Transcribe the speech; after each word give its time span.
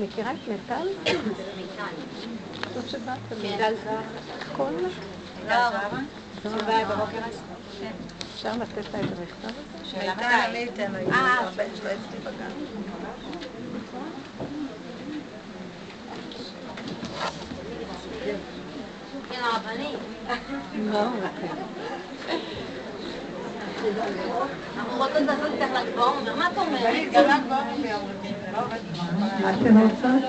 מכירה 0.00 0.30
את 0.32 0.48
מיטל? 0.48 0.88
זאת 2.74 2.88
שבאת? 2.88 3.18
מיטל 3.42 3.74
זר. 3.84 3.98
איך 4.38 4.52
קוראים 4.56 4.76
לה? 5.46 5.70
זרה. 5.70 6.00
שבאה 6.42 6.84
בבוקר 6.84 7.18
אפשר 8.34 8.52
לתת 8.52 8.92
לה 8.94 9.00
את 9.00 9.04
המכתב 9.04 9.48
הזה? 9.48 9.84
שאלה 9.84 10.14
מתי? 10.14 10.24
אה, 11.12 11.40
הבן 11.40 11.64
שלו 11.76 11.90
אצלי 11.90 12.18
בגן. 12.18 12.50
כן, 19.30 19.40
הרבנית. 19.42 19.98
אתן 29.50 29.76
רוצות? 29.76 30.22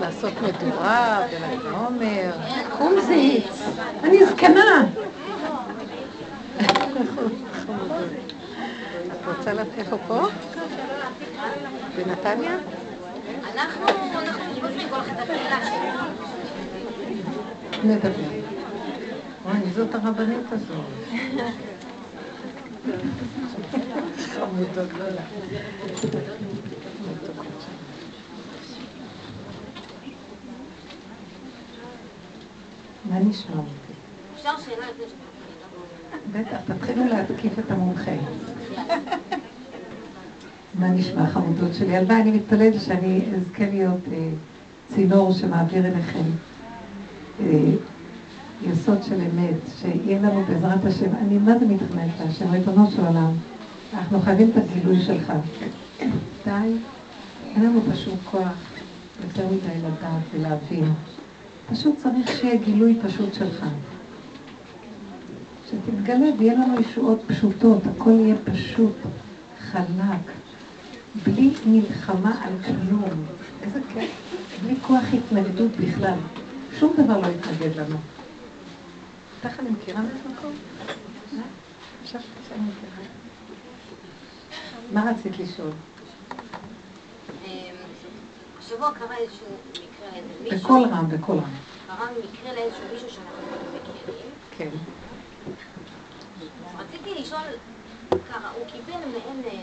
לעשות 0.00 0.32
מדורה 0.42 1.20
בל"ג 1.30 1.62
בעומר. 1.62 2.30
קומזיץ, 2.78 3.62
אני 4.04 4.26
זקנה. 4.26 4.86
את 9.06 9.36
רוצה 9.36 9.52
לתת 9.52 9.78
איפה 9.78 9.96
פה? 10.06 10.26
בנתניה? 11.96 12.56
אנחנו, 13.54 13.86
אנחנו 14.18 14.52
מתבזרים 14.54 14.88
כל 14.90 14.96
הקהילה 14.96 15.58
שלנו. 15.64 16.08
נדבר. 17.84 18.37
מי 19.54 19.70
זאת 19.74 19.94
הרבנית 19.94 20.52
הזאת? 20.52 20.84
חמודות. 24.16 24.88
מה 33.10 33.18
נשמע 33.18 33.56
אותי? 33.56 33.92
אפשר 34.34 34.50
שאלה 34.64 34.86
לפני 34.90 35.04
שאתה 35.08 36.38
בטח, 36.38 36.74
תתחילו 36.74 37.04
להתקיף 37.04 37.58
את 37.58 37.70
המומחה. 37.70 38.10
מה 40.74 40.88
נשמע 40.88 41.22
החמודות 41.22 41.74
שלי? 41.74 41.96
הלוואי, 41.96 42.20
אני 42.20 42.30
מתפללת 42.30 42.80
שאני 42.80 43.24
אזכה 43.36 43.64
להיות 43.70 44.00
אה, 44.12 44.28
צינור 44.94 45.32
שמעביר 45.32 45.86
אליכם 45.86 46.24
אה, 47.40 47.46
יסוד 48.62 49.02
של 49.02 49.14
אמת, 49.14 49.54
שיהיה 49.80 50.22
לנו 50.22 50.44
בעזרת 50.48 50.84
השם, 50.84 51.14
אני 51.14 51.38
מה 51.38 51.58
זה 51.58 51.66
מתחננת 51.66 52.10
להשם, 52.24 52.50
ריבונו 52.50 52.90
של 52.90 53.06
עולם, 53.06 53.32
אנחנו 53.94 54.20
חייבים 54.20 54.50
את 54.50 54.56
הגילוי 54.56 55.00
שלך. 55.00 55.32
די, 56.44 56.72
אין 57.54 57.64
לנו 57.64 57.80
פשוט 57.92 58.14
כוח 58.30 58.52
יותר 59.24 59.46
מדי 59.46 59.78
לדעת 59.78 60.22
ולהבין. 60.34 60.92
פשוט 61.70 61.96
צריך 61.96 62.28
שיהיה 62.40 62.56
גילוי 62.56 62.98
פשוט 63.02 63.34
שלך. 63.34 63.66
שתתגלה 65.70 66.26
ויהיה 66.38 66.54
לנו 66.54 66.80
ישועות 66.80 67.18
פשוטות, 67.26 67.82
הכל 67.86 68.10
יהיה 68.10 68.36
פשוט, 68.44 68.96
חלק, 69.58 70.32
בלי 71.24 71.50
מלחמה 71.66 72.34
על 72.44 72.52
כלום. 72.66 73.24
איזה 73.62 73.80
כיף, 73.94 74.10
בלי 74.64 74.74
כוח 74.82 75.04
התנגדות 75.12 75.70
בכלל. 75.80 76.18
שום 76.78 76.94
דבר 76.98 77.20
לא 77.20 77.26
יתנגד 77.26 77.76
לנו. 77.76 77.96
אותך 79.44 79.60
אני 79.60 79.70
מכירה 79.70 80.00
מאיזה 80.00 80.28
מקום? 80.32 80.52
חשבתי 82.04 82.26
שאני 82.48 82.60
מכירה. 82.60 83.08
מה 84.92 85.10
רצית 85.10 85.38
לשאול? 85.38 85.70
אמ, 87.44 87.50
השבוע 88.58 88.92
קרה 88.98 89.16
איזשהו 89.16 89.46
מקרה 89.70 90.08
לאיזה 90.12 90.28
מישהו. 90.42 90.58
בקול 90.58 90.84
רם, 90.84 91.08
בקול 91.08 91.36
רם. 91.36 91.50
קרה 91.86 92.06
מקרה 92.10 92.52
לאיזשהו 92.54 92.82
מישהו 92.92 93.10
שאנחנו 93.10 93.42
מכירים. 93.74 94.30
כן. 94.56 94.68
רציתי 96.78 97.14
לשאול 97.20 97.42
ככה, 98.10 98.48
הוא 98.56 98.66
קיבל 98.66 99.00
מעין 99.08 99.42
אה, 99.46 99.60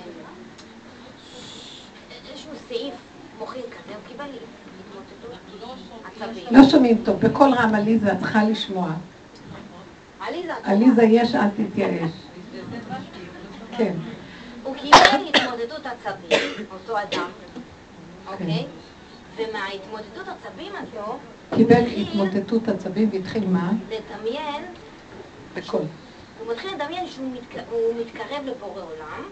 איזשהו 2.29 2.51
סעיף 2.67 2.93
מוחין 3.39 3.61
כזה, 3.61 3.95
הוא 3.95 4.03
קיבל 4.07 4.25
התמוטטות 4.25 5.39
עצבים. 6.05 6.45
לא 6.51 6.69
שומעים 6.69 6.97
טוב, 7.05 7.19
בקול 7.19 7.49
רם 7.53 7.75
עליזה, 7.75 8.11
את 8.11 8.19
צריכה 8.19 8.43
לשמוע. 8.43 8.91
עליזה, 10.63 11.03
יש, 11.03 11.35
אל 11.35 11.49
תתייאש. 11.49 12.11
כן. 13.77 13.93
הוא 14.63 14.75
קיבל 14.75 15.27
התמודדות 15.29 15.85
עצבים, 15.85 16.65
אותו 16.71 17.01
אדם, 17.01 17.29
אוקיי? 18.27 18.65
ומההתמודדות 19.35 20.27
עצבים 20.27 20.71
הזו, 20.75 21.17
קיבל 21.55 21.81
התמוטטות 21.97 22.67
עצבים 22.67 23.09
והתחיל 23.11 23.47
מה? 23.47 23.71
לדמיין, 23.89 24.63
בקול. 25.55 25.81
הוא 26.39 26.51
מתחיל 26.51 26.71
לדמיין 26.73 27.07
שהוא 27.07 27.31
מתק... 27.31 27.63
הוא 27.71 27.93
מתקרב 28.01 28.45
לבורא 28.45 28.81
עולם, 28.81 29.23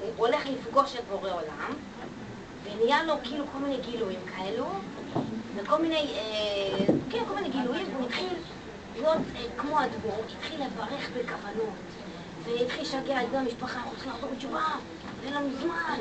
הוא 0.00 0.10
הולך 0.16 0.46
לפגוש 0.46 0.96
את 0.96 1.00
בורא 1.10 1.30
עולם, 1.32 1.72
ונהיה 2.64 3.04
לו 3.04 3.14
כאילו 3.22 3.44
כל 3.52 3.58
מיני 3.58 3.76
גילויים 3.90 4.20
כאלו, 4.36 4.66
וכל 5.56 5.82
מיני, 5.82 5.94
אה, 5.96 6.86
כן, 7.10 7.18
כל 7.28 7.34
מיני 7.34 7.48
גילויים, 7.48 7.86
והוא 7.92 8.06
התחיל 8.06 8.28
להיות 8.96 9.18
אה, 9.36 9.42
כמו 9.56 9.80
הדבור, 9.80 10.22
התחיל 10.36 10.60
לברך 10.60 11.10
בכוונות, 11.16 11.74
והתחיל 12.44 12.82
לשגע 12.82 13.22
את 13.22 13.28
בני 13.28 13.38
המשפחה, 13.38 13.78
אנחנו 13.78 13.90
צריכים 13.90 14.12
לחזור 14.12 14.30
בתשובה, 14.30 14.64
ואין 15.20 15.34
לנו 15.34 15.48
זמן, 15.60 15.98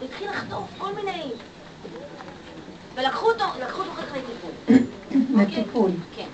והתחיל 0.00 0.30
לחטוף 0.30 0.70
כל 0.78 0.94
מיני... 0.94 1.32
ולקחו 2.94 3.30
אותו, 3.30 3.44
לקחו 3.60 3.80
אותו 3.80 3.92
אחר 3.92 4.02
כך 4.02 4.12
לטיפול. 4.16 4.76
לטיפול. 5.42 5.90
כן. 6.16 6.26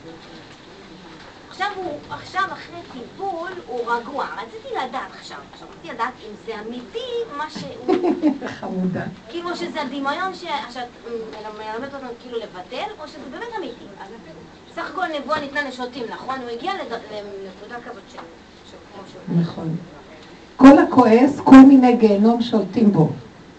עכשיו 1.60 1.84
הוא, 1.84 1.98
עכשיו 2.10 2.42
אחרי 2.52 2.80
טיפול 2.92 3.50
הוא 3.66 3.80
רגוע. 3.92 4.26
רציתי 4.36 4.74
לדעת 4.74 5.10
עכשיו, 5.20 5.36
עכשיו 5.52 5.68
רציתי 5.68 5.94
לדעת 5.94 6.12
אם 6.28 6.34
זה 6.46 6.52
אמיתי 6.60 7.08
מה 7.36 7.50
שהוא, 7.50 7.96
חמודה. 8.60 9.02
כאילו 9.28 9.56
שזה 9.56 9.80
דמיון 9.88 10.34
שאת 10.34 10.88
מלמדת 11.58 11.94
אותנו 11.94 12.08
כאילו 12.22 12.38
לבטל, 12.38 12.90
או 13.00 13.08
שזה 13.08 13.30
באמת 13.30 13.48
אמיתי. 13.58 13.84
סך 14.74 14.90
הכל 14.90 15.04
נבואה 15.18 15.40
ניתנה 15.40 15.68
לשוטים, 15.68 16.04
נכון? 16.10 16.38
הוא 16.40 16.48
הגיע 16.50 16.72
לנקודה 16.74 17.76
כזאת 17.90 18.02
של... 18.12 18.18
נכון. 19.40 19.76
כל 20.56 20.78
הכועס, 20.78 21.40
כל 21.40 21.60
מיני 21.68 21.96
גיהנום 21.96 22.42
שולטים 22.42 22.92
בו. 22.92 23.10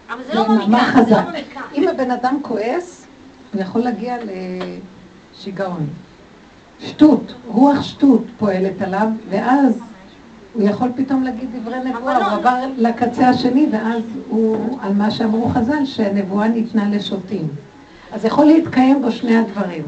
אבל 0.09 0.23
זה 0.23 0.35
לא 0.35 0.43
במקרא, 0.43 1.03
זה 1.03 1.11
לא 1.11 1.17
חזק. 1.17 1.23
במקרא. 1.27 1.61
אם 1.73 1.87
הבן 1.87 2.11
אדם 2.11 2.39
כועס, 2.41 3.05
הוא 3.53 3.61
יכול 3.61 3.81
להגיע 3.81 4.15
לשיגעון. 5.35 5.87
שטות, 6.87 7.33
רוח 7.47 7.81
שטות 7.81 8.21
פועלת 8.37 8.81
עליו, 8.81 9.07
ואז 9.29 9.79
הוא 10.53 10.63
יכול 10.69 10.89
פתאום 10.95 11.23
להגיד 11.23 11.49
דברי 11.61 11.79
נבואה, 11.79 12.19
לא- 12.19 12.25
הוא 12.25 12.37
עבר 12.39 12.55
לקצה 12.77 13.29
השני, 13.29 13.67
ואז 13.71 14.01
הוא, 14.29 14.77
על 14.81 14.93
מה 14.93 15.11
שאמרו 15.11 15.49
חז"ל, 15.49 15.85
שהנבואה 15.85 16.47
ניתנה 16.47 16.89
לשוטים. 16.89 17.47
אז 18.11 18.25
יכול 18.25 18.45
להתקיים 18.45 19.01
בו 19.01 19.11
שני 19.11 19.37
הדברים. 19.37 19.83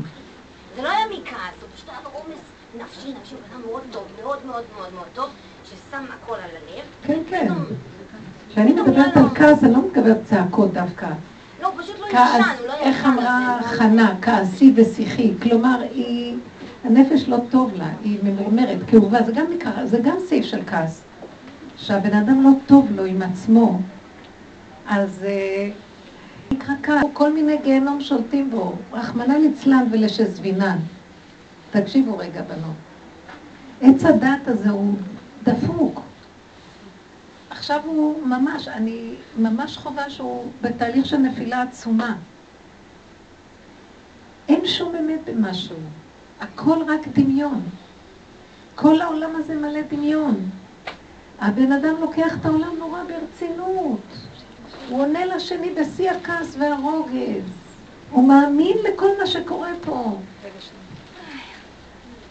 זה 0.75 0.81
לא 0.81 0.89
היה 0.89 1.05
מכעס, 1.07 1.31
הוא 1.61 1.69
פשוט 1.75 1.89
היה 1.89 1.97
עומס 2.13 2.39
נפשי, 2.79 3.13
נפשי, 3.21 3.35
הוא 3.35 3.41
אדם 3.53 3.69
מאוד 3.69 3.81
טוב, 3.91 4.03
מאוד 4.23 4.37
מאוד 4.45 4.63
מאוד 4.77 4.93
מאוד 4.93 5.07
טוב, 5.13 5.25
ששם 5.65 6.03
הכל 6.13 6.35
על 6.35 6.41
הלב. 6.41 6.83
כן, 7.03 7.19
כן. 7.29 7.47
כשאני 8.49 8.73
מדברת 8.73 8.95
היה 9.17 9.25
על 9.25 9.29
כעס, 9.35 9.63
אני 9.63 9.73
לא 9.73 9.79
מדברת 9.81 10.17
צעקות 10.25 10.73
דווקא. 10.73 11.07
לא, 11.61 11.71
פשוט 11.77 11.99
לא 11.99 12.05
ישן, 12.07 12.17
הוא 12.59 12.67
לא 12.67 12.73
ישן. 12.73 12.81
איך 12.83 13.05
אמרה 13.05 13.57
זה 13.61 13.71
לא- 13.71 13.77
חנה, 13.77 14.13
כעסי 14.21 14.73
ושיחי, 14.75 15.33
כלומר 15.41 15.81
היא, 15.93 16.35
הנפש 16.83 17.29
לא 17.29 17.37
טוב 17.49 17.73
לה, 17.75 17.89
היא 18.03 18.19
ממורמרת, 18.23 18.77
כאובה, 18.87 19.23
זה 19.23 19.31
גם 19.31 19.45
זה 19.85 19.99
גם 19.99 20.15
סעיף 20.27 20.45
של 20.45 20.61
כעס. 20.67 21.03
שהבן 21.77 22.13
אדם 22.13 22.43
לא 22.43 22.49
טוב 22.65 22.91
לו 22.91 23.05
עם 23.05 23.21
עצמו, 23.21 23.79
אז 24.87 25.23
אה, 25.23 25.69
נקרא 26.51 26.73
כעס, 26.83 27.03
כל 27.13 27.33
מיני 27.33 27.57
גיהנום 27.63 28.01
שולטים 28.01 28.51
בו, 28.51 28.75
רחמנא 28.91 29.33
ליצלן 29.33 29.87
ולשזבינן. 29.91 30.77
תקשיבו 31.71 32.17
רגע 32.17 32.41
בנות, 32.41 32.75
עץ 33.81 34.05
הדת 34.05 34.47
הזה 34.47 34.69
הוא 34.69 34.95
דפוק. 35.43 36.01
עכשיו 37.49 37.81
הוא 37.85 38.27
ממש, 38.27 38.67
אני 38.67 39.13
ממש 39.37 39.77
חווה 39.77 40.09
שהוא 40.09 40.51
בתהליך 40.61 41.05
של 41.05 41.17
נפילה 41.17 41.61
עצומה. 41.61 42.15
אין 44.49 44.65
שום 44.65 44.95
אמת 44.95 45.19
במשהו, 45.25 45.75
הכל 46.41 46.77
רק 46.87 47.07
דמיון. 47.13 47.61
כל 48.75 49.01
העולם 49.01 49.35
הזה 49.35 49.55
מלא 49.55 49.81
דמיון. 49.81 50.49
הבן 51.39 51.71
אדם 51.71 51.95
לוקח 52.01 52.35
את 52.39 52.45
העולם 52.45 52.75
נורא 52.79 52.99
ברצינות. 53.03 53.99
הוא 54.89 55.01
עונה 55.01 55.25
לשני 55.25 55.69
בשיא 55.69 56.11
הכעס 56.11 56.55
והרוגז. 56.59 57.43
הוא 58.11 58.27
מאמין 58.27 58.77
לכל 58.83 59.07
מה 59.19 59.27
שקורה 59.27 59.69
פה. 59.81 60.17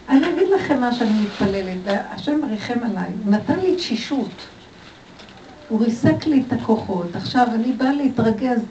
אני 0.09 0.29
אגיד 0.29 0.49
לכם 0.55 0.81
מה 0.81 0.93
שאני 0.93 1.21
מתפללת, 1.23 1.77
והשם 1.83 2.41
מריחם 2.41 2.79
עליי. 2.83 3.09
הוא 3.25 3.33
נתן 3.33 3.59
לי 3.59 3.75
תשישות. 3.75 4.31
הוא 5.69 5.81
ריסק 5.81 6.25
לי 6.25 6.43
את 6.47 6.53
הכוחות. 6.53 7.15
עכשיו 7.15 7.47
אני 7.53 7.71
באה 7.71 7.91
להתרגז, 7.91 8.61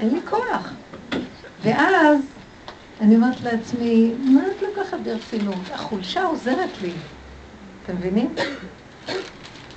אין 0.00 0.14
לי 0.14 0.20
כוח. 0.30 0.72
ואז 1.62 2.33
אני 3.00 3.16
אומרת 3.16 3.40
לעצמי, 3.40 4.12
מה 4.24 4.40
את 4.46 4.62
לוקחת 4.62 4.98
ברצינות? 5.02 5.70
החולשה 5.72 6.24
עוזרת 6.24 6.82
לי. 6.82 6.90
אתם 7.84 7.96
מבינים? 7.96 8.34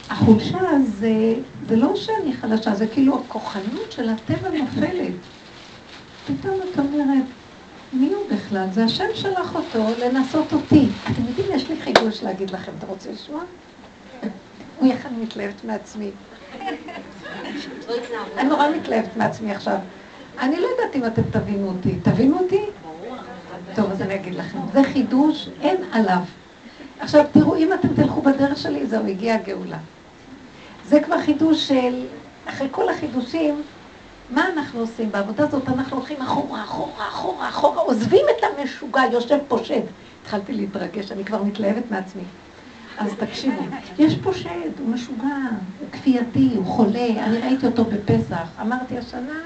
החולשה 0.10 0.60
זה, 0.86 1.34
זה 1.68 1.76
לא 1.76 1.96
שאני 1.96 2.34
חלשה, 2.34 2.76
זה 2.76 2.88
כאילו 2.88 3.20
הכוחנות 3.26 3.92
של 3.92 4.10
הטבע 4.10 4.50
נופלת. 4.50 5.14
פתאום 6.28 6.60
את 6.74 6.80
אומרת, 6.80 7.24
מי 7.94 8.14
הוא 8.14 8.24
בכלל? 8.32 8.68
זה 8.72 8.84
השם 8.86 9.08
שלח 9.14 9.56
אותו 9.56 9.86
לנסות 10.00 10.54
אותי. 10.54 10.86
אתם 11.04 11.22
יודעים, 11.28 11.48
יש 11.56 11.70
לי 11.70 11.82
חידוש 11.82 12.24
להגיד 12.24 12.50
לכם, 12.50 12.72
אתה 12.78 12.86
רוצה 12.86 13.12
לשמוע? 13.12 13.44
הוא 14.80 14.94
יחד 14.94 15.10
מתלהבת 15.22 15.64
מעצמי. 15.64 16.12
אני 18.38 18.50
נורא 18.50 18.70
מתלהבת 18.70 19.18
מעצמי 19.18 19.52
עכשיו. 19.52 19.78
אני 20.40 20.56
לא 20.60 20.68
יודעת 20.68 20.96
אם 20.96 21.06
אתם 21.06 21.22
תבינו 21.32 21.68
אותי. 21.68 21.96
תבינו 22.04 22.40
אותי? 22.40 22.66
טוב, 23.76 23.92
אז 23.92 24.02
אני 24.02 24.16
אגיד 24.16 24.36
לכם. 24.36 24.58
זה 24.74 24.84
חידוש, 24.84 25.50
אין 25.62 25.78
עליו. 25.92 26.22
עכשיו 27.00 27.26
תראו, 27.32 27.56
אם 27.56 27.74
אתם 27.74 27.88
תלכו 27.96 28.22
בדרך 28.22 28.58
שלי, 28.58 28.86
זהו, 28.86 29.08
הגיעה 29.08 29.38
הגאולה. 29.38 29.78
זה 30.86 31.00
כבר 31.00 31.22
חידוש 31.22 31.68
של, 31.68 32.06
אחרי 32.46 32.68
כל 32.72 32.90
החידושים, 32.90 33.62
מה 34.30 34.46
אנחנו 34.54 34.80
עושים? 34.80 35.12
בעבודה 35.12 35.44
הזאת 35.44 35.70
אנחנו 35.70 35.98
הולכים 35.98 36.22
אחורה, 36.22 36.64
אחורה, 36.64 37.08
אחורה, 37.08 37.50
אחורה, 37.50 37.82
עוזבים 37.82 38.26
את 38.38 38.44
המשוגע, 38.44 39.02
יושב 39.12 39.38
פה 39.48 39.60
שד. 39.64 39.82
התחלתי 40.22 40.54
להתרגש, 40.54 41.12
אני 41.12 41.26
כבר 41.26 41.44
מתלהבת 41.44 41.92
מעצמי. 41.92 42.24
אז 42.98 43.12
תקשיבו, 43.20 43.62
יש 44.00 44.16
פה 44.24 44.34
שד, 44.34 44.80
הוא 44.80 44.90
משוגע, 44.90 45.38
הוא 45.80 45.88
כפייתי, 45.92 46.52
הוא 46.56 46.66
חולה, 46.66 47.08
אני 47.24 47.38
ראיתי 47.38 47.66
אותו 47.66 47.86
בפסח. 47.86 48.48
אמרתי 48.62 48.98
השנה, 48.98 49.40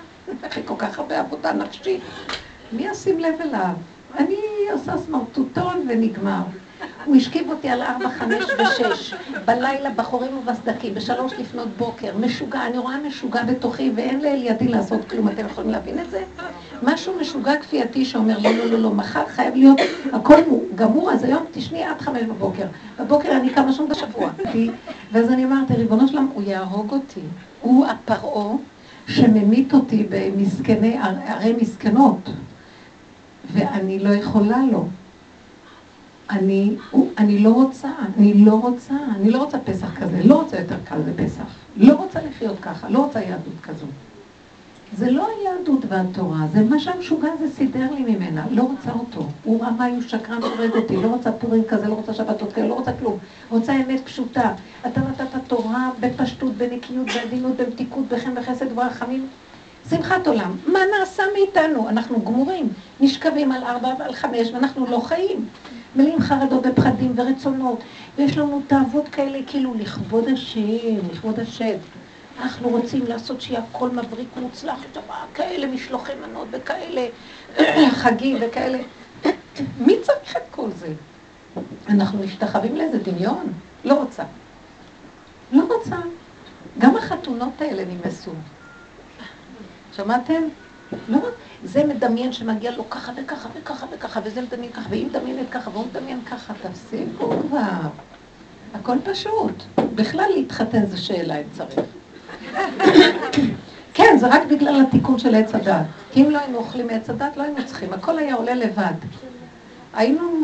אחרי 0.48 0.64
כל 0.66 0.74
כך 0.78 1.00
הרבה 1.00 1.20
עבודה 1.20 1.54
נפשית, 1.54 2.02
מי 2.72 2.88
ישים 2.88 3.20
לב 3.20 3.42
אליו? 3.42 3.74
אני 4.18 4.38
עושה 4.74 4.98
סמרטוטון 4.98 5.86
ונגמר. 5.90 6.42
הוא 7.06 7.16
השכיב 7.16 7.50
אותי 7.50 7.70
על 7.70 7.82
ארבע, 7.82 8.10
חמש 8.10 8.44
ושש, 8.44 9.14
בלילה 9.46 9.90
בחורים 9.90 10.38
ובסדקים, 10.38 10.94
בשלוש 10.94 11.34
לפנות 11.34 11.68
בוקר, 11.78 12.18
משוגע, 12.18 12.66
אני 12.68 12.78
רואה 12.78 12.98
משוגע 13.08 13.44
בתוכי 13.44 13.92
ואין 13.96 14.22
לאל 14.22 14.44
ידי 14.44 14.68
לעשות 14.68 15.10
כלום, 15.10 15.28
אתם 15.28 15.46
יכולים 15.46 15.70
להבין 15.70 16.00
את 16.00 16.12
זה? 16.12 16.24
משהו 16.84 17.14
משוגע 17.22 17.58
כפייתי 17.58 18.06
שאומר 18.06 18.38
לא, 18.40 18.52
לא, 18.52 18.66
לא, 18.66 18.80
לא, 18.80 18.92
מחר 18.92 19.26
חייב 19.28 19.56
להיות 19.56 19.80
הכל 20.14 20.42
גמור, 20.76 21.12
אז 21.12 21.24
היום 21.24 21.46
תשני 21.52 21.84
עד 21.84 22.02
חמש 22.02 22.24
בבוקר. 22.24 22.66
בבוקר 23.00 23.32
אני 23.32 23.50
קמה 23.50 23.74
שום 23.74 23.90
בשבוע. 23.90 24.30
ואז 25.12 25.30
אני 25.30 25.46
אמרתי, 25.46 25.74
ריבונו 25.74 26.08
שלם, 26.08 26.28
הוא 26.34 26.44
יהרוג 26.44 26.92
אותי. 26.92 27.22
הוא 27.62 27.86
הפרעה 27.86 28.56
שממית 29.08 29.74
אותי 29.74 30.08
במסכני, 30.10 30.98
ערי 31.28 31.54
מסכנות, 31.62 32.30
ואני 33.54 34.00
לא 34.00 34.10
יכולה 34.10 34.58
לו. 34.72 34.88
אני, 36.30 36.76
אני 37.18 37.40
לא 37.40 37.50
רוצה, 37.50 37.90
אני 38.18 38.34
לא 38.34 38.54
רוצה, 38.54 38.96
אני 39.16 39.32
לא 39.32 39.44
רוצה 39.44 39.60
פסח 39.60 40.00
כזה, 40.00 40.24
לא 40.24 40.42
רוצה 40.42 40.60
יותר 40.60 40.76
קל 40.84 41.00
בפסח. 41.02 41.44
לא 41.78 41.94
רוצה 41.96 42.20
לחיות 42.30 42.60
ככה, 42.62 42.90
לא 42.90 43.00
רוצה 43.06 43.22
יהדות 43.22 43.54
כזו. 43.64 43.86
זה 44.98 45.12
לא 45.12 45.28
היהדות 45.28 45.86
והתורה, 45.88 46.48
זה 46.54 46.64
מה 46.64 46.80
שהמשוגע 46.80 47.28
הזה 47.34 47.56
סידר 47.56 47.92
לי 47.94 48.16
ממנה, 48.16 48.46
לא 48.50 48.64
רוצה 48.64 48.92
אותו. 49.00 49.28
הוא 49.44 49.66
רמאי, 49.66 49.92
הוא 49.92 50.02
שקרן, 50.02 50.44
הורג 50.44 50.72
אותי, 50.76 50.96
לא 50.98 51.08
רוצה 51.08 51.32
פורים 51.32 51.64
כזה, 51.68 51.88
לא 51.88 51.94
רוצה 51.94 52.14
שבתות 52.14 52.54
כאלה, 52.54 52.68
לא 52.68 52.74
רוצה 52.74 52.92
כלום. 53.00 53.18
רוצה 53.50 53.76
אמת 53.76 54.02
פשוטה. 54.04 54.54
אתה 54.88 55.02
נתת 55.02 55.38
תורה 55.48 55.90
בפשטות, 56.00 56.54
בנקיות, 56.54 57.08
בעדינות, 57.16 57.56
במתיקות, 57.58 58.08
בחן 58.08 58.32
וחסד 58.38 58.78
ורחמים. 58.78 59.28
שמחת 59.90 60.28
עולם. 60.28 60.58
מה 60.68 60.80
נעשה 61.00 61.24
מאיתנו? 61.34 61.90
אנחנו 61.90 62.22
גמורים, 62.26 62.70
נשכבים 63.00 63.52
על 63.52 63.64
ארבע 63.64 63.94
ועל 64.00 64.14
חמש, 64.14 64.52
ואנחנו 64.54 64.86
לא 64.86 65.00
חיים. 65.00 65.46
מלאים 65.96 66.22
חרדות 66.22 66.66
ופחדים 66.66 67.14
ורצונות, 67.16 67.80
ויש 68.18 68.38
לנו 68.38 68.62
תאוות 68.68 69.08
כאלה, 69.08 69.40
כאילו 69.48 69.74
לכבוד 69.74 70.28
השם, 70.28 71.10
לכבוד 71.12 71.40
השם. 71.40 71.78
אנחנו 72.40 72.70
רוצים 72.70 73.06
לעשות 73.08 73.42
שיהיה 73.42 73.62
הכל 73.72 73.90
מבריק 73.90 74.28
מוצלח, 74.42 74.80
כאלה 75.34 75.68
משלוחי 75.68 76.14
מנות 76.28 76.48
וכאלה 76.52 77.08
חגים 78.02 78.38
וכאלה. 78.42 78.78
מי 79.86 79.96
צריך 80.02 80.38
את 80.38 80.42
כל 80.52 80.70
זה? 80.80 80.94
אנחנו 81.90 82.24
משתחווים 82.24 82.76
לאיזה 82.76 82.98
דמיון? 82.98 83.54
לא 83.86 83.94
רוצה. 83.94 84.24
לא 85.52 85.64
רוצה. 85.76 85.96
גם 86.80 86.98
החתונות 86.98 87.62
האלה 87.62 87.84
נמאסו. 87.86 88.32
שמעתם? 89.96 90.44
לא. 91.10 91.20
זה 91.64 91.84
מדמיין 91.84 92.32
שמגיע 92.32 92.72
לו 92.72 92.90
ככה 92.90 93.12
וככה 93.18 93.50
וככה 93.56 93.86
וככה, 93.94 94.20
וזה 94.24 94.42
מדמיין 94.42 94.72
ככה, 94.72 94.90
והיא 94.90 95.06
מדמיינת 95.06 95.50
ככה, 95.52 95.70
והוא 95.70 95.86
מדמיין 95.86 96.20
ככה, 96.26 96.54
תפסיקו 96.62 97.30
כבר. 97.42 97.90
הכל 98.74 98.98
פשוט. 99.04 99.64
בכלל 99.96 100.26
להתחתן 100.36 100.86
זו 100.86 101.06
שאלה 101.06 101.38
אם 101.38 101.44
צריך. 101.52 101.80
כן, 103.94 104.18
זה 104.20 104.28
רק 104.28 104.42
בגלל 104.50 104.82
התיקון 104.82 105.20
של 105.20 105.36
עץ 105.36 105.56
הדת. 105.56 105.86
כי 106.12 106.24
אם 106.24 106.32
לא 106.32 106.40
היינו 106.40 106.58
אוכלים 106.58 106.88
מעץ 106.88 107.10
הדת, 107.10 107.38
לא 107.38 107.44
היינו 107.44 107.66
צריכים. 107.66 107.94
הכל 107.94 108.20
היה 108.20 108.36
עולה 108.36 108.56
לבד. 108.56 108.94
היינו... 109.94 110.42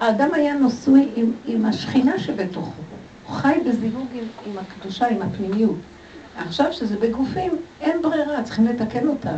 האדם 0.00 0.34
היה 0.34 0.54
נשוי 0.54 1.08
עם, 1.16 1.32
עם 1.46 1.64
השכינה 1.66 2.18
שבתוכו. 2.18 2.82
הוא 3.26 3.36
חי 3.36 3.58
בזיווג 3.66 4.06
עם, 4.14 4.24
עם 4.46 4.58
הקדושה, 4.58 5.08
עם 5.08 5.22
הפנימיות. 5.22 5.76
עכשיו 6.36 6.72
שזה 6.72 6.96
בגופים, 6.96 7.52
אין 7.80 8.02
ברירה, 8.02 8.42
צריכים 8.42 8.66
לתקן 8.66 9.08
אותם. 9.08 9.36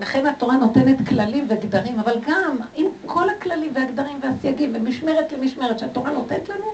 לכן 0.00 0.26
התורה 0.26 0.56
נותנת 0.56 1.08
כללים 1.08 1.46
וגדרים, 1.48 1.98
אבל 1.98 2.14
גם 2.26 2.58
עם 2.74 2.86
כל 3.06 3.30
הכללים 3.30 3.72
והגדרים 3.74 4.18
והסייגים 4.22 4.72
ומשמרת 4.74 5.32
למשמרת 5.32 5.78
שהתורה 5.78 6.10
נותנת 6.10 6.48
לנו, 6.48 6.64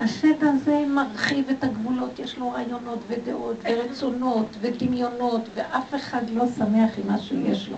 השד 0.00 0.34
הזה 0.40 0.84
מרחיב 0.88 1.50
את 1.50 1.64
הגבולות, 1.64 2.18
יש 2.18 2.38
לו 2.38 2.50
רעיונות 2.50 2.98
ודעות 3.08 3.56
ורצונות 3.64 4.46
ודמיונות, 4.60 5.48
ואף 5.54 5.94
אחד 5.94 6.22
לא 6.30 6.44
שמח 6.58 6.90
עם 6.98 7.06
מה 7.06 7.18
שיש 7.18 7.68
לו. 7.68 7.76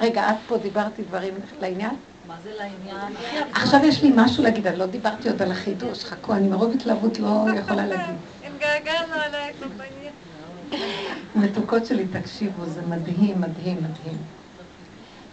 רגע, 0.00 0.30
את 0.30 0.36
פה 0.46 0.56
דיברתי 0.58 1.02
דברים 1.02 1.34
לעניין? 1.60 1.94
עכשיו 3.52 3.80
יש 3.84 4.02
לי 4.02 4.12
משהו 4.16 4.42
להגיד, 4.42 4.66
אני 4.66 4.78
לא 4.78 4.86
דיברתי 4.86 5.28
עוד 5.28 5.42
על 5.42 5.52
החידוש, 5.52 6.04
חכו, 6.04 6.34
אני 6.34 6.48
מרוב 6.48 6.72
התלהבות 6.74 7.18
לא 7.18 7.46
יכולה 7.56 7.86
להגיד. 7.86 8.16
התגעגענו 8.46 9.14
עלייך, 9.14 9.56
מתוקות 11.36 11.86
שלי, 11.86 12.06
תקשיבו, 12.06 12.66
זה 12.66 12.82
מדהים, 12.88 13.40
מדהים, 13.40 13.76
מדהים. 13.76 14.18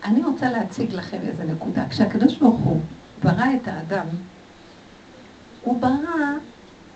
אני 0.06 0.24
רוצה 0.24 0.50
להציג 0.50 0.94
לכם 0.94 1.18
איזה 1.28 1.44
נקודה. 1.44 1.90
כשהקדוש 1.90 2.38
ברוך 2.38 2.60
הוא 2.60 2.82
ברא 3.24 3.46
את 3.62 3.68
האדם, 3.68 4.06
הוא 5.62 5.82
ברא 5.82 6.38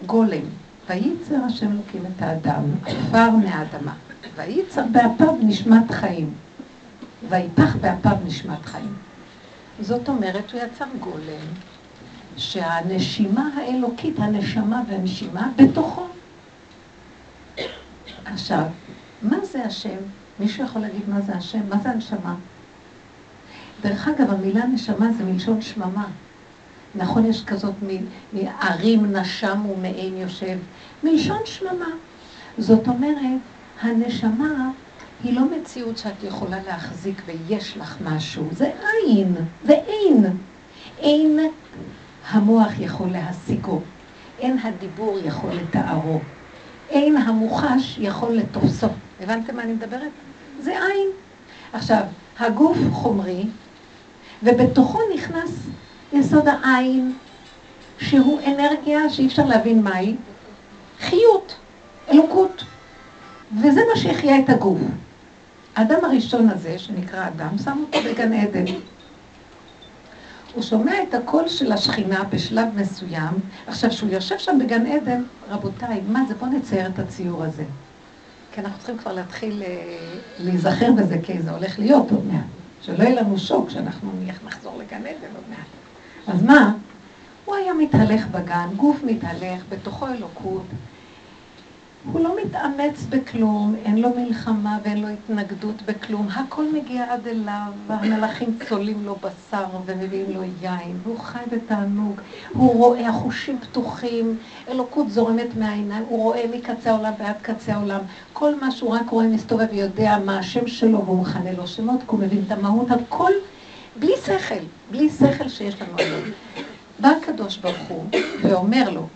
גולם. 0.06 0.46
וייצר 0.90 1.36
השם 1.46 1.72
אלוקים 1.72 2.04
את 2.16 2.22
האדם, 2.22 2.64
עפר 2.86 3.30
מהאדמה. 3.30 3.94
וייצר 4.36 4.84
באפיו 4.92 5.36
נשמת 5.42 5.92
חיים. 5.92 6.34
ויפח 7.30 7.76
באפיו 7.76 8.18
נשמת 8.26 8.66
חיים. 8.66 9.07
זאת 9.80 10.10
אומרת, 10.10 10.52
הוא 10.52 10.62
יצר 10.62 10.86
גולם, 11.00 11.48
שהנשימה 12.38 13.50
האלוקית, 13.58 14.20
הנשמה 14.20 14.82
והנשימה, 14.90 15.50
בתוכו. 15.56 16.06
עכשיו, 18.26 18.64
מה 19.22 19.46
זה 19.46 19.64
השם? 19.64 19.98
מישהו 20.40 20.64
יכול 20.64 20.82
להגיד 20.82 21.10
מה 21.10 21.22
זה 21.22 21.34
השם? 21.36 21.70
מה 21.70 21.78
זה 21.78 21.90
הנשמה? 21.90 22.36
דרך 23.82 24.08
אגב, 24.08 24.32
המילה 24.32 24.66
נשמה 24.66 25.12
זה 25.18 25.24
מלשון 25.24 25.62
שממה. 25.62 26.08
נכון, 26.96 27.26
יש 27.26 27.44
כזאת 27.44 27.74
מערים 28.34 29.16
נשם 29.16 29.66
ומעין 29.66 30.18
יושב, 30.18 30.58
מלשון 31.04 31.42
שממה. 31.46 31.90
זאת 32.58 32.88
אומרת, 32.88 33.40
הנשמה 33.82 34.72
היא 35.24 35.36
לא 35.36 35.42
מציאות 35.46 35.98
שאת 35.98 36.24
יכולה 36.24 36.58
להחזיק 36.68 37.22
ויש 37.26 37.78
לך 37.78 37.98
משהו, 38.04 38.44
זה 38.52 38.72
אין, 38.84 39.36
זה 39.66 39.74
אין. 39.74 40.26
אין 41.00 41.40
המוח 42.30 42.72
יכול 42.80 43.08
להשיגו, 43.12 43.82
אין 44.40 44.60
הדיבור 44.60 45.20
יכול 45.24 45.50
לתארו. 45.54 46.20
אין 46.90 47.18
המוחש 47.18 47.98
יכול 48.00 48.34
לתופסו. 48.34 48.88
הבנתם 49.22 49.56
מה 49.56 49.64
אני 49.64 49.74
מדברת? 49.74 50.12
זה 50.62 50.72
עין. 50.72 51.08
עכשיו, 51.74 52.04
הגוף 52.40 52.78
חומרי, 52.92 53.46
ובתוכו 54.44 55.00
נכנס 55.16 55.52
יסוד 56.14 56.48
העין, 56.48 57.14
שהוא 58.00 58.40
אנרגיה 58.48 59.10
שאי 59.10 59.28
אפשר 59.28 59.46
להבין 59.46 59.84
מהי, 59.84 60.16
חיות, 61.00 61.56
אלוקות. 62.12 62.64
וזה 63.62 63.82
מה 63.90 64.02
שהחיה 64.02 64.40
את 64.40 64.50
הגוף. 64.50 64.80
האדם 65.78 66.06
הראשון 66.06 66.50
הזה, 66.50 66.80
שנקרא 66.80 67.28
אדם, 67.28 67.58
שם 67.64 67.84
אותו 67.84 68.00
בגן 68.10 68.34
עדן. 68.34 68.66
הוא 70.54 70.64
שומע 70.64 70.92
את 71.10 71.14
הקול 71.14 71.48
של 71.48 71.72
השכינה 71.72 72.24
בשלב 72.24 72.68
מסוים. 72.76 73.34
עכשיו, 73.68 73.90
כשהוא 73.90 74.10
יושב 74.10 74.38
שם 74.38 74.60
בגן 74.60 74.86
עדן, 74.86 75.24
רבותיי, 75.50 76.02
מה 76.08 76.24
זה? 76.28 76.36
בואו 76.36 76.52
נצייר 76.52 76.88
את 76.88 77.00
הציור 77.00 77.44
הזה. 77.44 77.64
כי 78.52 78.62
אנחנו 78.62 78.78
צריכים 78.78 78.98
כבר 78.98 79.14
להתחיל 79.14 79.64
אה, 79.64 80.20
להיזכר 80.40 80.92
בזה, 80.92 81.20
כי 81.24 81.42
זה 81.42 81.52
הולך 81.52 81.80
להיות 81.80 82.12
עוד 82.12 82.26
מעט. 82.26 82.46
שלא 82.82 83.04
יהיה 83.04 83.22
לנו 83.22 83.38
שוק 83.38 83.70
שאנחנו 83.70 84.12
נחזור 84.46 84.78
לגן 84.78 85.02
עדן 85.02 85.36
עוד 85.36 85.44
מעט. 85.50 85.68
אז 86.36 86.44
מה? 86.44 86.74
הוא 87.46 87.56
היה 87.56 87.74
מתהלך 87.74 88.28
בגן, 88.28 88.68
גוף 88.76 88.98
מתהלך, 89.04 89.64
בתוכו 89.70 90.08
אלוקות. 90.08 90.66
הוא 92.12 92.22
לא 92.24 92.36
מתאמץ 92.46 93.06
בכלום, 93.10 93.76
אין 93.86 93.98
לו 94.02 94.10
מלחמה 94.16 94.78
ואין 94.84 95.02
לו 95.02 95.08
התנגדות 95.08 95.82
בכלום, 95.86 96.28
הכל 96.36 96.66
מגיע 96.74 97.14
עד 97.14 97.28
אליו, 97.28 97.72
והמלאכים 97.88 98.58
צולים 98.70 99.06
לו 99.06 99.16
בשר 99.16 99.66
ומביאים 99.86 100.26
לו 100.30 100.42
יין, 100.62 100.98
והוא 101.04 101.20
חי 101.20 101.44
בתענוג, 101.52 102.22
הוא 102.54 102.76
רואה 102.78 103.10
החושים 103.10 103.60
פתוחים, 103.60 104.38
אלוקות 104.70 105.12
זורמת 105.12 105.56
מהעיניים, 105.58 106.04
הוא 106.10 106.24
רואה 106.24 106.46
מקצה 106.54 106.92
העולם 106.92 107.14
ועד 107.20 107.36
קצה 107.42 107.74
העולם, 107.74 108.00
כל 108.34 108.60
מה 108.60 108.72
שהוא 108.72 108.90
רק 108.90 109.10
רואה 109.10 109.28
מסתובב 109.28 109.68
ויודע 109.72 110.18
מה 110.26 110.40
השם 110.40 110.68
שלו 110.68 111.06
והוא 111.06 111.22
מכנה 111.22 111.52
לו 111.52 111.68
שמות, 111.68 112.00
כי 112.00 112.06
הוא 112.08 112.20
מבין 112.20 112.44
את 112.48 112.52
המהות, 112.52 112.92
הכל 112.92 113.32
בלי 114.00 114.14
שכל, 114.26 114.64
בלי 114.92 115.10
שכל 115.10 115.50
שיש 115.50 115.76
לנו. 115.82 115.98
בא 117.00 117.10
הקדוש 117.10 117.58
ברוך 117.58 117.88
הוא 117.88 118.04
ואומר 118.42 118.90
לו, 118.90 119.08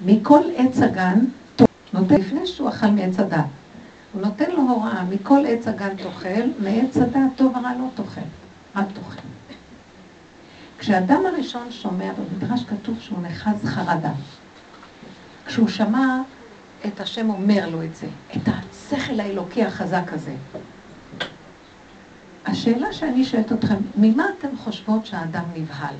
מכל 0.00 0.42
עץ 0.56 0.78
הגן, 0.82 1.18
נותן 1.92 2.14
לפני 2.14 2.46
שהוא 2.46 2.68
אכל 2.68 2.86
מעץ 2.86 3.18
הדת. 3.18 3.44
הוא 4.12 4.22
נותן 4.22 4.50
לו 4.50 4.62
הוראה, 4.62 5.04
מכל 5.04 5.44
עץ 5.48 5.68
הגן 5.68 5.96
תאכל, 5.96 6.48
מעץ 6.58 6.96
הדת 6.96 7.20
טוב 7.36 7.56
ורע 7.56 7.72
לא 7.78 7.86
תאכל, 7.94 8.20
אל 8.76 8.82
תאכל. 8.84 9.20
כשאדם 10.78 11.26
הראשון 11.26 11.70
שומע, 11.70 12.12
במדרש 12.12 12.64
כתוב 12.64 13.00
שהוא 13.00 13.18
נחז 13.22 13.64
חרדה. 13.64 14.12
כשהוא 15.46 15.68
שמע 15.68 16.20
את 16.86 17.00
השם 17.00 17.30
אומר 17.30 17.68
לו 17.70 17.82
את 17.82 17.96
זה, 17.96 18.06
את 18.36 18.42
השכל 18.46 19.20
האלוקי 19.20 19.64
החזק 19.64 20.12
הזה. 20.12 20.34
השאלה 22.46 22.92
שאני 22.92 23.24
שואלת 23.24 23.52
אתכם, 23.52 23.76
ממה 23.96 24.24
אתן 24.38 24.56
חושבות 24.56 25.06
שהאדם 25.06 25.44
נבהל? 25.56 25.94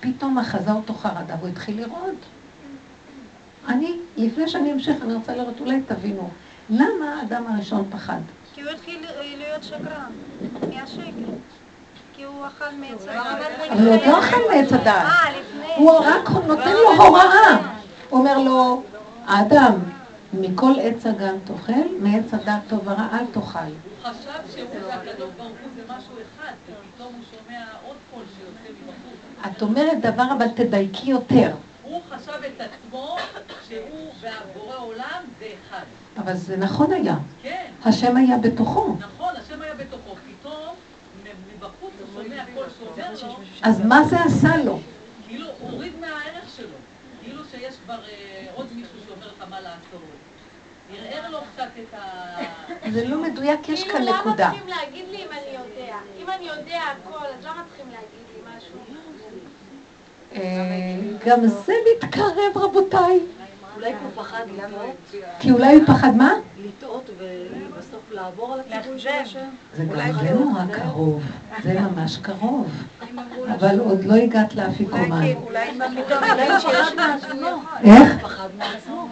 פתאום 0.00 0.38
אחזה 0.38 0.72
אותו 0.72 0.94
חרדה 0.94 1.34
והוא 1.38 1.48
התחיל 1.48 1.76
לראות. 1.80 2.37
אני, 3.68 3.96
לפני 4.16 4.48
שאני 4.48 4.72
אמשיך, 4.72 4.96
אני 5.02 5.14
רוצה 5.14 5.36
לראות, 5.36 5.60
אולי 5.60 5.80
תבינו, 5.86 6.30
למה 6.70 7.14
האדם 7.20 7.44
הראשון 7.48 7.84
פחד? 7.90 8.20
כי 8.54 8.62
הוא 8.62 8.70
התחיל 8.70 9.06
להיות 9.38 9.64
שקרן, 9.64 10.10
מהשקר. 10.68 11.32
כי 12.16 12.24
הוא 12.24 12.46
אכל 12.46 12.74
מעץ 12.80 13.02
הדעת. 13.02 13.26
אבל 13.70 13.86
הוא 13.86 13.94
עוד 13.94 14.00
לא 14.06 14.18
אכל 14.20 14.36
מעץ 14.50 14.72
הדעת. 14.72 15.06
אה, 15.06 15.30
לפני. 15.30 15.74
הוא 15.76 15.90
רק 15.90 16.30
נותן 16.46 16.72
לו 16.72 17.04
הוראה. 17.04 17.56
הוא 18.08 18.18
אומר 18.18 18.38
לו, 18.38 18.82
האדם, 19.26 19.72
מכל 20.32 20.72
עץ 20.82 21.06
הגן 21.06 21.34
תאכל, 21.44 21.88
מעץ 22.00 22.34
הדעת 22.34 22.60
טוב 22.68 22.80
ורע 22.84 23.06
אל 23.12 23.24
תאכל. 23.32 23.58
הוא 23.58 23.72
חשב 24.02 24.56
שהוא 24.56 24.68
והקדוש 24.88 25.30
ברוך 25.36 25.48
הוא 25.48 25.70
זה 25.76 25.82
משהו 25.88 26.12
אחד, 26.12 26.52
ופתאום 26.66 27.12
הוא 27.14 27.24
שומע 27.30 27.60
עוד 27.86 27.96
קול 28.14 28.22
שיוצא 28.36 28.80
מבחוץ. 28.82 29.52
את 29.56 29.62
אומרת 29.62 30.00
דבר, 30.00 30.24
אבל 30.38 30.46
תדייקי 30.54 31.10
יותר. 31.10 31.50
הוא 31.88 32.02
חשב 32.10 32.32
את 32.46 32.60
עצמו 32.60 33.16
שהוא 33.68 34.12
והבורא 34.20 34.76
עולם 34.76 35.22
זה 35.38 35.46
אחד. 35.66 35.84
אבל 36.16 36.36
זה 36.36 36.56
נכון 36.56 36.92
היה. 36.92 37.16
כן, 37.42 37.70
השם 37.84 38.16
היה 38.16 38.38
בתוכו. 38.38 38.96
נכון, 38.98 39.36
השם 39.36 39.62
היה 39.62 39.74
בתוכו. 39.74 40.14
פתאום 40.16 40.74
מבחוץ 41.54 41.92
הוא 42.00 42.22
שומע 42.22 42.44
קול 42.54 42.66
שאומר 42.78 43.12
לו, 43.22 43.36
אז 43.62 43.80
מה 43.84 44.04
זה 44.04 44.20
עשה 44.20 44.56
לו? 44.56 44.78
כאילו 45.26 45.46
הוריד 45.60 45.92
מהערך 46.00 46.48
שלו. 46.56 46.76
כאילו 47.22 47.42
שיש 47.50 47.74
כבר 47.84 47.98
אה, 48.08 48.46
עוד 48.54 48.66
מישהו 48.72 48.98
שאומר 49.06 49.26
לך 49.26 49.44
מה 49.50 49.60
לעשות. 49.60 50.02
ערער 50.92 51.30
לו 51.30 51.38
קצת 51.52 51.68
את 51.78 51.94
ה... 51.94 52.90
זה 52.92 53.08
לא 53.08 53.22
מדויק, 53.22 53.68
יש 53.68 53.84
כאן 53.84 53.92
כאילו, 53.92 54.06
למה 54.06 54.20
נקודה. 54.20 54.50
צריכים 54.50 54.68
להגיד 54.68 55.04
לי 55.10 55.16
אם 55.24 55.28
אני 55.32 55.56
יודע? 55.64 55.96
אם 56.18 56.30
אני 56.30 56.44
יודע 56.44 56.80
הכל, 56.82 57.26
אז 57.26 57.44
למה 57.44 57.62
צריכים 57.68 57.86
להגיד 57.92 58.27
גם 61.26 61.46
זה 61.46 61.72
מתקרב, 61.96 62.56
רבותיי. 62.56 63.20
אולי 63.76 63.92
הוא 63.92 64.10
פחד 64.14 64.42
לטעות, 64.56 65.22
כי 65.38 65.50
אולי 65.50 65.74
הוא 65.74 65.84
פחד 65.86 66.16
מה? 66.16 66.32
לטעות 66.64 67.10
ובסוף 67.18 68.00
לעבור 68.10 68.54
על 68.54 68.60
הציווי 68.60 68.98
של 68.98 69.08
השם. 69.08 69.48
זה 69.74 69.84
גם 69.84 70.12
זה 70.12 70.34
נורא 70.34 70.62
קרוב. 70.72 71.22
זה 71.62 71.80
ממש 71.80 72.16
קרוב. 72.16 72.70
אבל 73.54 73.78
עוד 73.80 74.04
לא 74.04 74.14
הגעת 74.14 74.54
לאפיקומן. 74.54 75.32
אולי 75.36 75.70
הוא 75.70 76.58
שיש 76.58 76.92
מעצמו. 76.96 77.62
איך? 77.84 78.22
פחד 78.22 78.48
מעצמו. 78.58 79.08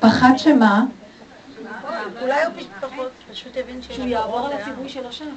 פחד 0.00 0.32
שמה? 0.36 0.84
אולי 2.22 2.44
הוא 2.44 2.54
פשוט 3.30 3.56
הבין 3.56 3.82
שהוא 3.82 4.06
יעבור 4.06 4.46
על 4.46 4.52
הציווי 4.52 4.88
של 4.88 5.06
השם. 5.06 5.30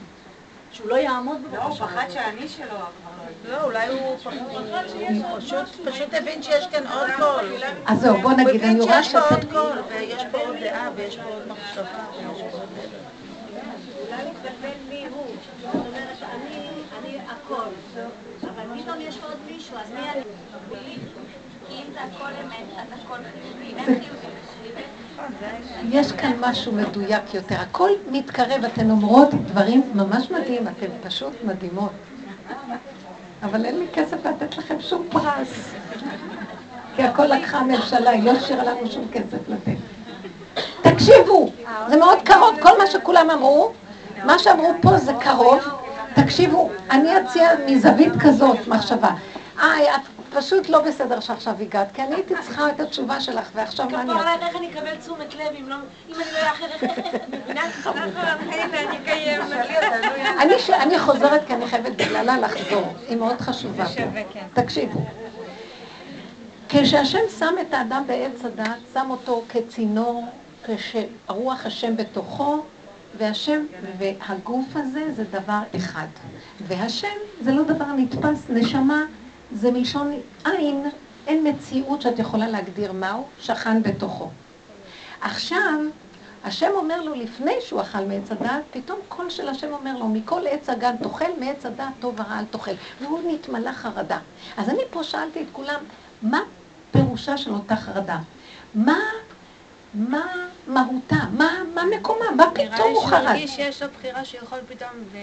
שהוא 0.73 0.89
לא 0.89 0.95
יעמוד 0.95 1.41
בבקשה. 1.43 1.63
הוא 1.63 1.75
פחד 1.75 2.05
שאני 2.09 2.47
שלו 2.47 2.67
כבר 2.67 3.11
לא 3.45 3.57
לא, 3.57 3.63
אולי 3.63 3.87
הוא 3.87 4.17
פשוט, 5.39 5.67
פשוט 5.85 6.13
הבין 6.13 6.43
שיש 6.43 6.67
כאן 6.67 6.87
עוד 6.87 7.09
קול. 7.17 7.63
אז 7.85 7.99
זהו, 7.99 8.21
בוא 8.21 8.33
נגיד, 8.33 8.63
אני 8.63 8.79
רואה 8.79 9.03
שיש 9.03 9.13
פה. 9.13 9.19
עוד 9.19 9.45
קול, 9.51 9.81
ויש 9.89 10.23
פה 10.31 10.37
עוד 10.37 10.55
דעה, 10.59 10.89
ויש 10.95 11.17
פה 11.17 11.23
עוד 11.23 11.47
מחשבה, 11.47 12.05
ויש 12.17 12.41
פה 12.51 12.57
עוד... 12.57 12.69
אולי 14.01 14.23
מתבלבל 14.29 14.77
מי 14.89 15.05
הוא. 15.11 15.25
זאת 15.61 15.75
אומרת, 15.75 16.17
אני, 16.21 16.69
אני 16.99 17.19
הכל. 17.27 17.99
אבל 18.41 18.81
פתאום 18.81 19.01
יש 19.01 19.19
עוד 19.23 19.37
מישהו, 19.51 19.77
אז 19.77 19.91
מי 19.91 20.09
אני? 20.09 20.97
כי 21.67 21.75
אם 21.75 21.93
זה 21.93 21.99
הכל 22.01 22.31
אמת, 22.43 22.77
אז 22.77 22.99
הכל 23.03 23.17
חיובי. 23.85 24.32
יש 25.89 26.11
כאן 26.11 26.33
משהו 26.39 26.71
מדויק 26.71 27.33
יותר. 27.33 27.55
הכל 27.59 27.89
מתקרב, 28.11 28.65
אתן 28.65 28.89
אומרות 28.89 29.33
דברים 29.33 29.91
ממש 29.95 30.31
מדהים, 30.31 30.67
אתן 30.67 31.09
פשוט 31.09 31.33
מדהימות. 31.43 31.91
אבל 33.43 33.65
אין 33.65 33.79
לי 33.79 33.85
כסף 33.93 34.25
לתת 34.25 34.57
לכם 34.57 34.75
שום 34.81 35.07
פרס. 35.09 35.73
כי 36.95 37.03
הכל 37.03 37.25
לקחה 37.25 37.57
הממשלה, 37.57 38.09
היא 38.09 38.23
לא 38.23 38.31
השאירה 38.31 38.63
לנו 38.63 38.91
שום 38.91 39.07
כסף 39.11 39.49
לתת. 39.49 39.77
תקשיבו, 40.81 41.51
זה 41.89 41.97
מאוד 41.97 42.17
קרוב, 42.23 42.55
כל 42.61 42.77
מה 42.77 42.87
שכולם 42.87 43.29
אמרו, 43.29 43.71
מה 44.25 44.39
שאמרו 44.39 44.73
פה 44.81 44.97
זה 44.97 45.13
קרוב. 45.19 45.59
תקשיבו, 46.15 46.69
אני 46.91 47.09
אציע 47.19 47.49
מזווית 47.67 48.13
כזאת 48.19 48.67
מחשבה. 48.67 49.09
אה, 49.59 49.95
את 49.95 50.01
פשוט 50.33 50.69
לא 50.69 50.81
בסדר 50.81 51.19
שעכשיו 51.19 51.53
הגעת, 51.59 51.87
כי 51.93 52.01
אני 52.03 52.15
הייתי 52.15 52.33
צריכה 52.43 52.69
את 52.69 52.79
התשובה 52.79 53.21
שלך, 53.21 53.49
ועכשיו 53.55 53.89
מה 53.89 54.01
אני 54.01 54.09
כפר 54.09 54.19
אעשה? 54.19 54.33
עלייך, 54.33 54.43
איך 54.47 54.55
אני 54.55 54.71
אקבל 54.71 54.95
תשומת 54.95 55.35
לב 55.35 55.55
אם 55.59 55.69
לא- 55.69 55.75
אם 56.09 56.15
אני 56.15 56.31
לא 56.33 56.39
אאחר, 56.49 56.65
איך, 56.65 56.83
איך, 56.83 56.97
איך, 56.97 57.15
את 57.15 57.27
מבינה? 57.27 57.59
הנה, 60.29 60.41
אני. 60.41 60.53
אני. 60.69 60.75
אני 60.81 60.99
חוזרת 60.99 61.47
כי 61.47 61.53
אני 61.53 61.67
חייבת 61.67 61.91
בגללה 61.91 62.37
לחזור, 62.39 62.83
היא 63.09 63.17
מאוד 63.17 63.41
חשובה 63.41 63.85
כן. 63.95 64.09
תקשיבו, 64.53 65.05
כשהשם 66.69 67.19
שם 67.39 67.53
את 67.61 67.73
האדם 67.73 68.03
בעץ 68.07 68.45
הדת, 68.45 68.65
שם 68.93 69.07
אותו 69.09 69.43
כצינור, 69.49 70.25
כשרוח 70.65 71.65
השם 71.65 71.97
בתוכו, 71.97 72.63
והשם 73.17 73.65
והגוף 73.97 74.65
הזה 74.75 75.11
זה 75.15 75.23
דבר 75.23 75.59
אחד. 75.75 76.07
והשם 76.67 77.07
זה 77.41 77.51
לא 77.51 77.63
דבר 77.63 77.85
נתפס, 77.97 78.45
נשמה 78.49 79.03
זה 79.51 79.71
מלשון 79.71 80.11
עין, 80.45 80.89
אין 81.27 81.47
מציאות 81.47 82.01
שאת 82.01 82.19
יכולה 82.19 82.47
להגדיר 82.47 82.91
מהו, 82.91 83.27
שכן 83.39 83.83
בתוכו. 83.83 84.29
עכשיו, 85.21 85.79
השם 86.43 86.69
אומר 86.75 87.01
לו, 87.01 87.15
לפני 87.15 87.53
שהוא 87.61 87.81
אכל 87.81 88.05
מעץ 88.05 88.31
הדעת, 88.31 88.63
פתאום 88.71 88.99
קול 89.07 89.29
של 89.29 89.49
השם 89.49 89.73
אומר 89.73 89.97
לו, 89.97 90.07
מכל 90.07 90.47
עץ 90.47 90.69
הגן 90.69 90.97
תאכל, 90.97 91.39
מעץ 91.39 91.65
הדעת 91.65 91.93
טוב 91.99 92.19
ורע 92.19 92.39
אל 92.39 92.45
תאכל. 92.45 92.71
והוא 93.01 93.33
נתמלא 93.33 93.71
חרדה. 93.71 94.19
אז 94.57 94.69
אני 94.69 94.81
פה 94.91 95.03
שאלתי 95.03 95.41
את 95.41 95.47
כולם, 95.51 95.79
מה 96.21 96.39
פירושה 96.91 97.37
של 97.37 97.51
אותה 97.53 97.75
חרדה? 97.75 98.17
מה, 98.75 98.99
מה 99.93 100.21
מהותה? 100.67 101.15
מה, 101.37 101.49
מה 101.75 101.81
מקומה? 101.97 102.25
מה 102.37 102.43
פתאום 102.53 102.67
הוא 102.67 102.75
נראה 102.75 102.87
לי 102.87 102.93
שהוא 102.95 103.05
חרד? 103.07 103.25
הרגיש 103.27 103.55
שיש 103.55 103.81
לו 103.81 103.87
בחירה 103.99 104.25
שהוא 104.25 104.41
יכול 104.43 104.59
פתאום 104.67 104.89
ב- 105.13 105.17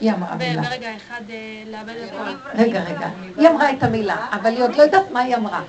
היא 0.00 0.12
אמרה 0.12 0.34
מילה. 0.36 0.62
ברגע 0.62 0.96
אחד 0.96 1.20
אה, 1.30 1.34
לאבד 1.66 1.94
את 1.96 2.10
הכל. 2.12 2.58
רגע, 2.62 2.80
רגע. 2.84 3.08
היא 3.36 3.48
אמרה 3.48 3.70
את 3.70 3.82
המילה, 3.82 4.26
אבל 4.32 4.50
היא 4.50 4.62
עוד 4.62 4.74
לא 4.76 4.82
יודעת 4.82 5.10
מה 5.10 5.20
היא 5.20 5.36
אמרה. 5.36 5.62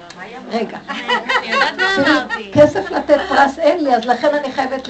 רגע. 0.51 0.77
אני 0.87 1.51
יודעת 1.51 1.77
מה 1.77 2.23
אמרתי. 2.23 2.51
כסף 2.53 2.91
לתת 2.91 3.17
פרס 3.29 3.59
אין 3.59 3.83
לי, 3.83 3.95
אז 3.95 4.05
לכן 4.05 4.33
אני 4.35 4.51
חייבת 4.51 4.89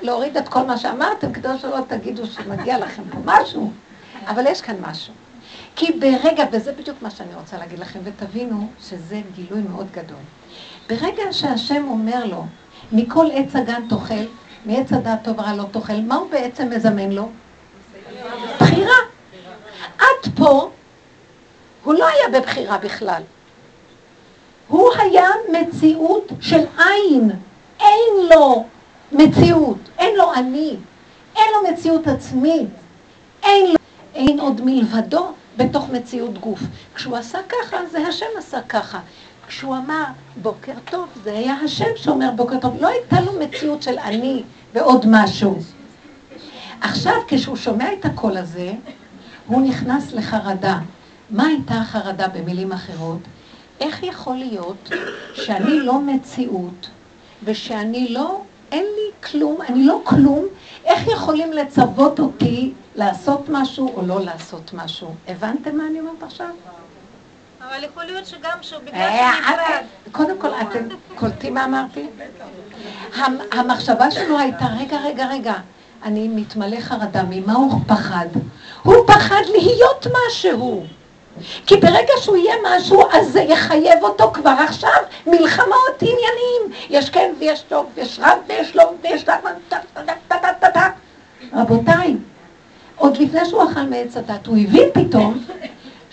להוריד 0.00 0.36
את 0.36 0.48
כל 0.48 0.62
מה 0.62 0.76
שאמרתם, 0.78 1.32
כדי 1.32 1.48
שלא 1.58 1.78
תגידו 1.88 2.26
שמגיע 2.26 2.78
לכם 2.78 3.02
פה 3.10 3.18
משהו. 3.24 3.72
אבל 4.26 4.46
יש 4.46 4.60
כאן 4.60 4.76
משהו. 4.80 5.14
כי 5.76 5.92
ברגע, 5.92 6.44
וזה 6.52 6.72
בדיוק 6.72 7.02
מה 7.02 7.10
שאני 7.10 7.34
רוצה 7.34 7.58
להגיד 7.58 7.78
לכם, 7.78 7.98
ותבינו 8.04 8.68
שזה 8.80 9.20
גילוי 9.34 9.60
מאוד 9.70 9.86
גדול. 9.92 10.18
ברגע 10.88 11.22
שהשם 11.32 11.84
אומר 11.88 12.24
לו, 12.24 12.44
מכל 12.92 13.26
עץ 13.34 13.56
הגן 13.56 13.88
תאכל, 13.88 14.24
מעץ 14.66 14.92
הדעת 14.92 15.24
טוב 15.24 15.38
ורע 15.38 15.54
לא 15.54 15.64
תאכל, 15.72 16.00
מה 16.06 16.14
הוא 16.14 16.30
בעצם 16.30 16.70
מזמן 16.70 17.10
לו? 17.10 17.28
בחירה. 18.60 18.94
פה, 20.34 20.70
הוא 21.84 21.94
לא 21.94 22.06
היה 22.06 22.40
בבחירה 22.40 22.78
בכלל. 22.78 23.22
הוא 24.68 24.90
היה 24.98 25.28
מציאות 25.52 26.32
של 26.40 26.60
עין. 26.78 27.30
אין 27.80 28.28
לו 28.34 28.64
מציאות, 29.12 29.78
אין 29.98 30.16
לו 30.16 30.34
אני, 30.34 30.76
אין 31.36 31.44
לו 31.54 31.70
מציאות 31.72 32.06
עצמית, 32.06 32.68
אין 33.42 33.70
לו, 33.70 33.76
אין 34.14 34.40
עוד 34.40 34.60
מלבדו 34.64 35.32
בתוך 35.56 35.88
מציאות 35.90 36.38
גוף. 36.38 36.60
כשהוא 36.94 37.16
עשה 37.16 37.38
ככה, 37.48 37.76
זה 37.90 38.06
השם 38.08 38.26
עשה 38.38 38.60
ככה. 38.62 38.98
כשהוא 39.46 39.76
אמר 39.76 40.04
בוקר 40.42 40.72
טוב, 40.90 41.08
זה 41.24 41.32
היה 41.32 41.54
השם 41.54 41.90
שאומר 41.96 42.30
בוקר 42.36 42.60
טוב. 42.60 42.76
לא 42.80 42.88
הייתה 42.88 43.20
לו 43.20 43.32
מציאות 43.40 43.82
של 43.82 43.98
אני 43.98 44.42
ועוד 44.74 45.04
משהו. 45.08 45.58
עכשיו, 46.80 47.14
כשהוא 47.28 47.56
שומע 47.56 47.92
את 47.92 48.04
הקול 48.04 48.36
הזה, 48.36 48.72
הוא 49.46 49.62
נכנס 49.68 50.12
לחרדה. 50.12 50.78
מה 51.30 51.46
הייתה 51.46 51.74
החרדה 51.74 52.28
במילים 52.28 52.72
אחרות? 52.72 53.18
איך 53.80 54.02
יכול 54.02 54.36
להיות 54.36 54.90
שאני 55.34 55.80
לא 55.80 56.00
מציאות 56.00 56.90
ושאני 57.44 58.08
לא, 58.08 58.40
אין 58.72 58.84
לי 58.84 59.28
כלום, 59.30 59.62
אני 59.68 59.86
לא 59.86 60.00
כלום, 60.04 60.44
איך 60.84 61.08
יכולים 61.08 61.52
לצוות 61.52 62.20
אותי 62.20 62.72
לעשות 62.94 63.48
משהו 63.48 63.96
או 63.96 64.06
לא 64.06 64.20
לעשות 64.20 64.70
משהו? 64.74 65.14
הבנתם 65.28 65.76
מה 65.76 65.86
אני 65.86 66.00
אומרת 66.00 66.22
עכשיו? 66.22 66.50
אבל 67.68 67.84
יכול 67.84 68.04
להיות 68.04 68.26
שגם 68.26 68.58
שהוא 68.62 68.80
בגלל 68.84 68.94
אה, 69.00 69.32
שנפרד. 69.36 69.58
אה, 69.58 69.78
קודם 70.12 70.38
כל, 70.38 70.48
אתם 70.62 70.84
קולטים 71.14 71.54
מה 71.54 71.64
אמרתי? 71.64 72.06
המ- 73.14 73.38
המחשבה 73.52 74.10
שלו 74.10 74.38
הייתה, 74.38 74.64
רגע, 74.80 74.96
רגע, 74.96 75.26
רגע, 75.26 75.54
אני 76.04 76.28
מתמלא 76.28 76.80
חרדה, 76.80 77.22
ממה 77.30 77.52
הוא 77.54 77.80
פחד? 77.86 78.26
הוא 78.82 78.94
פחד 79.06 79.42
להיות 79.48 80.06
משהו. 80.28 80.84
כי 81.66 81.76
ברגע 81.76 82.12
שהוא 82.20 82.36
יהיה 82.36 82.54
משהו, 82.66 83.02
אז 83.12 83.32
זה 83.32 83.40
יחייב 83.40 84.02
אותו 84.02 84.30
כבר 84.34 84.54
עכשיו 84.58 84.90
מלחמות, 85.26 86.00
עניינים. 86.00 86.80
יש 86.90 87.10
כן 87.10 87.32
ויש 87.38 87.60
טוב, 87.62 87.86
ויש 87.94 88.20
רב 88.22 88.38
ויש 88.48 88.76
לא, 88.76 88.92
ויש 89.02 89.24
רב. 89.28 89.40
רבותיי, 91.52 92.16
עוד 92.96 93.16
לפני 93.16 93.44
שהוא 93.44 93.70
אכל 93.72 93.80
מעץ 93.82 94.16
הדת, 94.16 94.46
הוא 94.46 94.56
הבין 94.56 94.88
פתאום 94.94 95.44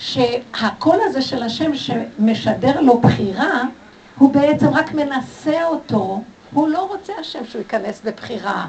שהקול 0.01 0.98
הזה 1.03 1.22
של 1.22 1.43
השם 1.43 1.75
שמשדר 1.75 2.81
לו 2.81 2.98
בחירה, 3.00 3.63
הוא 4.17 4.34
בעצם 4.34 4.67
רק 4.67 4.93
מנסה 4.93 5.65
אותו, 5.65 6.22
הוא 6.53 6.67
לא 6.67 6.88
רוצה 6.88 7.13
השם 7.20 7.46
שהוא 7.46 7.60
ייכנס 7.60 8.01
בבחירה. 8.05 8.67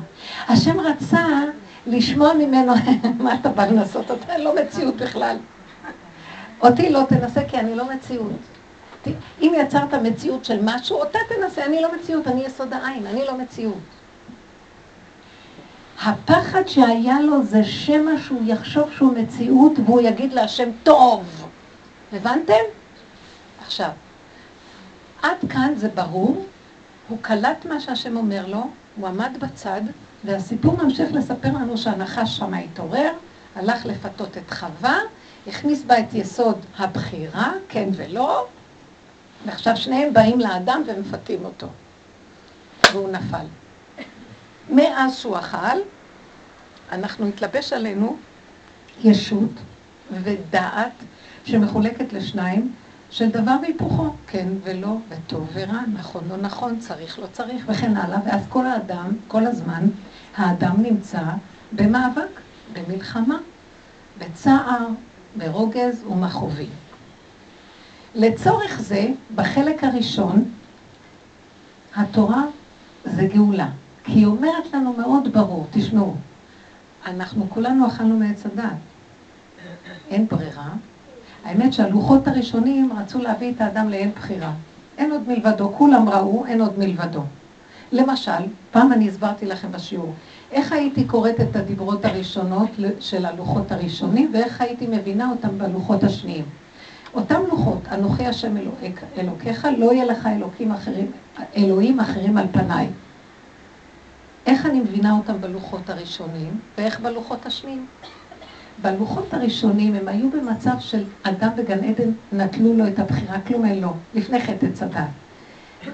השם 0.48 0.80
רצה 0.80 1.26
לשמוע 1.86 2.34
ממנו, 2.34 2.72
מה 3.24 3.34
אתה 3.34 3.48
בא 3.48 3.66
לנסות? 3.66 4.10
אתה 4.10 4.38
לא 4.38 4.54
מציאות 4.62 4.96
בכלל. 4.96 5.36
אותי 6.60 6.90
לא 6.90 7.02
תנסה 7.08 7.40
כי 7.48 7.58
אני 7.58 7.74
לא 7.74 7.84
מציאות. 7.94 8.40
אם 9.40 9.52
יצרת 9.60 9.94
מציאות 9.94 10.44
של 10.44 10.58
משהו, 10.62 10.96
אותה 10.96 11.18
תנסה, 11.28 11.64
אני 11.64 11.82
לא 11.82 11.88
מציאות, 11.94 12.28
אני 12.28 12.44
יסוד 12.44 12.72
העין, 12.72 13.06
אני 13.06 13.24
לא 13.26 13.38
מציאות. 13.38 14.01
הפחד 16.04 16.62
שהיה 16.66 17.20
לו 17.20 17.44
זה 17.44 17.64
שמא 17.64 18.10
שהוא 18.26 18.42
יחשוב 18.46 18.92
שהוא 18.96 19.14
מציאות 19.18 19.72
והוא 19.84 20.00
יגיד 20.00 20.32
להשם 20.32 20.68
טוב. 20.82 21.46
הבנתם? 22.12 22.62
עכשיו, 23.64 23.90
עד 25.22 25.36
כאן 25.48 25.72
זה 25.76 25.88
ברור, 25.88 26.46
הוא 27.08 27.18
קלט 27.20 27.64
מה 27.64 27.80
שהשם 27.80 28.16
אומר 28.16 28.46
לו, 28.46 28.70
הוא 28.96 29.08
עמד 29.08 29.30
בצד, 29.38 29.80
והסיפור 30.24 30.76
ממשיך 30.82 31.12
לספר 31.12 31.48
לנו 31.48 31.78
שהנחש 31.78 32.36
שם 32.36 32.54
התעורר, 32.54 33.12
הלך 33.56 33.86
לפתות 33.86 34.36
את 34.36 34.50
חווה, 34.50 34.98
הכניס 35.46 35.82
בה 35.82 35.98
את 35.98 36.14
יסוד 36.14 36.58
הבחירה, 36.78 37.52
כן 37.68 37.88
ולא, 37.92 38.46
ועכשיו 39.46 39.76
שניהם 39.76 40.12
באים 40.14 40.40
לאדם 40.40 40.82
ומפתים 40.86 41.44
אותו. 41.44 41.66
והוא 42.92 43.08
נפל. 43.08 43.61
מאז 44.70 45.16
שהוא 45.16 45.38
אכל, 45.38 45.78
אנחנו 46.92 47.26
התלבש 47.26 47.72
עלינו 47.72 48.16
ישות 49.04 49.50
ודעת 50.10 50.92
שמחולקת 51.44 52.12
לשניים, 52.12 52.72
של 53.10 53.30
דבר 53.30 53.56
והיפוכו, 53.62 54.14
כן 54.26 54.48
ולא, 54.64 54.96
וטוב 55.08 55.48
ורע, 55.52 55.80
נכון 55.92 56.24
לא 56.28 56.36
נכון, 56.36 56.78
צריך 56.78 57.18
לא 57.18 57.26
צריך, 57.32 57.64
וכן 57.68 57.96
הלאה, 57.96 58.18
ואז 58.26 58.42
כל 58.48 58.66
האדם, 58.66 59.08
כל 59.28 59.46
הזמן, 59.46 59.86
האדם 60.36 60.82
נמצא 60.82 61.22
במאבק, 61.72 62.40
במלחמה, 62.72 63.38
בצער, 64.18 64.86
ברוגז 65.36 66.04
ומכאובים. 66.04 66.70
לצורך 68.14 68.80
זה, 68.80 69.08
בחלק 69.34 69.84
הראשון, 69.84 70.44
התורה 71.96 72.42
זה 73.04 73.26
גאולה. 73.34 73.68
כי 74.04 74.12
היא 74.12 74.26
אומרת 74.26 74.72
לנו 74.72 74.92
מאוד 74.92 75.32
ברור, 75.32 75.66
תשמעו, 75.70 76.14
אנחנו 77.06 77.46
כולנו 77.50 77.86
אכלנו 77.86 78.16
מעץ 78.16 78.46
הדת. 78.46 78.64
אין 80.10 80.26
ברירה. 80.30 80.68
האמת 81.44 81.72
שהלוחות 81.72 82.28
הראשונים 82.28 82.92
רצו 82.98 83.18
להביא 83.18 83.52
את 83.52 83.60
האדם 83.60 83.88
לאין 83.88 84.10
בחירה. 84.16 84.52
אין 84.98 85.12
עוד 85.12 85.28
מלבדו, 85.28 85.72
כולם 85.76 86.08
ראו, 86.08 86.46
אין 86.46 86.60
עוד 86.60 86.78
מלבדו. 86.78 87.20
למשל, 87.92 88.42
פעם 88.70 88.92
אני 88.92 89.08
הסברתי 89.08 89.46
לכם 89.46 89.72
בשיעור, 89.72 90.14
איך 90.52 90.72
הייתי 90.72 91.04
קוראת 91.04 91.40
את 91.40 91.56
הדיברות 91.56 92.04
הראשונות 92.04 92.68
של 93.00 93.26
הלוחות 93.26 93.72
הראשונים 93.72 94.30
ואיך 94.32 94.60
הייתי 94.60 94.86
מבינה 94.86 95.30
אותם 95.30 95.58
בלוחות 95.58 96.04
השניים. 96.04 96.44
אותם 97.14 97.40
לוחות, 97.50 97.80
אנוכי 97.92 98.26
השם 98.26 98.56
אלוהיך, 98.56 99.04
אלוקיך, 99.18 99.68
לא 99.78 99.92
יהיה 99.92 100.04
לך 100.04 100.26
אלוקים 100.26 100.72
אחרים, 100.72 101.10
אלוהים 101.56 102.00
אחרים 102.00 102.38
על 102.38 102.46
פניי. 102.52 102.88
איך 104.46 104.66
אני 104.66 104.80
מבינה 104.80 105.12
אותם 105.18 105.40
בלוחות 105.40 105.90
הראשונים 105.90 106.60
ואיך 106.78 107.00
בלוחות 107.00 107.46
השניים? 107.46 107.86
בלוחות 108.82 109.34
הראשונים 109.34 109.94
הם 109.94 110.08
היו 110.08 110.30
במצב 110.30 110.74
של 110.80 111.04
אדם 111.22 111.48
בגן 111.56 111.84
עדן, 111.84 112.10
נטלו 112.32 112.74
לו 112.74 112.86
את 112.86 112.98
הבחירה, 112.98 113.40
כלום 113.40 113.64
אין 113.64 113.80
לו, 113.80 113.94
לפני 114.14 114.40
חטא 114.40 114.66
עץ 114.66 114.82
הדת. 114.82 115.04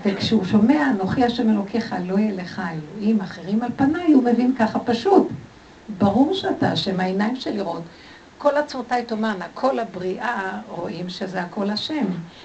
וכשהוא 0.05 0.45
שומע, 0.45 0.91
אנוכי 0.91 1.25
השם 1.25 1.51
אלוקיך, 1.51 1.95
לא 2.05 2.19
יהיה 2.19 2.33
לך 2.33 2.63
אלוהים 2.99 3.21
אחרים 3.21 3.63
על 3.63 3.71
פניי, 3.77 4.13
הוא 4.13 4.25
מבין 4.25 4.55
ככה 4.59 4.79
פשוט. 4.79 5.29
ברור 5.99 6.35
שאתה 6.35 6.73
השם, 6.73 7.01
העיניים 7.01 7.37
של 7.37 7.51
לראות. 7.51 7.83
כל 8.39 8.57
עצמותיי 8.57 9.05
תאמרנה, 9.05 9.47
כל 9.55 9.79
הבריאה 9.79 10.61
רואים 10.69 11.09
שזה 11.09 11.41
הכל 11.41 11.71
השם. 11.71 12.05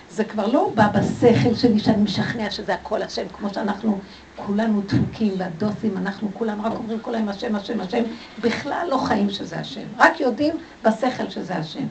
זה 0.10 0.24
כבר 0.24 0.48
לא 0.48 0.72
בא 0.76 0.88
בשכל 0.88 1.56
שלי 1.56 1.80
שאני 1.80 2.04
משכנע 2.04 2.52
שזה 2.52 2.74
הכל 2.74 3.02
השם, 3.02 3.24
כמו 3.38 3.50
שאנחנו 3.54 4.00
כולנו 4.36 4.82
דפוקים 4.82 5.34
והדוסים, 5.38 5.98
אנחנו 5.98 6.32
כולנו 6.34 6.64
רק 6.64 6.72
אומרים 6.72 7.00
כל 7.00 7.16
היום 7.16 7.30
השם, 7.30 7.56
השם, 7.56 7.82
השם, 7.82 8.04
בכלל 8.42 8.88
לא 8.90 8.98
חיים 8.98 9.30
שזה 9.30 9.60
השם, 9.60 9.86
רק 9.98 10.20
יודעים 10.20 10.56
בשכל 10.84 11.30
שזה 11.30 11.56
השם. 11.56 11.86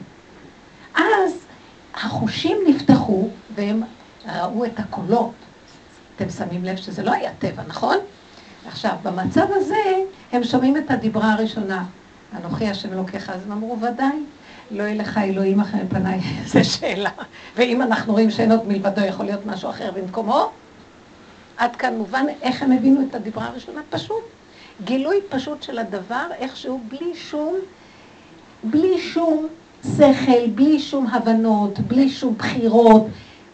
אז 0.95 1.45
החושים 1.93 2.57
נפתחו 2.67 3.29
והם 3.55 3.81
ראו 4.27 4.65
את 4.65 4.79
הקולות. 4.79 5.31
אתם 6.15 6.29
שמים 6.29 6.63
לב 6.63 6.75
שזה 6.75 7.03
לא 7.03 7.11
היה 7.11 7.31
טבע, 7.39 7.63
נכון? 7.67 7.97
עכשיו, 8.67 8.91
במצב 9.03 9.45
הזה 9.49 9.83
הם 10.31 10.43
שומעים 10.43 10.77
את 10.77 10.91
הדיברה 10.91 11.33
הראשונה. 11.33 11.85
אנוכי 12.37 12.67
השם 12.67 12.93
אלוקיך, 12.93 13.29
אז 13.29 13.43
הם 13.45 13.51
אמרו, 13.51 13.77
ודאי, 13.81 14.23
לא 14.71 14.83
יהיה 14.83 14.95
לך 14.95 15.17
אלוהים 15.17 15.59
אחרי 15.59 15.81
פניי, 15.89 16.19
זו 16.53 16.63
שאלה. 16.63 17.09
ואם 17.55 17.81
אנחנו 17.81 18.13
רואים 18.13 18.31
שאין 18.31 18.51
עוד 18.51 18.67
מלבדו, 18.67 19.01
יכול 19.01 19.25
להיות 19.25 19.45
משהו 19.45 19.69
אחר 19.69 19.91
במקומו? 19.91 20.51
עד 21.57 21.75
כאן 21.75 21.97
מובן 21.97 22.25
איך 22.41 22.63
הם 22.63 22.71
הבינו 22.71 23.01
את 23.09 23.15
הדיברה 23.15 23.47
הראשונה? 23.47 23.81
פשוט. 23.89 24.23
גילוי 24.83 25.19
פשוט 25.29 25.63
של 25.63 25.79
הדבר, 25.79 26.27
איכשהו, 26.39 26.81
בלי 26.87 27.15
שום, 27.15 27.55
בלי 28.63 29.01
שום 29.01 29.47
שכל, 29.83 30.47
בלי 30.55 30.79
שום 30.79 31.07
הבנות, 31.07 31.79
בלי 31.79 32.09
שום 32.09 32.35
בחירות. 32.37 33.07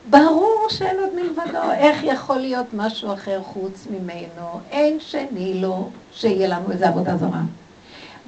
ברור 0.10 0.68
שאין 0.70 1.00
עוד 1.00 1.10
מלבדו, 1.16 1.72
איך 1.72 2.04
יכול 2.04 2.38
להיות 2.38 2.66
משהו 2.74 3.14
אחר 3.14 3.42
חוץ 3.44 3.88
ממנו? 3.92 4.60
אין 4.72 5.00
שני 5.00 5.62
לו 5.62 5.90
שיהיה 6.12 6.48
לנו 6.48 6.72
איזה 6.72 6.88
עבודה 6.88 7.18
זרה. 7.18 7.42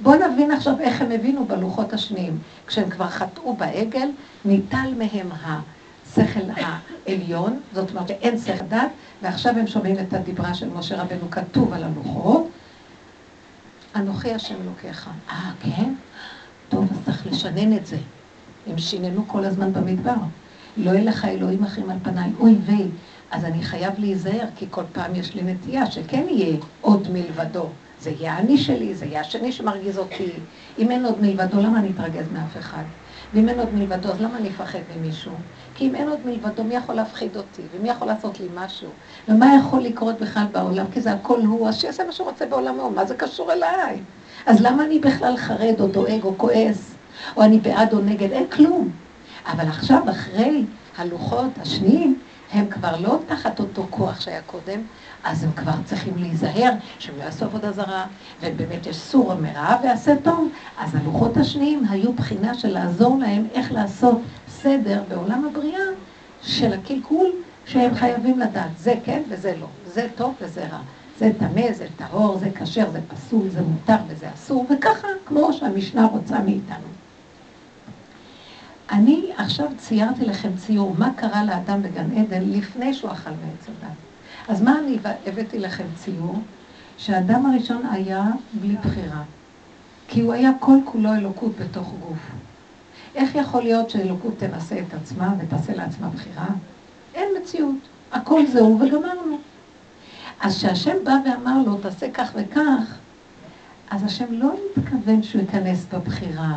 בואו 0.02 0.32
נבין 0.32 0.50
עכשיו 0.50 0.74
איך 0.80 1.02
הם 1.02 1.10
הבינו 1.10 1.44
בלוחות 1.44 1.92
השניים. 1.92 2.38
כשהם 2.66 2.90
כבר 2.90 3.08
חטאו 3.08 3.56
בעגל, 3.56 4.08
ניטל 4.44 4.94
מהם 4.98 5.32
השכל 6.12 6.40
העליון, 7.06 7.60
זאת 7.72 7.90
אומרת 7.90 8.08
שאין 8.08 8.38
שכל 8.38 8.64
דת, 8.68 8.90
ועכשיו 9.22 9.58
הם 9.58 9.66
שומעים 9.66 9.98
את 9.98 10.12
הדיברה 10.12 10.54
של 10.54 10.68
משה 10.68 11.02
רבנו 11.02 11.30
כתוב 11.30 11.72
על 11.72 11.84
הלוחות. 11.84 12.48
אנוכי 13.96 14.32
השם 14.32 14.54
אלוקיך. 14.62 15.10
אה, 15.28 15.50
כן? 15.62 15.94
טוב, 16.68 16.88
אז 16.90 16.96
צריך 17.04 17.26
לשנן 17.26 17.76
את 17.76 17.86
זה. 17.86 17.96
הם 18.66 18.78
שיננו 18.78 19.28
כל 19.28 19.44
הזמן 19.44 19.72
במדבר. 19.72 20.14
לא 20.76 20.90
יהיה 20.90 21.04
לך 21.04 21.24
אלוהים 21.24 21.64
אחרים 21.64 21.90
על 21.90 21.96
פניי. 22.02 22.30
אוי 22.40 22.56
ויי, 22.66 22.86
אז 23.30 23.44
אני 23.44 23.62
חייב 23.62 23.92
להיזהר, 23.98 24.46
כי 24.56 24.66
כל 24.70 24.84
פעם 24.92 25.14
יש 25.14 25.34
לי 25.34 25.42
נטייה 25.42 25.90
שכן 25.90 26.24
יהיה 26.28 26.56
עוד 26.80 27.08
מלבדו. 27.12 27.66
זה 28.00 28.10
יהיה 28.10 28.38
אני 28.38 28.58
שלי, 28.58 28.94
זה 28.94 29.06
יהיה 29.06 29.20
השני 29.20 29.52
שמרגיז 29.52 29.98
אותי. 29.98 30.32
אם 30.78 30.90
אין 30.90 31.04
עוד 31.04 31.20
מלבדו, 31.20 31.60
למה 31.60 31.78
אני 31.78 31.90
אתרגז 31.90 32.26
מאף 32.32 32.56
אחד? 32.58 32.82
ואם 33.34 33.48
אין 33.48 33.58
עוד 33.58 33.74
מלבדו, 33.74 34.08
אז 34.08 34.20
למה 34.20 34.36
אני 34.36 34.48
אפחד 34.48 34.78
ממישהו? 34.96 35.32
כי 35.74 35.88
אם 35.88 35.94
אין 35.94 36.08
עוד 36.08 36.18
מלבדו, 36.26 36.64
מי 36.64 36.74
יכול 36.74 36.94
להפחיד 36.94 37.36
אותי? 37.36 37.62
ומי 37.76 37.88
יכול 37.88 38.08
לעשות 38.08 38.40
לי 38.40 38.46
משהו? 38.54 38.88
ומה 39.28 39.46
יכול 39.60 39.82
לקרות 39.82 40.20
בכלל 40.20 40.44
בעולם? 40.52 40.84
כי 40.92 41.00
זה 41.00 41.12
הכל 41.12 41.40
הוא, 41.40 41.68
אז 41.68 41.80
שיעשה 41.80 42.04
מה 42.04 42.12
שהוא 42.12 42.28
רוצה 42.28 42.46
בעולמו, 42.46 42.90
מה 42.90 43.04
זה 43.04 43.14
קשור 43.14 43.52
אליי? 43.52 44.00
אז 44.46 44.60
למה 44.60 44.84
אני 44.84 44.98
בכלל 44.98 45.36
חרד 45.36 45.80
או 45.80 45.86
דואג 45.86 46.24
או 46.24 46.38
כועס? 46.38 46.94
או 47.36 47.42
אני 47.42 47.58
בעד 47.58 47.92
או 47.92 48.00
נגד? 48.00 48.32
אין 48.32 48.46
כלום. 48.46 48.90
אבל 49.46 49.68
עכשיו, 49.68 50.10
אחרי 50.10 50.64
הלוחות 50.98 51.58
השניים, 51.62 52.18
הם 52.52 52.66
כבר 52.70 53.00
לא 53.00 53.18
תחת 53.26 53.60
אותו 53.60 53.86
כוח 53.90 54.20
שהיה 54.20 54.42
קודם, 54.42 54.80
אז 55.24 55.44
הם 55.44 55.52
כבר 55.52 55.72
צריכים 55.84 56.16
להיזהר 56.16 56.70
שהם 56.98 57.14
לא 57.18 57.22
יעשו 57.22 57.44
עבודה 57.44 57.72
זרה, 57.72 58.06
ובאמת 58.40 58.86
יש 58.86 58.96
סור 58.96 59.34
מרע 59.34 59.76
ועשה 59.84 60.14
טוב. 60.24 60.48
אז 60.78 60.94
הלוחות 60.94 61.36
השניים 61.36 61.82
היו 61.90 62.12
בחינה 62.12 62.54
של 62.54 62.68
לעזור 62.68 63.18
להם 63.18 63.46
איך 63.52 63.72
לעשות 63.72 64.20
סדר 64.48 65.02
בעולם 65.08 65.44
הבריאה 65.44 65.84
של 66.42 66.72
הקלקול 66.72 67.30
שהם 67.66 67.94
חייבים 67.94 68.38
לדעת. 68.38 68.78
זה 68.78 68.94
כן 69.04 69.22
וזה 69.28 69.54
לא, 69.60 69.66
זה 69.86 70.06
טוב 70.16 70.34
וזה 70.40 70.66
רע. 70.72 70.80
זה 71.18 71.30
טמא, 71.38 71.72
זה 71.72 71.86
טהור, 71.96 72.38
זה 72.38 72.50
כשר, 72.50 72.90
זה 72.90 73.00
פסול, 73.08 73.48
זה 73.48 73.62
מותר 73.62 73.96
וזה 74.08 74.26
אסור, 74.34 74.66
וככה, 74.70 75.08
כמו 75.26 75.52
שהמשנה 75.52 76.06
רוצה 76.06 76.38
מאיתנו. 76.38 77.01
אני 78.92 79.32
עכשיו 79.36 79.66
ציירתי 79.78 80.24
לכם 80.24 80.48
ציור, 80.56 80.94
מה 80.98 81.12
קרה 81.16 81.44
לאדם 81.44 81.82
בגן 81.82 82.18
עדן 82.18 82.42
לפני 82.42 82.94
שהוא 82.94 83.10
אכל 83.10 83.30
מעץ 83.30 83.68
הדת. 83.68 83.96
אז 84.48 84.62
מה 84.62 84.78
אני 84.78 84.98
הבאתי 85.26 85.58
לכם 85.58 85.84
ציור? 85.94 86.42
שהאדם 86.98 87.46
הראשון 87.46 87.86
היה 87.90 88.24
בלי 88.52 88.76
בחירה. 88.76 89.22
כי 90.08 90.20
הוא 90.20 90.32
היה 90.32 90.50
כל 90.58 90.76
כולו 90.84 91.14
אלוקות 91.14 91.52
בתוך 91.58 91.92
גוף. 92.00 92.18
איך 93.14 93.34
יכול 93.34 93.62
להיות 93.62 93.90
שאלוקות 93.90 94.34
תנסה 94.38 94.78
את 94.78 94.94
עצמה 94.94 95.34
ותעשה 95.38 95.74
לעצמה 95.74 96.08
בחירה? 96.08 96.46
אין 97.14 97.28
מציאות. 97.42 97.76
הכל 98.12 98.46
זהו 98.46 98.80
וגמרנו. 98.80 99.38
אז 100.40 100.56
כשהשם 100.58 100.96
בא 101.04 101.16
ואמר 101.24 101.58
לו, 101.66 101.76
תעשה 101.76 102.10
כך 102.10 102.32
וכך, 102.34 102.98
אז 103.90 104.04
השם 104.04 104.26
לא 104.30 104.54
התכוון 104.76 105.22
שהוא 105.22 105.42
ייכנס 105.42 105.86
בבחירה. 105.92 106.56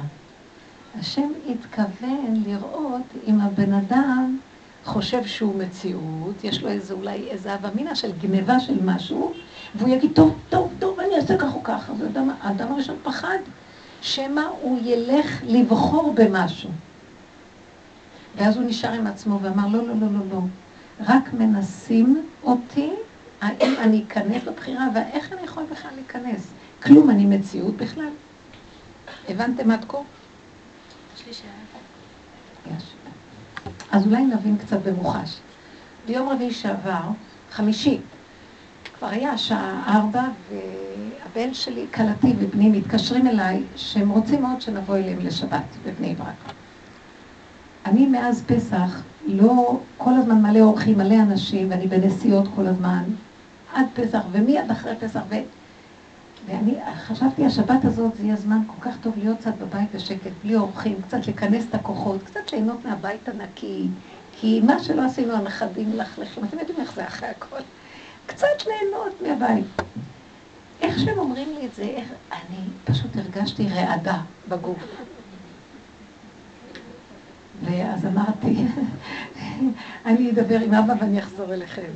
השם 1.00 1.30
התכוון 1.50 2.44
לראות 2.46 3.02
אם 3.28 3.42
הבן 3.42 3.74
אדם 3.74 4.38
חושב 4.86 5.26
שהוא 5.26 5.56
מציאות, 5.56 6.44
יש 6.44 6.62
לו 6.62 6.70
איזה 6.70 6.94
אולי 6.94 7.28
איזה 7.30 7.54
הווה 7.54 7.70
מינה 7.76 7.96
של 7.96 8.12
גניבה 8.22 8.60
של 8.60 8.84
משהו, 8.84 9.34
והוא 9.76 9.90
יגיד, 9.90 10.12
טוב, 10.14 10.36
טוב, 10.50 10.74
טוב, 10.80 11.00
אני 11.00 11.16
אעשה 11.16 11.38
כך 11.38 11.56
או 11.56 11.64
כך. 11.64 11.90
אז 12.42 12.56
הראשון 12.60 12.96
פחד, 13.04 13.38
שמא 14.02 14.42
הוא 14.62 14.80
ילך 14.84 15.42
לבחור 15.44 16.14
במשהו. 16.14 16.70
ואז 18.38 18.58
הוא 18.58 18.66
נשאר 18.66 18.92
עם 18.92 19.08
עצמו 19.08 19.40
ואמר, 19.42 19.68
לא, 19.68 19.88
לא, 19.88 19.94
לא, 19.94 20.08
לא, 20.14 20.20
לא. 20.32 20.40
רק 21.00 21.34
מנסים 21.34 22.26
אותי, 22.44 22.90
האם 23.42 23.74
אני 23.82 24.04
אכנס 24.08 24.44
לבחירה, 24.44 24.88
ואיך 24.96 25.34
אני 25.34 25.42
יכול 25.44 25.64
בכלל 25.72 25.92
להיכנס? 25.96 26.48
כלום, 26.84 27.10
אני 27.10 27.26
מציאות 27.26 27.78
בכלל. 27.78 28.10
הבנתם 29.30 29.72
עד 29.72 29.86
כה? 29.88 29.98
יש. 31.30 32.94
אז 33.92 34.06
אולי 34.08 34.26
נבין 34.26 34.58
קצת 34.58 34.80
במוחש. 34.86 35.38
ביום 36.08 36.30
רביעי 36.30 36.52
שעבר, 36.52 37.02
חמישי, 37.52 38.00
כבר 38.98 39.08
היה 39.08 39.38
שעה 39.38 39.84
ארבע, 39.88 40.24
והבן 40.50 41.54
שלי, 41.54 41.86
כלתי 41.94 42.34
ובני 42.40 42.70
מתקשרים 42.70 43.28
אליי, 43.28 43.64
שהם 43.76 44.10
רוצים 44.10 44.42
מאוד 44.42 44.62
שנבוא 44.62 44.98
אליהם 44.98 45.20
לשבת 45.20 45.64
בבני 45.86 46.16
ברק. 46.16 46.54
אני 47.86 48.06
מאז 48.06 48.44
פסח 48.48 49.02
לא, 49.28 49.80
כל 49.98 50.14
הזמן 50.14 50.42
מלא 50.42 50.60
אורחים, 50.60 50.98
מלא 50.98 51.16
אנשים, 51.16 51.70
ואני 51.70 51.88
בנסיעות 51.88 52.48
כל 52.56 52.68
הזמן, 52.68 53.04
עד 53.74 53.86
פסח 53.94 54.22
ומיד 54.32 54.72
אחרי 54.72 54.94
פסח, 55.00 55.22
ו... 55.30 55.36
ואני 56.48 56.76
חשבתי, 56.96 57.46
השבת 57.46 57.86
הזאת 57.86 58.16
זה 58.18 58.24
יהיה 58.24 58.36
זמן 58.36 58.60
כל 58.68 58.90
כך 58.90 58.98
טוב 59.02 59.14
להיות 59.18 59.38
קצת 59.40 59.54
בבית 59.58 59.96
בשקט, 59.96 60.32
בלי 60.44 60.56
אורחים, 60.56 61.02
קצת 61.02 61.28
לכנס 61.28 61.66
את 61.70 61.76
הכוחות, 61.76 62.24
קצת 62.24 62.48
שיהנות 62.48 62.86
מהבית 62.86 63.30
הנקי, 63.30 63.88
כי 64.32 64.62
מה 64.62 64.80
שלא 64.80 65.06
עשינו, 65.06 65.34
הנכדים 65.34 65.90
מלכלכים, 65.90 66.44
אתם 66.44 66.60
יודעים 66.60 66.80
איך 66.80 66.94
זה 66.96 67.08
אחרי 67.08 67.30
הכל. 67.30 67.60
קצת 68.26 68.48
ליהנות 68.68 69.22
מהבית. 69.22 69.66
איך 70.82 71.00
שהם 71.00 71.18
אומרים 71.18 71.48
לי 71.60 71.66
את 71.66 71.76
זה, 71.76 71.82
איך, 71.82 72.08
אני 72.32 72.60
פשוט 72.86 73.12
הרגשתי 73.16 73.68
רעדה 73.70 74.22
בגוף. 74.50 74.84
ואז 77.64 78.06
אמרתי, 78.06 78.66
אני 80.06 80.32
אדבר 80.32 80.60
עם 80.60 80.74
אבא 80.74 80.94
ואני 81.00 81.20
אחזור 81.20 81.54
אליכם. 81.54 81.92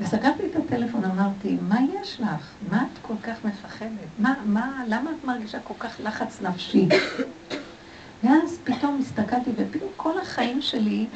וסגרתי 0.00 0.42
את 0.50 0.56
הטלפון, 0.56 1.04
אמרתי, 1.04 1.56
מה 1.68 1.78
יש 2.00 2.20
לך? 2.20 2.50
מה 2.70 2.82
את 2.82 2.98
כל 3.02 3.14
כך 3.22 3.44
מפחדת? 3.44 3.90
מה, 4.18 4.34
מה, 4.44 4.82
למה 4.88 5.10
את 5.10 5.24
מרגישה 5.24 5.60
כל 5.60 5.74
כך 5.78 5.96
לחץ 6.04 6.42
נפשי? 6.42 6.88
ואז 8.24 8.58
פתאום 8.64 8.98
הסתכלתי, 9.00 9.50
ופתאום 9.56 9.90
כל 9.96 10.18
החיים 10.18 10.62
שלי, 10.62 11.06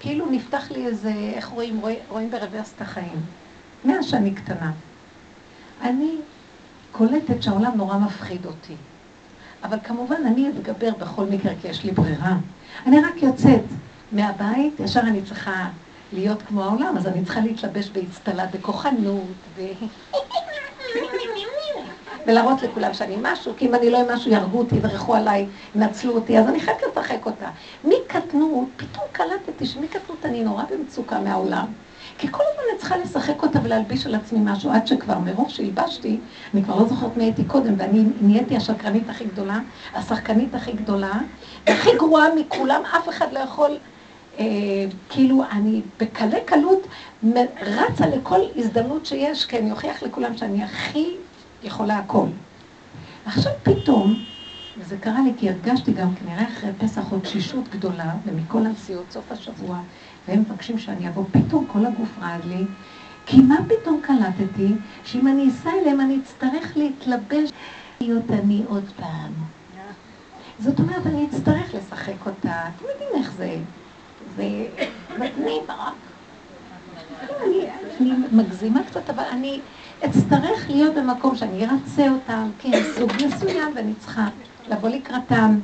כאילו 0.00 0.26
נפתח 0.30 0.70
לי 0.70 0.86
איזה, 0.86 1.12
איך 1.34 1.48
רואים, 1.48 1.78
רואים, 1.80 1.98
רואים 2.08 2.30
ברוורס 2.30 2.72
את 2.76 2.80
החיים. 2.82 3.20
מאז 3.84 4.04
שאני 4.04 4.34
קטנה. 4.34 4.72
אני 5.82 6.16
קולטת 6.92 7.42
שהעולם 7.42 7.72
נורא 7.76 7.98
מפחיד 7.98 8.46
אותי. 8.46 8.74
אבל 9.64 9.78
כמובן 9.84 10.26
אני 10.26 10.48
אתגבר 10.48 10.90
בכל 10.98 11.24
מקרה, 11.24 11.52
כי 11.60 11.68
יש 11.68 11.84
לי 11.84 11.92
ברירה. 11.92 12.36
אני 12.86 13.00
רק 13.00 13.22
יוצאת 13.22 13.64
מהבית, 14.12 14.80
ישר 14.80 15.00
אני 15.00 15.22
צריכה 15.22 15.68
להיות 16.12 16.42
כמו 16.42 16.64
העולם, 16.64 16.96
אז 16.96 17.06
אני 17.06 17.24
צריכה 17.24 17.40
להתלבש 17.40 17.90
באצטלה 17.90 18.46
בכוחנות, 18.46 19.22
ו... 19.56 19.62
ולהראות 22.26 22.62
לכולם 22.62 22.94
שאני 22.94 23.16
משהו, 23.22 23.52
כי 23.56 23.66
אם 23.66 23.74
אני 23.74 23.90
לא 23.90 23.98
אהיה 23.98 24.14
משהו, 24.14 24.30
יהרגו 24.30 24.58
אותי, 24.58 24.76
ידרכו 24.76 25.14
עליי, 25.14 25.46
ינצלו 25.74 26.14
אותי, 26.14 26.38
אז 26.38 26.48
אני 26.48 26.60
חייבת 26.60 26.80
לשחק 26.90 27.26
אותה. 27.26 27.48
מקטנות, 27.84 28.68
פתאום 28.76 29.04
קלטתי 29.12 29.66
שמקטנות 29.66 30.24
אני 30.24 30.44
נורא 30.44 30.64
במצוקה 30.70 31.20
מהעולם. 31.20 31.66
כי 32.18 32.28
כל 32.30 32.42
הזמן 32.50 32.62
אני 32.70 32.78
צריכה 32.78 32.96
לשחק 32.96 33.42
אותה 33.42 33.58
ולהלביש 33.62 34.06
על 34.06 34.14
עצמי 34.14 34.38
משהו, 34.42 34.70
עד 34.70 34.86
שכבר 34.86 35.18
מרוב 35.18 35.50
שהלבשתי, 35.50 36.18
אני 36.54 36.64
כבר 36.64 36.76
לא 36.76 36.88
זוכרת 36.88 37.16
מי 37.16 37.24
הייתי 37.24 37.44
קודם, 37.44 37.74
ואני 37.78 38.04
נהייתי 38.20 38.56
השקרנית 38.56 39.10
הכי 39.10 39.24
גדולה, 39.24 39.58
השחקנית 39.94 40.54
הכי 40.54 40.72
גדולה, 40.72 41.12
והכי 41.66 41.90
גרועה 41.96 42.34
מכולם, 42.34 42.82
אף 42.96 43.08
אחד 43.08 43.32
לא 43.32 43.38
יכול 43.38 43.78
אה, 44.38 44.44
כאילו 45.08 45.44
אני 45.52 45.82
בקלי 46.00 46.40
קלות 46.46 46.86
רצה 47.60 48.06
לכל 48.06 48.40
הזדמנות 48.56 49.06
שיש, 49.06 49.44
כי 49.44 49.58
אני 49.58 49.70
אוכיח 49.70 50.02
לכולם 50.02 50.36
שאני 50.36 50.64
הכי 50.64 51.06
יכולה 51.62 51.98
הכל. 51.98 52.26
עכשיו 53.26 53.52
פתאום, 53.62 54.24
וזה 54.78 54.96
קרה 54.98 55.20
לי 55.24 55.32
כי 55.38 55.50
הרגשתי 55.50 55.92
גם 55.92 56.14
כנראה 56.14 56.48
אחרי 56.48 56.70
פסח 56.78 57.02
עוד 57.10 57.20
תשישות 57.20 57.68
גדולה, 57.68 58.14
ומכל 58.26 58.66
הנסיעות 58.66 59.04
סוף 59.10 59.32
השבוע, 59.32 59.78
והם 60.28 60.40
מבקשים 60.40 60.78
שאני 60.78 61.08
אבוא, 61.08 61.24
פתאום 61.32 61.66
כל 61.72 61.86
הגוף 61.86 62.18
רעד 62.20 62.44
לי, 62.44 62.64
כי 63.26 63.40
מה 63.40 63.56
פתאום 63.68 64.00
קלטתי? 64.02 64.68
שאם 65.04 65.28
אני 65.28 65.48
אסע 65.48 65.70
אליהם 65.82 66.00
אני 66.00 66.18
אצטרך 66.22 66.76
להתלבש 66.76 67.50
להיות 68.00 68.30
אני 68.30 68.62
עוד 68.68 68.84
פעם. 68.96 69.32
זאת 70.58 70.80
אומרת, 70.80 71.06
אני 71.06 71.26
אצטרך 71.26 71.74
לשחק 71.74 72.26
אותה. 72.26 72.68
אתם 72.76 72.84
יודעים 72.92 73.10
איך 73.24 73.32
זה? 73.32 73.56
ובבני 74.38 75.58
ברק. 75.66 75.94
אני, 77.42 77.66
אני 78.00 78.12
מגזימה 78.32 78.80
קצת, 78.84 79.10
אבל 79.10 79.24
אני 79.30 79.60
אצטרך 80.04 80.70
להיות 80.70 80.94
במקום 80.94 81.36
שאני 81.36 81.66
ארצה 81.66 82.10
אותם, 82.10 82.50
כן, 82.58 82.82
סוג 82.98 83.12
מסוים, 83.26 83.72
ואני 83.76 83.92
צריכה 84.00 84.28
לבוא 84.68 84.88
לקראתם. 84.88 85.58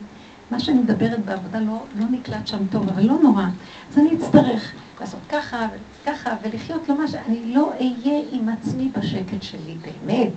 מה 0.51 0.61
שאני 0.61 0.79
מדברת 0.79 1.25
בעבודה 1.25 1.61
לא, 1.61 1.83
לא 1.99 2.05
נקלט 2.11 2.47
שם 2.47 2.67
טוב, 2.73 2.89
אבל 2.89 3.07
לא 3.07 3.15
נורא. 3.23 3.45
אז 3.91 3.99
אני 3.99 4.17
אצטרך 4.17 4.73
לעשות 5.01 5.21
ככה 5.29 5.69
וככה, 6.03 6.37
ולחיות 6.43 6.89
לו 6.89 6.95
מה 6.95 7.09
שאני 7.09 7.55
לא 7.55 7.73
אהיה 7.73 8.23
עם 8.33 8.49
עצמי 8.49 8.91
בשקט 8.99 9.43
שלי, 9.43 9.77
באמת. 9.83 10.33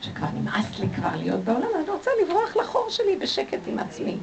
שכבר 0.00 0.26
נמאס 0.34 0.78
לי 0.80 0.86
כבר 0.96 1.16
להיות 1.16 1.44
בעולם, 1.44 1.68
אני 1.74 1.90
רוצה 1.90 2.10
לברוח 2.22 2.56
לחור 2.56 2.86
שלי 2.90 3.16
בשקט 3.16 3.58
עם 3.66 3.78
עצמי. 3.78 4.16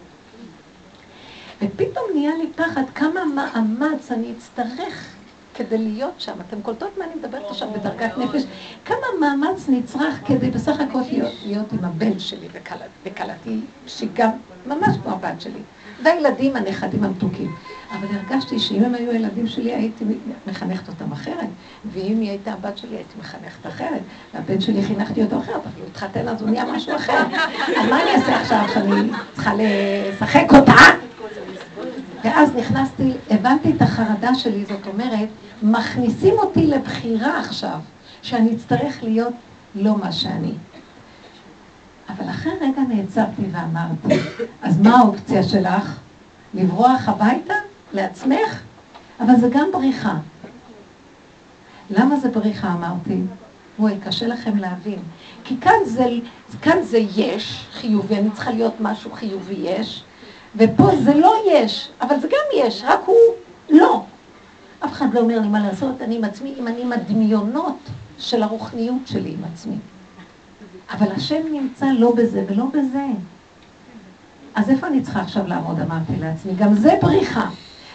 ופתאום 1.62 2.06
נהיה 2.14 2.36
לי 2.38 2.48
פחד 2.56 2.84
כמה 2.96 3.26
מאמץ 3.26 4.12
אני 4.12 4.34
אצטרך 4.38 5.08
כדי 5.54 5.78
להיות 5.78 6.14
שם. 6.18 6.34
אתם 6.48 6.62
קולטות 6.62 6.98
מה 6.98 7.06
אני 7.06 7.14
מדברת 7.16 7.44
עכשיו 7.50 7.68
בדרגת 7.74 8.18
נפש? 8.18 8.44
כמה 8.86 8.98
מאמץ 9.20 9.70
נצרך 9.70 10.20
כדי 10.26 10.52
בסך 10.52 10.80
הכל 10.80 11.02
להיות, 11.12 11.32
להיות 11.46 11.74
עם 11.74 11.86
הבן 11.86 12.20
שלי 12.20 12.48
וכלתי, 13.04 13.60
שהיא 13.88 14.10
גם 14.14 14.30
ממש 14.66 14.96
כמו 15.04 15.12
הבת 15.12 15.42
שלי. 15.42 15.60
והילדים, 16.04 16.56
הנכדים 16.56 17.04
המתוקים. 17.04 17.56
אבל 17.92 18.08
הרגשתי 18.16 18.60
שאם 18.60 18.84
הם 18.84 18.96
היו 18.96 19.14
ילדים 19.14 19.48
שלי, 19.48 19.74
הייתי 19.74 20.06
מחנכת 20.48 20.88
אותם 20.88 21.12
אחרת. 21.12 21.50
ואם 21.94 22.20
היא 22.20 22.30
הייתה 22.30 22.54
הבת 22.54 22.78
שלי, 22.78 22.96
הייתי 22.96 23.14
מחנכת 23.20 23.68
אחרת. 23.68 24.02
והבן 24.34 24.62
שלי 24.62 24.84
חינכתי 24.84 25.24
אותו 25.24 25.38
אחרת, 25.40 25.56
אבל 25.56 25.80
הוא 25.80 25.88
התחתן 25.92 26.28
אז 26.28 26.42
הוא 26.42 26.50
נהיה 26.50 26.66
משהו 26.66 26.96
אחר. 26.96 27.24
אז 27.78 27.90
מה 27.90 28.04
אני 28.04 28.12
אעשה 28.12 28.42
עכשיו, 28.42 28.66
שאני 28.74 29.10
צריכה 29.34 29.52
לשחק 29.58 30.54
אותה? 30.54 31.11
ואז 32.24 32.56
נכנסתי, 32.56 33.12
הבנתי 33.30 33.72
את 33.72 33.82
החרדה 33.82 34.36
שלי, 34.36 34.66
זאת 34.66 34.88
אומרת, 34.88 35.30
מכניסים 35.64 36.34
אותי 36.34 36.68
לבחירה 36.68 37.40
עכשיו, 37.40 37.80
שאני 38.22 38.56
אצטרך 38.56 39.04
להיות 39.04 39.34
לא 39.76 39.98
מה 39.98 40.12
שאני. 40.12 40.54
אבל 42.10 42.30
אחרי 42.30 42.52
רגע 42.62 42.82
נעצרתי 42.90 43.42
ואמרתי, 43.52 44.24
אז 44.62 44.82
מה 44.82 44.98
האופציה 44.98 45.44
שלך? 45.44 46.00
לברוח 46.54 47.10
הביתה? 47.10 47.54
לעצמך? 47.94 48.62
אבל 49.20 49.36
זה 49.40 49.50
גם 49.52 49.68
בריחה. 49.74 50.18
למה 51.90 52.20
זה 52.20 52.30
בריחה 52.30 52.74
אמרתי? 52.74 53.22
וואי, 53.80 53.94
קשה 54.06 54.28
לכם 54.28 54.58
להבין. 54.58 55.00
כי 55.44 55.58
כאן 55.62 55.74
זה, 55.86 56.06
כאן 56.62 56.78
זה 56.84 56.98
יש, 57.16 57.68
חיובי, 57.74 58.16
אני 58.16 58.30
צריכה 58.32 58.52
להיות 58.52 58.74
משהו 58.80 59.12
חיובי 59.12 59.56
יש, 59.60 60.04
ופה 60.56 60.90
זה 61.04 61.14
לא 61.14 61.36
יש, 61.52 61.90
אבל 62.02 62.20
זה 62.20 62.28
גם 62.28 62.66
יש, 62.66 62.84
רק 62.86 63.00
הוא 63.06 63.16
לא. 63.70 64.04
אף 64.80 64.92
אחד 64.92 65.14
לא 65.14 65.20
אומר 65.20 65.40
לי 65.40 65.48
מה 65.48 65.60
לעשות, 65.68 66.02
אני 66.02 66.16
עם 66.16 66.24
עצמי, 66.24 66.54
אם 66.58 66.68
אני 66.68 66.82
עם 66.82 66.94
הדמיונות 66.94 67.78
של 68.18 68.44
הרוחניות 68.44 69.02
שלי 69.06 69.30
עם 69.30 69.44
עצמי. 69.54 69.76
אבל 70.92 71.12
השם 71.12 71.42
נמצא 71.52 71.86
לא 71.86 72.14
בזה 72.16 72.46
ולא 72.48 72.66
בזה. 72.66 73.06
אז 74.56 74.70
איפה 74.70 74.88
אני 74.88 75.02
צריכה 75.02 75.22
עכשיו 75.22 75.48
לעמוד, 75.48 75.80
אמרתי 75.80 76.16
לעצמי? 76.20 76.54
גם 76.56 76.74
זה 76.74 76.94
בריחה. 77.02 77.50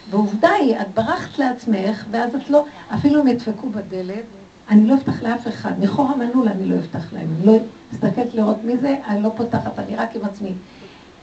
ועובדה 0.09 0.49
היא, 0.49 0.75
את 0.81 0.87
ברחת 0.93 1.39
לעצמך, 1.39 2.05
ואז 2.11 2.35
את 2.35 2.49
לא, 2.49 2.65
אפילו 2.93 3.21
אם 3.21 3.27
ידפקו 3.27 3.69
בדלת, 3.69 4.23
אני 4.69 4.87
לא 4.87 4.95
אפתח 4.95 5.21
לאף 5.21 5.47
אחד. 5.47 5.79
מחור 5.79 6.09
המנעול 6.09 6.47
אני 6.47 6.65
לא 6.65 6.75
אפתח 6.79 7.13
להם. 7.13 7.27
אני 7.37 7.45
לא 7.45 7.53
מסתכלת 7.93 8.33
לראות 8.33 8.57
מי 8.63 8.77
זה, 8.77 8.95
אני 9.07 9.23
לא 9.23 9.29
פותחת, 9.37 9.79
אני 9.79 9.95
רק 9.95 10.15
עם 10.15 10.25
עצמי. 10.25 10.53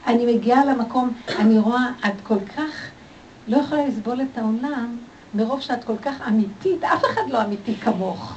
אני 0.07 0.35
מגיעה 0.35 0.65
למקום, 0.65 1.13
אני 1.39 1.59
רואה, 1.59 1.87
את 2.05 2.21
כל 2.23 2.39
כך 2.57 2.71
לא 3.47 3.57
יכולה 3.57 3.85
לסבול 3.85 4.21
את 4.21 4.37
העולם, 4.37 4.97
מרוב 5.33 5.61
שאת 5.61 5.83
כל 5.83 5.97
כך 6.01 6.27
אמיתית, 6.27 6.83
אף 6.83 7.01
אחד 7.13 7.21
לא 7.29 7.41
אמיתי 7.41 7.75
כמוך. 7.75 8.35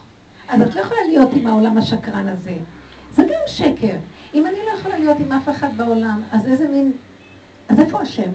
אז 0.49 0.63
את 0.63 0.75
לא 0.75 0.81
יכולה 0.81 1.01
להיות 1.09 1.29
עם 1.33 1.47
העולם 1.47 1.79
השקרן 1.79 2.29
הזה. 2.29 2.57
זה 3.13 3.23
גם 3.23 3.41
שקר. 3.47 3.97
אם 4.35 4.47
אני 4.47 4.57
לא 4.67 4.79
יכולה 4.79 4.99
להיות 4.99 5.17
עם 5.21 5.33
אף 5.33 5.49
אחד 5.49 5.77
בעולם, 5.77 6.23
אז 6.33 6.47
איזה 6.47 6.69
מין... 6.69 6.93
אז 7.69 7.81
איפה 7.81 8.01
השם? 8.01 8.31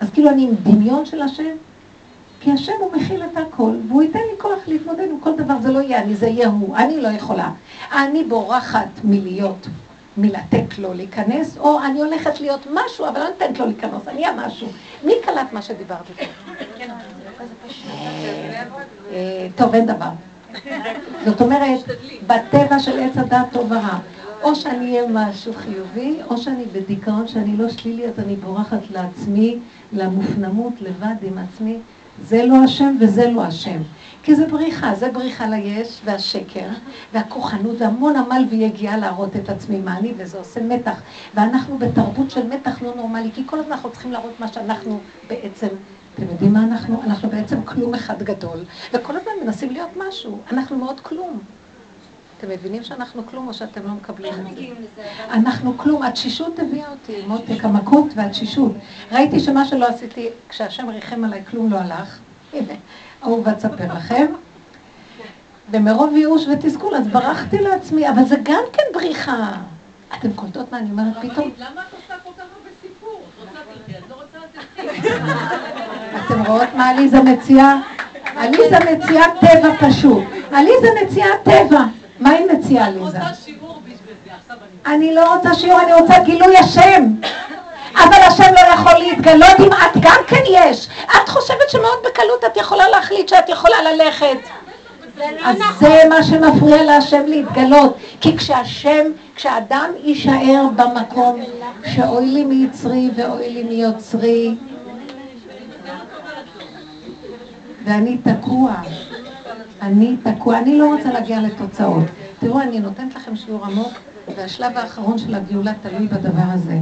אז 0.00 0.10
כאילו 0.10 0.30
אני 0.30 0.42
עם 0.42 0.54
דמיון 0.62 1.06
של 1.06 1.22
השם? 1.22 1.56
כי 2.40 2.52
השם 2.52 2.72
הוא 2.80 2.92
מכיל 2.92 3.22
את 3.22 3.36
הכל, 3.36 3.70
והוא 3.88 4.02
ייתן 4.02 4.18
לי 4.18 4.38
כוח 4.38 4.58
להתמודד 4.66 5.06
עם 5.10 5.20
כל 5.20 5.36
דבר, 5.36 5.54
זה 5.62 5.72
לא 5.72 5.78
יהיה 5.78 6.02
אני, 6.02 6.14
זה 6.14 6.26
יהיה 6.26 6.48
הוא, 6.48 6.76
אני 6.76 7.00
לא 7.00 7.08
יכולה. 7.08 7.50
אני 7.92 8.24
בורחת 8.24 8.88
מלהיות, 9.04 9.68
מלתת 10.16 10.78
לו 10.78 10.94
להיכנס, 10.94 11.58
או 11.58 11.82
אני 11.84 12.00
הולכת 12.00 12.40
להיות 12.40 12.66
משהו, 12.72 13.08
אבל 13.08 13.20
לא 13.20 13.28
נותנת 13.28 13.58
לו 13.58 13.66
להיכנס, 13.66 14.08
אני 14.08 14.24
אהיה 14.24 14.46
משהו. 14.46 14.68
מי 15.04 15.12
קלט 15.24 15.52
מה 15.52 15.62
שדיברתי 15.62 16.12
פה? 16.12 16.24
אה, 19.12 19.46
טוב, 19.56 19.74
אין 19.74 19.86
דבר. 19.86 20.10
זאת 21.24 21.40
אומרת, 21.40 21.80
בטבע 22.26 22.78
של 22.78 23.00
עץ 23.00 23.16
הדת 23.16 23.46
טוב 23.52 23.72
ורע. 23.72 23.98
או 24.42 24.54
שאני 24.54 24.96
אהיה 24.96 25.08
משהו 25.10 25.52
חיובי, 25.54 26.18
או 26.30 26.38
שאני 26.38 26.64
בדיכאון 26.72 27.28
שאני 27.28 27.56
לא 27.56 27.68
שלילי, 27.68 28.06
אז 28.06 28.18
אני 28.18 28.36
בורחת 28.36 28.90
לעצמי, 28.90 29.58
למופנמות, 29.92 30.72
לבד 30.80 31.14
עם 31.22 31.38
עצמי. 31.38 31.78
זה 32.22 32.46
לא 32.46 32.56
השם 32.64 32.96
וזה 33.00 33.30
לא 33.30 33.44
השם. 33.44 33.78
כי 34.24 34.34
זה 34.34 34.46
בריחה, 34.46 34.94
זה 34.94 35.10
בריחה 35.10 35.46
ליש 35.46 36.00
והשקר 36.04 36.68
והכוחנות 37.12 37.76
והמון 37.80 38.16
עמל 38.16 38.44
ויגיעה 38.50 38.96
להראות 38.96 39.36
את 39.36 39.48
עצמי 39.48 39.78
מה 39.78 39.98
אני, 39.98 40.12
וזה 40.16 40.38
עושה 40.38 40.60
מתח. 40.60 41.00
ואנחנו 41.34 41.78
בתרבות 41.78 42.30
של 42.30 42.46
מתח 42.46 42.82
לא 42.82 42.94
נורמלי, 42.94 43.30
כי 43.34 43.42
כל 43.46 43.58
הזמן 43.58 43.72
אנחנו 43.72 43.90
צריכים 43.90 44.12
להראות 44.12 44.40
מה 44.40 44.48
שאנחנו 44.48 45.00
בעצם 45.28 45.68
אתם 46.14 46.22
יודעים 46.22 46.52
מה 46.52 46.62
אנחנו? 46.64 47.02
אנחנו 47.02 47.30
בעצם 47.30 47.62
כלום 47.62 47.94
אחד 47.94 48.22
גדול, 48.22 48.58
וכל 48.92 49.16
הזמן 49.16 49.32
מנסים 49.44 49.70
להיות 49.70 49.90
משהו. 50.08 50.38
אנחנו 50.52 50.78
מאוד 50.78 51.00
כלום. 51.00 51.40
אתם 52.38 52.48
מבינים 52.48 52.82
שאנחנו 52.82 53.26
כלום 53.26 53.48
או 53.48 53.54
שאתם 53.54 53.86
לא 53.86 53.90
מקבלים 53.90 54.32
את 54.32 54.56
זה? 54.96 55.02
אנחנו 55.30 55.78
כלום, 55.78 56.02
התשישות 56.02 56.58
הביאה 56.58 56.90
אותי, 56.90 57.26
מותק, 57.26 57.64
המכות 57.64 58.06
והתשישות. 58.14 58.72
ראיתי 59.12 59.40
שמה 59.40 59.64
שלא 59.64 59.88
עשיתי, 59.88 60.28
כשהשם 60.48 60.88
ריחם 60.88 61.24
עליי, 61.24 61.42
כלום 61.50 61.70
לא 61.70 61.76
הלך. 61.76 62.18
הנה, 62.52 62.74
אהובה 63.24 63.52
תספר 63.54 63.94
לכם. 63.96 64.26
ומרוב 65.70 66.16
ייאוש 66.16 66.46
ותסכול, 66.46 66.94
אז 66.94 67.08
ברחתי 67.08 67.58
לעצמי, 67.58 68.08
אבל 68.10 68.24
זה 68.24 68.36
גם 68.42 68.62
כן 68.72 68.82
בריחה. 68.94 69.52
אתם 70.18 70.32
קולטות 70.32 70.72
מה 70.72 70.78
אני 70.78 70.90
אומרת 70.90 71.16
פתאום? 71.22 71.50
למה 71.58 71.80
את 71.80 71.92
עושה 71.92 72.14
כל 72.24 72.30
כך 72.38 72.44
הרבה 72.56 72.70
סיפור? 72.82 73.20
את 73.42 73.48
רוצה 73.48 73.58
תלכי, 73.74 73.98
את 73.98 74.04
לא 74.10 74.14
רוצה 74.14 74.38
אתם 76.26 76.42
רואות 76.46 76.68
מה 76.76 76.88
עליזה 76.88 77.22
מציעה? 77.22 77.80
עליזה 78.36 78.76
מציעה 78.92 79.24
טבע 79.40 79.88
פשוט. 79.88 80.24
עליזה 80.52 80.88
מציעה 81.04 81.28
טבע. 81.42 81.84
מה 82.20 82.30
היא 82.30 82.46
מציעה, 82.52 82.86
עליזה? 82.86 83.18
אני 84.86 85.14
לא 85.14 85.34
רוצה 85.34 85.54
שיעור, 85.54 85.80
אני 85.80 85.94
רוצה 85.94 86.14
גילוי 86.24 86.56
השם. 86.58 87.04
אבל 87.96 88.20
השם 88.28 88.54
לא 88.54 88.74
יכול 88.74 88.92
להתגלות 88.98 89.60
אם 89.60 89.72
את 89.72 90.00
גם 90.00 90.20
כן 90.26 90.42
יש. 90.50 90.88
את 91.06 91.28
חושבת 91.28 91.70
שמאוד 91.70 91.98
בקלות 92.06 92.44
את 92.46 92.56
יכולה 92.56 92.88
להחליט 92.88 93.28
שאת 93.28 93.48
יכולה 93.48 93.76
ללכת. 93.92 94.38
אז 95.44 95.56
זה 95.78 96.02
מה 96.08 96.22
שמפריע 96.22 96.82
להשם 96.82 97.22
להתגלות. 97.26 97.96
כי 98.20 98.36
כשהשם, 98.36 99.04
כשאדם 99.36 99.90
יישאר 100.02 100.66
במקום 100.76 101.40
שאוי 101.86 102.26
לי 102.26 102.44
מיצרי 102.44 103.10
ואוי 103.16 103.50
לי 103.50 103.62
מיוצרי, 103.62 104.54
ואני 107.84 108.18
תקוע, 108.18 108.74
אני 109.82 110.16
תקוע, 110.22 110.58
אני 110.58 110.78
לא 110.78 110.94
רוצה 110.94 111.12
להגיע 111.12 111.40
לתוצאות. 111.40 112.04
תראו, 112.38 112.60
אני 112.60 112.80
נותנת 112.80 113.14
לכם 113.14 113.36
שיעור 113.36 113.64
עמוק, 113.64 113.92
והשלב 114.36 114.78
האחרון 114.78 115.18
של 115.18 115.34
הגאולה 115.34 115.72
תלוי 115.82 116.06
בדבר 116.06 116.52
הזה. 116.54 116.76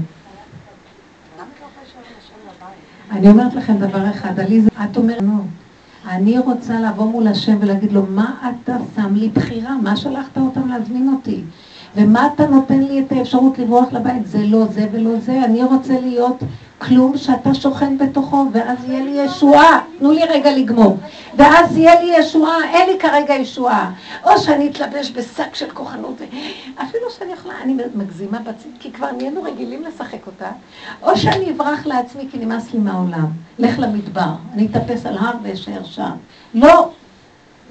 אני 3.13 3.29
אומרת 3.29 3.55
לכם 3.55 3.79
דבר 3.79 4.11
אחד, 4.11 4.41
עליזה, 4.41 4.69
את 4.85 4.97
אומרת, 4.97 5.23
נו, 5.23 5.43
אני 6.09 6.39
רוצה 6.39 6.81
לבוא 6.81 7.05
מול 7.11 7.27
השם 7.27 7.57
ולהגיד 7.61 7.93
לו, 7.93 8.07
מה 8.07 8.35
אתה 8.65 8.77
שם 8.95 9.15
לי 9.15 9.29
בחירה? 9.29 9.77
מה 9.83 9.97
שלחת 9.97 10.39
אותם 10.39 10.69
להזמין 10.69 11.09
אותי? 11.09 11.41
ומה 11.97 12.29
אתה 12.35 12.47
נותן 12.47 12.81
לי 12.81 13.01
את 13.01 13.13
האפשרות 13.13 13.59
לברוח 13.59 13.93
לבית? 13.93 14.27
זה 14.27 14.39
לא 14.39 14.65
זה 14.67 14.87
ולא 14.93 15.11
זה, 15.19 15.45
אני 15.45 15.63
רוצה 15.63 16.01
להיות 16.01 16.37
כלום 16.79 17.17
שאתה 17.17 17.55
שוכן 17.55 17.99
בתוכו, 17.99 18.47
ואז 18.53 18.79
יהיה 18.89 19.05
לי 19.05 19.11
ישועה. 19.11 19.81
תנו 19.99 20.13
לי 20.13 20.25
רגע 20.25 20.57
לגמור. 20.57 20.97
ואז 21.37 21.77
יהיה 21.77 22.03
לי 22.03 22.15
ישועה, 22.19 22.57
אין 22.73 22.91
לי 22.91 22.99
כרגע 22.99 23.35
ישועה. 23.35 23.93
או 24.25 24.39
שאני 24.39 24.71
אתלבש 24.71 25.11
בשק 25.11 25.55
של 25.55 25.71
כוחנות, 25.71 26.17
אפילו 26.75 27.11
שאני 27.19 27.33
יכולה, 27.33 27.55
אני 27.63 27.77
מגזימה 27.95 28.39
בצד, 28.39 28.69
כי 28.81 28.93
כבר 28.93 29.13
נהיינו 29.17 29.43
רגילים 29.43 29.83
לשחק 29.83 30.27
אותה, 30.27 30.51
או 31.03 31.17
שאני 31.17 31.51
אברח 31.51 31.87
לעצמי 31.87 32.29
כי 32.31 32.39
נמאס 32.39 32.73
לי 32.73 32.79
מהעולם. 32.79 33.27
לך 33.59 33.79
למדבר, 33.79 34.31
אני 34.55 34.67
אטפס 34.67 35.07
על 35.07 35.19
הר 35.19 35.35
ואשאר 35.43 35.85
שם. 35.85 36.11
לא, 36.55 36.91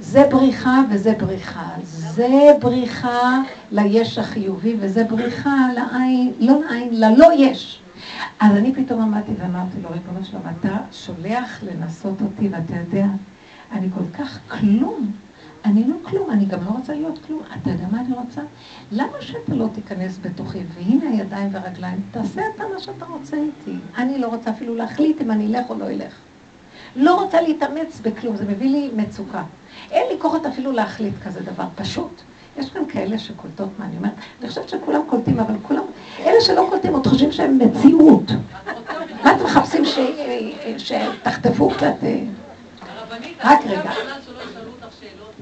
זה 0.01 0.23
בריחה 0.31 0.81
וזה 0.89 1.13
בריחה. 1.19 1.69
זה 1.83 2.51
בריחה 2.59 3.41
ליש 3.71 4.17
החיובי, 4.17 4.75
וזה 4.79 5.03
בריחה 5.03 5.67
לעין, 5.75 6.33
לא 6.39 6.59
לעין, 6.61 6.89
ללא 6.91 7.27
יש. 7.37 7.81
אז 8.39 8.57
אני 8.57 8.73
פתאום 8.75 9.01
עמדתי 9.01 9.31
ואמרתי 9.39 9.81
לו, 9.83 9.89
ריבונו 9.89 10.25
שלום, 10.25 10.41
אתה 10.59 10.77
שולח 10.91 11.63
לנסות 11.63 12.21
אותי, 12.21 12.49
ואתה 12.49 12.73
יודע, 12.75 13.05
אני 13.71 13.87
כל 13.95 14.17
כך 14.17 14.39
כלום. 14.47 15.11
אני 15.65 15.83
לא 15.87 15.95
כלום, 16.03 16.31
אני 16.31 16.45
גם 16.45 16.59
לא 16.65 16.69
רוצה 16.69 16.93
להיות 16.93 17.19
כלום. 17.27 17.41
אתה 17.61 17.69
יודע 17.69 17.85
מה 17.91 18.01
אני 18.01 18.13
רוצה? 18.13 18.41
למה 18.91 19.21
שאתה 19.21 19.55
לא 19.55 19.67
תיכנס 19.73 20.19
בתוכי? 20.21 20.59
והנה 20.75 21.09
הידיים 21.09 21.49
והרגליים, 21.51 22.01
תעשה 22.11 22.41
אתה 22.55 22.63
מה 22.73 22.79
שאתה 22.79 23.05
רוצה 23.05 23.37
איתי. 23.37 23.77
אני 23.97 24.19
לא 24.19 24.27
רוצה 24.27 24.49
אפילו 24.49 24.75
להחליט 24.75 25.21
אם 25.21 25.31
אני 25.31 25.47
אלך 25.47 25.69
או 25.69 25.75
לא 25.75 25.89
אלך. 25.89 26.13
לא 26.95 27.23
רוצה 27.23 27.41
להתאמץ 27.41 27.99
בכלום, 28.03 28.37
זה 28.37 28.45
מביא 28.45 28.69
לי 28.69 28.89
מצוקה. 28.95 29.43
אין 29.91 30.07
לי 30.09 30.19
כוחות 30.19 30.45
אפילו 30.45 30.71
להחליט 30.71 31.13
כזה 31.23 31.39
דבר 31.41 31.65
פשוט. 31.75 32.21
יש 32.57 32.69
כאן 32.69 32.81
כאלה 32.89 33.19
שקולטות 33.19 33.69
מה 33.79 33.85
אני 33.85 33.97
אומרת. 33.97 34.13
אני 34.41 34.49
חושבת 34.49 34.69
שכולם 34.69 35.01
קולטים, 35.09 35.39
אבל 35.39 35.53
כולם, 35.61 35.83
אלה 36.19 36.41
שלא 36.41 36.67
קולטים 36.69 36.93
עוד 36.93 37.07
חושבים 37.07 37.31
שהם 37.31 37.59
מציאות. 37.59 38.31
מה 39.23 39.35
אתם 39.35 39.45
מחפשים 39.45 39.83
שתחטפו 40.77 41.69
קצת... 41.69 41.93
אה? 42.03 42.23
רק 43.43 43.59
רגע. 43.65 43.83
לא 43.83 44.15
ישאלו 44.15 44.71
אותך 44.71 44.95
שאלות, 44.99 45.33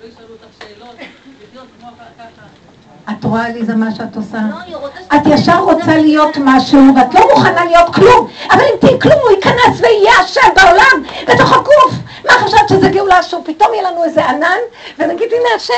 לא 0.00 0.06
ישאלו 0.06 0.34
שאלות, 0.60 0.96
לחיות 1.42 1.68
כמו 1.80 1.88
ככה. 2.18 2.61
את 3.10 3.24
רואה 3.24 3.46
עליזה 3.46 3.74
מה 3.76 3.94
שאת 3.94 4.16
עושה? 4.16 4.38
לא, 4.50 4.56
אני 4.66 4.74
רוצה... 4.74 4.98
את 5.16 5.22
ישר 5.26 5.58
רוצה 5.58 5.96
להיות 5.96 6.36
משהו, 6.40 6.80
ואת 6.96 7.14
לא 7.14 7.20
מוכנה 7.30 7.64
להיות 7.64 7.94
כלום. 7.94 8.28
אבל 8.50 8.60
אם 8.60 8.76
תהיי 8.80 9.00
כלום, 9.00 9.18
הוא 9.22 9.30
ייכנס 9.30 9.80
ויהיה 9.80 10.12
השם 10.24 10.48
בעולם, 10.56 11.02
בתוך 11.28 11.52
הגוף. 11.52 11.94
מה 12.24 12.32
חשבת 12.32 12.68
שזה 12.68 12.88
גאולה 12.88 13.22
שהוא 13.22 13.42
פתאום 13.44 13.74
יהיה 13.74 13.90
לנו 13.90 14.04
איזה 14.04 14.24
ענן, 14.28 14.58
ונגיד, 14.98 15.28
הנה 15.32 15.48
השם, 15.56 15.74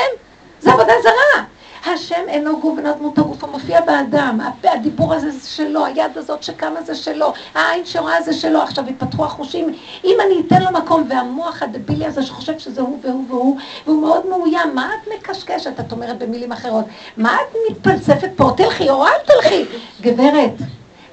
זה 0.59 0.73
עבודה 0.73 0.93
זרה. 1.03 1.43
השם 1.93 2.21
אינו 2.27 2.59
גוף 2.59 2.79
ולא 2.79 2.91
דמות 2.93 3.17
הגוף, 3.17 3.43
הוא 3.43 3.51
מופיע 3.51 3.81
באדם, 3.81 4.39
הדיבור 4.63 5.13
הזה 5.13 5.31
זה 5.31 5.49
שלו, 5.49 5.85
היד 5.85 6.17
הזאת 6.17 6.43
שקמה 6.43 6.81
זה 6.81 6.95
שלו, 6.95 7.33
העין 7.53 7.85
שרואה 7.85 8.21
זה 8.21 8.33
שלו, 8.33 8.61
עכשיו 8.61 8.89
יפתחו 8.89 9.25
החושים, 9.25 9.73
אם 10.03 10.17
אני 10.25 10.41
אתן 10.47 10.61
לו 10.61 10.71
מקום, 10.71 11.03
והמוח 11.09 11.63
הדבילי 11.63 12.05
הזה 12.05 12.23
שחושב 12.23 12.59
שזה 12.59 12.81
הוא 12.81 12.99
והוא 13.01 13.25
והוא, 13.29 13.57
והוא 13.85 14.01
מאוד 14.01 14.25
מאוים, 14.29 14.75
מה 14.75 14.89
את 14.93 15.09
מקשקשת, 15.17 15.79
את 15.79 15.91
אומרת 15.91 16.17
במילים 16.17 16.51
אחרות, 16.51 16.85
מה 17.17 17.35
את 17.35 17.55
מתפלספת 17.71 18.29
פה, 18.35 18.51
תלכי 18.57 18.89
או 18.89 19.05
אל 19.05 19.19
תלכי, 19.25 19.65
גברת, 20.01 20.53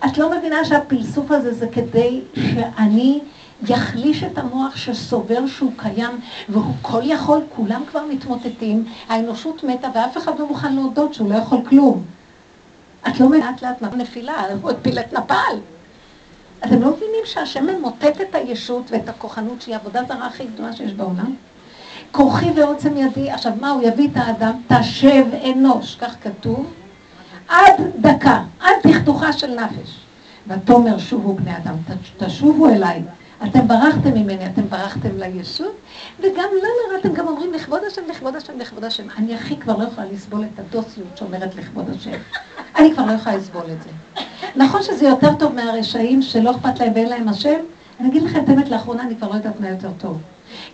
את 0.05 0.19
לא 0.19 0.31
מבינה 0.31 0.65
שהפלסוף 0.65 1.31
הזה 1.31 1.55
זה 1.55 1.67
כדי 1.73 2.21
שאני... 2.35 3.21
יחליש 3.69 4.23
את 4.23 4.39
המוח 4.39 4.77
שסובר 4.77 5.47
שהוא 5.47 5.73
קיים 5.77 6.21
והוא 6.49 6.75
כל 6.83 7.03
יכול, 7.05 7.41
כולם 7.57 7.83
כבר 7.91 8.05
מתמוטטים, 8.11 8.85
האנושות 9.09 9.65
מתה 9.65 9.89
ואף 9.95 10.17
אחד 10.17 10.39
לא 10.39 10.49
מוכן 10.49 10.75
להודות 10.75 11.15
שהוא 11.15 11.31
לא 11.31 11.35
יכול 11.35 11.59
כלום. 11.69 12.03
את 13.09 13.21
לא 13.21 13.29
מעט 13.29 13.63
לאט 13.63 13.83
נפילה, 13.83 14.45
הוא 14.63 14.71
הפיל 14.71 14.99
את 14.99 15.13
נפל. 15.13 15.57
אתם 16.65 16.83
לא 16.83 16.91
מבינים 16.91 17.25
שהשם 17.25 17.67
ממוטט 17.67 18.21
את 18.21 18.35
הישות 18.35 18.91
ואת 18.91 19.09
הכוחנות 19.09 19.63
שהיא 19.63 19.75
העבודה 19.75 20.01
זרה 20.09 20.27
הכי 20.27 20.45
גדולה 20.45 20.73
שיש 20.73 20.93
בעולם? 20.93 21.35
כוחי 22.13 22.51
ועוצם 22.57 22.97
ידי, 22.97 23.31
עכשיו 23.31 23.53
מה, 23.61 23.71
הוא 23.71 23.83
יביא 23.83 24.09
את 24.09 24.17
האדם, 24.17 24.53
תשב 24.69 25.25
אנוש, 25.45 25.97
כך 25.97 26.15
כתוב, 26.23 26.73
עד 27.49 27.75
דקה, 28.01 28.43
עד 28.61 28.75
תכתוכה 28.83 29.33
של 29.33 29.55
נפש. 29.55 29.99
ותאמר 30.47 30.99
שובו 30.99 31.35
בני 31.35 31.57
אדם, 31.57 31.75
תשובו 32.19 32.69
אליי. 32.69 33.03
אתם 33.45 33.69
ברחתם 33.69 34.15
ממני, 34.15 34.47
אתם 34.47 34.63
ברחתם 34.69 35.09
לישות, 35.17 35.75
וגם 36.21 36.49
לנו 36.59 37.01
אתם 37.01 37.13
גם 37.13 37.29
אומרים 37.29 37.53
לכבוד 37.53 37.81
השם, 37.87 38.03
לכבוד 38.11 38.37
השם, 38.37 38.59
לכבוד 38.59 38.85
השם. 38.85 39.05
אני 39.17 39.35
הכי 39.35 39.57
כבר 39.57 39.77
לא 39.77 39.85
יכולה 39.85 40.07
לסבול 40.13 40.45
את 40.45 40.59
הדוסיות 40.59 41.17
שאומרת 41.19 41.55
לכבוד 41.57 41.91
השם. 41.91 42.11
אני 42.79 42.93
כבר 42.95 43.07
לא 43.07 43.13
יכולה 43.13 43.37
לסבול 43.37 43.65
את 43.73 43.83
זה. 43.83 43.91
נכון 44.57 44.83
שזה 44.83 45.07
יותר 45.07 45.35
טוב 45.39 45.55
מהרשעים 45.55 46.23
שלא 46.23 46.51
אכפת 46.51 46.81
להם 46.81 46.93
ואין 46.95 47.09
להם 47.09 47.29
השם? 47.29 47.59
אני 48.01 48.09
אגיד 48.09 48.23
לכם 48.23 48.45
את 48.45 48.49
האמת, 48.49 48.69
לאחרונה 48.69 49.03
אני 49.03 49.17
כבר 49.17 49.29
לא 49.29 49.35
יודעת 49.35 49.61
מה 49.61 49.69
יותר 49.69 49.91
טוב. 49.99 50.19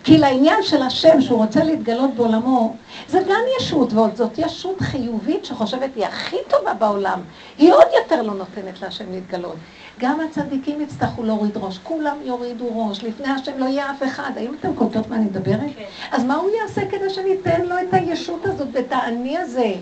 כי 0.03 0.17
לעניין 0.17 0.63
של 0.63 0.81
השם, 0.81 1.21
שהוא 1.21 1.37
רוצה 1.37 1.63
להתגלות 1.63 2.13
בעולמו, 2.15 2.75
זה 3.07 3.19
גם 3.29 3.41
ישות, 3.59 3.93
ועוד 3.93 4.15
זאת 4.15 4.37
ישות 4.37 4.81
חיובית 4.81 5.45
שחושבת 5.45 5.89
היא 5.95 6.05
הכי 6.05 6.37
טובה 6.47 6.73
בעולם. 6.73 7.19
היא 7.57 7.73
עוד 7.73 7.87
יותר 8.01 8.21
לא 8.21 8.33
נותנת 8.33 8.81
להשם 8.81 9.11
להתגלות. 9.11 9.55
גם 9.99 10.19
הצדיקים 10.19 10.81
יצטרכו 10.81 11.23
להוריד 11.23 11.57
ראש, 11.57 11.79
כולם 11.83 12.17
יורידו 12.23 12.87
ראש, 12.87 13.03
לפני 13.03 13.27
השם 13.27 13.51
לא 13.57 13.65
יהיה 13.65 13.91
אף 13.91 14.03
אחד. 14.03 14.31
האם 14.35 14.55
אתם 14.59 14.75
קולטות 14.75 15.09
מה 15.09 15.15
אני 15.15 15.25
מדברת? 15.25 15.59
כן. 15.59 15.83
אז 16.11 16.23
מה 16.23 16.35
הוא 16.35 16.49
יעשה 16.61 16.81
כדי 16.91 17.09
שניתן 17.09 17.61
לו 17.61 17.75
את 17.79 17.93
הישות 17.93 18.45
הזאת 18.45 18.67
ואת 18.71 18.91
האני 18.91 19.37
הזה? 19.37 19.73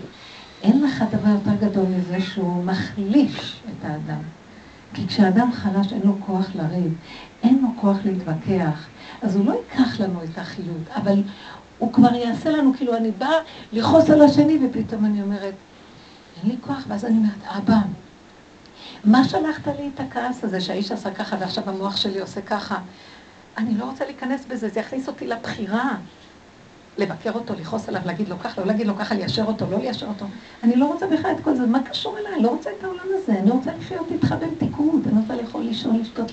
אין 0.62 0.82
לך 0.82 1.04
דבר 1.12 1.30
יותר 1.30 1.66
גדול 1.66 1.84
מזה 1.84 2.20
שהוא 2.20 2.64
מחליש 2.64 3.60
את 3.64 3.84
האדם. 3.84 4.22
כי 4.94 5.06
כשאדם 5.06 5.52
חלש 5.52 5.92
אין 5.92 6.00
לו 6.04 6.12
כוח 6.26 6.46
לריב, 6.54 6.94
אין 7.42 7.58
לו 7.62 7.68
כוח 7.80 7.96
להתווכח, 8.04 8.86
אז 9.22 9.36
הוא 9.36 9.46
לא 9.46 9.52
ייקח 9.52 10.00
לנו 10.00 10.24
את 10.24 10.38
החיות, 10.38 10.88
אבל 10.96 11.22
הוא 11.78 11.92
כבר 11.92 12.14
יעשה 12.14 12.50
לנו, 12.50 12.72
כאילו 12.76 12.96
אני 12.96 13.10
באה 13.10 13.36
לכעוס 13.72 14.10
על 14.10 14.22
השני, 14.22 14.58
ופתאום 14.66 15.04
אני 15.04 15.22
אומרת, 15.22 15.54
אין 16.42 16.50
לי 16.50 16.56
כוח, 16.60 16.84
ואז 16.88 17.04
אני 17.04 17.16
אומרת, 17.16 17.56
אבא, 17.56 17.78
מה 19.04 19.24
שלחת 19.24 19.66
לי 19.66 19.90
את 19.94 20.00
הכעס 20.00 20.44
הזה 20.44 20.60
שהאיש 20.60 20.92
עשה 20.92 21.10
ככה 21.14 21.36
ועכשיו 21.40 21.70
המוח 21.70 21.96
שלי 21.96 22.20
עושה 22.20 22.42
ככה? 22.42 22.78
אני 23.58 23.78
לא 23.78 23.84
רוצה 23.84 24.04
להיכנס 24.04 24.44
בזה, 24.44 24.68
זה 24.68 24.80
יכניס 24.80 25.08
אותי 25.08 25.26
לבחירה. 25.26 25.96
לבקר 26.98 27.32
אותו, 27.32 27.54
לכעוס 27.54 27.88
עליו, 27.88 28.00
להגיד 28.06 28.28
לו 28.28 28.38
ככה, 28.38 28.60
לא 28.60 28.66
להגיד 28.66 28.86
לו 28.86 28.96
ככה, 28.96 29.14
ליישר 29.14 29.44
אותו, 29.44 29.66
לא 29.70 29.78
ליישר 29.78 30.06
אותו. 30.06 30.26
אני 30.62 30.76
לא 30.76 30.86
רוצה 30.86 31.06
בכלל 31.06 31.30
את 31.32 31.40
כל 31.44 31.54
זה, 31.54 31.66
מה 31.66 31.82
קשור 31.82 32.18
אליי? 32.18 32.34
אני 32.34 32.42
לא 32.42 32.48
רוצה 32.48 32.70
את 32.78 32.84
העולם 32.84 33.06
הזה, 33.22 33.32
אני 33.32 33.50
רוצה 33.50 33.70
לחיות 33.78 34.06
איתך 34.10 34.34
במתיקות, 34.40 35.06
אני 35.06 35.20
רוצה 35.20 35.42
לאכול, 35.42 35.62
לישון, 35.62 35.98
לשתות, 36.00 36.32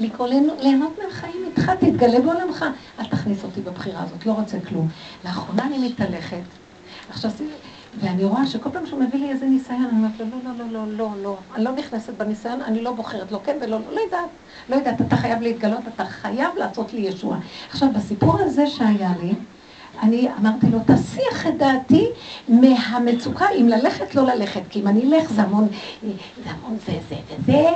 לקרוא, 0.00 0.28
ליהנות 0.60 0.98
מהחיים 1.04 1.44
איתך, 1.46 1.72
תתגלה 1.80 2.20
בעולמך. 2.20 2.64
אל 2.98 3.04
תכניס 3.04 3.44
אותי 3.44 3.60
בבחירה 3.60 4.02
הזאת, 4.02 4.26
לא 4.26 4.32
רוצה 4.32 4.60
כלום. 4.60 4.88
לאחרונה 5.24 5.66
אני 5.66 5.88
מתהלכת. 5.88 6.42
עכשיו, 7.10 7.30
ואני 8.00 8.24
רואה 8.24 8.46
שכל 8.46 8.70
פעם 8.70 8.86
שהוא 8.86 9.00
מביא 9.00 9.20
לי 9.20 9.30
איזה 9.30 9.46
ניסיון, 9.46 9.84
אני 9.84 9.90
אומרת 9.90 10.20
לו, 10.20 10.26
לא, 10.26 10.50
לא, 10.58 10.64
לא, 10.64 10.86
לא, 10.86 10.96
לא, 10.96 11.22
לא, 11.22 11.38
אני 11.54 11.64
לא 11.64 11.72
נכנסת 11.72 12.14
בניסיון, 12.14 12.62
אני 12.62 12.82
לא 12.82 12.92
בוחרת, 12.92 13.32
לא 13.32 13.40
כן 13.44 13.56
ולא 13.60 13.80
לא, 13.80 13.94
לא 13.94 14.00
יודעת, 14.00 14.30
לא 14.68 14.76
יודעת, 14.76 15.00
אתה 15.00 15.16
חייב 15.16 15.42
להתגלות, 15.42 15.88
אתה 15.94 16.04
חייב 16.04 16.56
לעשות 16.56 16.92
לי 16.92 17.00
ישועה. 17.00 17.38
עכשיו, 17.70 17.88
בסיפור 17.94 18.40
הזה 18.40 18.66
שהיה 18.66 19.12
לי, 19.22 19.34
אני 20.02 20.28
אמרתי 20.40 20.66
לו, 20.70 20.78
תסיח 20.86 21.46
את 21.46 21.58
דעתי 21.58 22.06
מהמצוקה, 22.48 23.46
אם 23.60 23.68
ללכת, 23.68 24.14
לא 24.14 24.22
ללכת, 24.26 24.60
כי 24.70 24.80
אם 24.80 24.88
אני 24.88 25.02
אלך 25.02 25.30
זה 25.30 25.42
המון, 25.42 25.68
זה 26.44 26.50
המון 26.50 26.76
זה, 26.86 26.92
זה 27.08 27.16
וזה, 27.38 27.68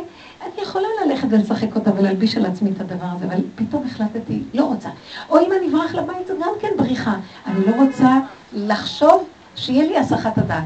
אני 0.42 0.62
יכולה 0.62 0.88
ללכת 1.06 1.28
ולשחק 1.30 1.76
אותה 1.76 1.90
ולהלביש 1.96 2.36
על 2.36 2.46
עצמי 2.46 2.70
את 2.70 2.80
הדבר 2.80 3.06
הזה, 3.16 3.24
אבל 3.24 3.40
פתאום 3.54 3.84
החלטתי, 3.86 4.42
לא 4.54 4.64
רוצה. 4.64 4.88
או 5.30 5.38
אם 5.38 5.50
אני 5.58 5.68
אברח 5.70 5.94
לבית, 5.94 6.26
זה 6.26 6.34
גם 6.40 6.52
כן 6.60 6.68
בריחה. 6.78 7.16
אני 7.46 7.66
לא 7.66 7.72
רוצה 7.82 8.20
לחשוב 8.52 9.24
שיהיה 9.56 9.84
לי 9.84 9.98
הסחת 9.98 10.38
הדעת. 10.38 10.64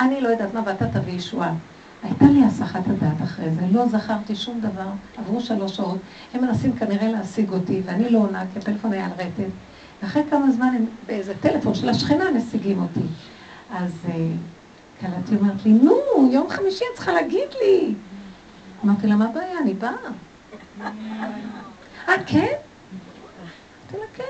אני 0.00 0.20
לא 0.20 0.28
יודעת 0.28 0.54
מה, 0.54 0.60
ואתה 0.66 0.86
תביא 0.86 1.12
ישועה. 1.12 1.52
הייתה 2.02 2.24
לי 2.24 2.44
הסחת 2.44 2.80
הדעת 2.86 3.22
אחרי 3.22 3.50
זה, 3.50 3.60
לא 3.72 3.86
זכרתי 3.88 4.36
שום 4.36 4.60
דבר, 4.60 4.88
עברו 5.18 5.40
שלוש 5.40 5.76
שעות, 5.76 5.98
הם 6.34 6.44
מנסים 6.44 6.72
כנראה 6.72 7.12
להשיג 7.12 7.52
אותי, 7.52 7.82
ואני 7.84 8.10
לא 8.10 8.18
עונה, 8.18 8.42
כי 8.52 8.58
הפלאפון 8.58 8.92
היה 8.92 9.04
על 9.04 9.12
רטט. 9.12 9.50
ואחרי 10.06 10.22
כמה 10.30 10.50
זמן 10.50 10.74
הם 10.76 10.84
באיזה 11.06 11.32
טלפון 11.40 11.74
של 11.74 11.88
השכנה 11.88 12.24
משיגים 12.30 12.82
אותי. 12.82 13.00
אז 13.70 13.92
uh, 14.06 14.10
קלטי 15.00 15.36
אומרת 15.36 15.64
לי, 15.64 15.72
נו, 15.72 15.94
יום 16.32 16.50
חמישי 16.50 16.84
את 16.92 16.96
צריכה 16.96 17.12
להגיד 17.12 17.48
לי. 17.60 17.94
אמרתי 18.84 19.06
לה, 19.06 19.16
מה 19.16 19.28
הבעיה? 19.28 19.58
אני 19.62 19.74
באה. 19.74 19.92
אה, 22.08 22.14
כן? 22.26 22.40
אמרתי 22.40 23.92
לה, 23.92 24.06
כן. 24.14 24.22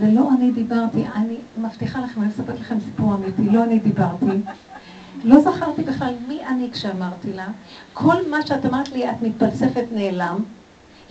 זה 0.00 0.10
לא 0.12 0.30
אני 0.38 0.50
דיברתי, 0.50 1.04
אני 1.14 1.36
מבטיחה 1.58 2.00
לכם, 2.00 2.22
אני 2.22 2.30
אספר 2.30 2.54
לכם 2.60 2.80
סיפור 2.80 3.14
אמיתי, 3.14 3.42
לא 3.42 3.64
אני 3.64 3.78
דיברתי. 3.78 4.26
לא 5.24 5.40
זכרתי 5.40 5.82
בכלל 5.82 6.14
מי 6.28 6.46
אני 6.46 6.70
כשאמרתי 6.72 7.32
לה. 7.32 7.46
כל 7.92 8.28
מה 8.30 8.46
שאת 8.46 8.66
אמרת 8.66 8.88
לי, 8.88 9.10
את 9.10 9.22
מתפלספת 9.22 9.84
נעלם, 9.92 10.44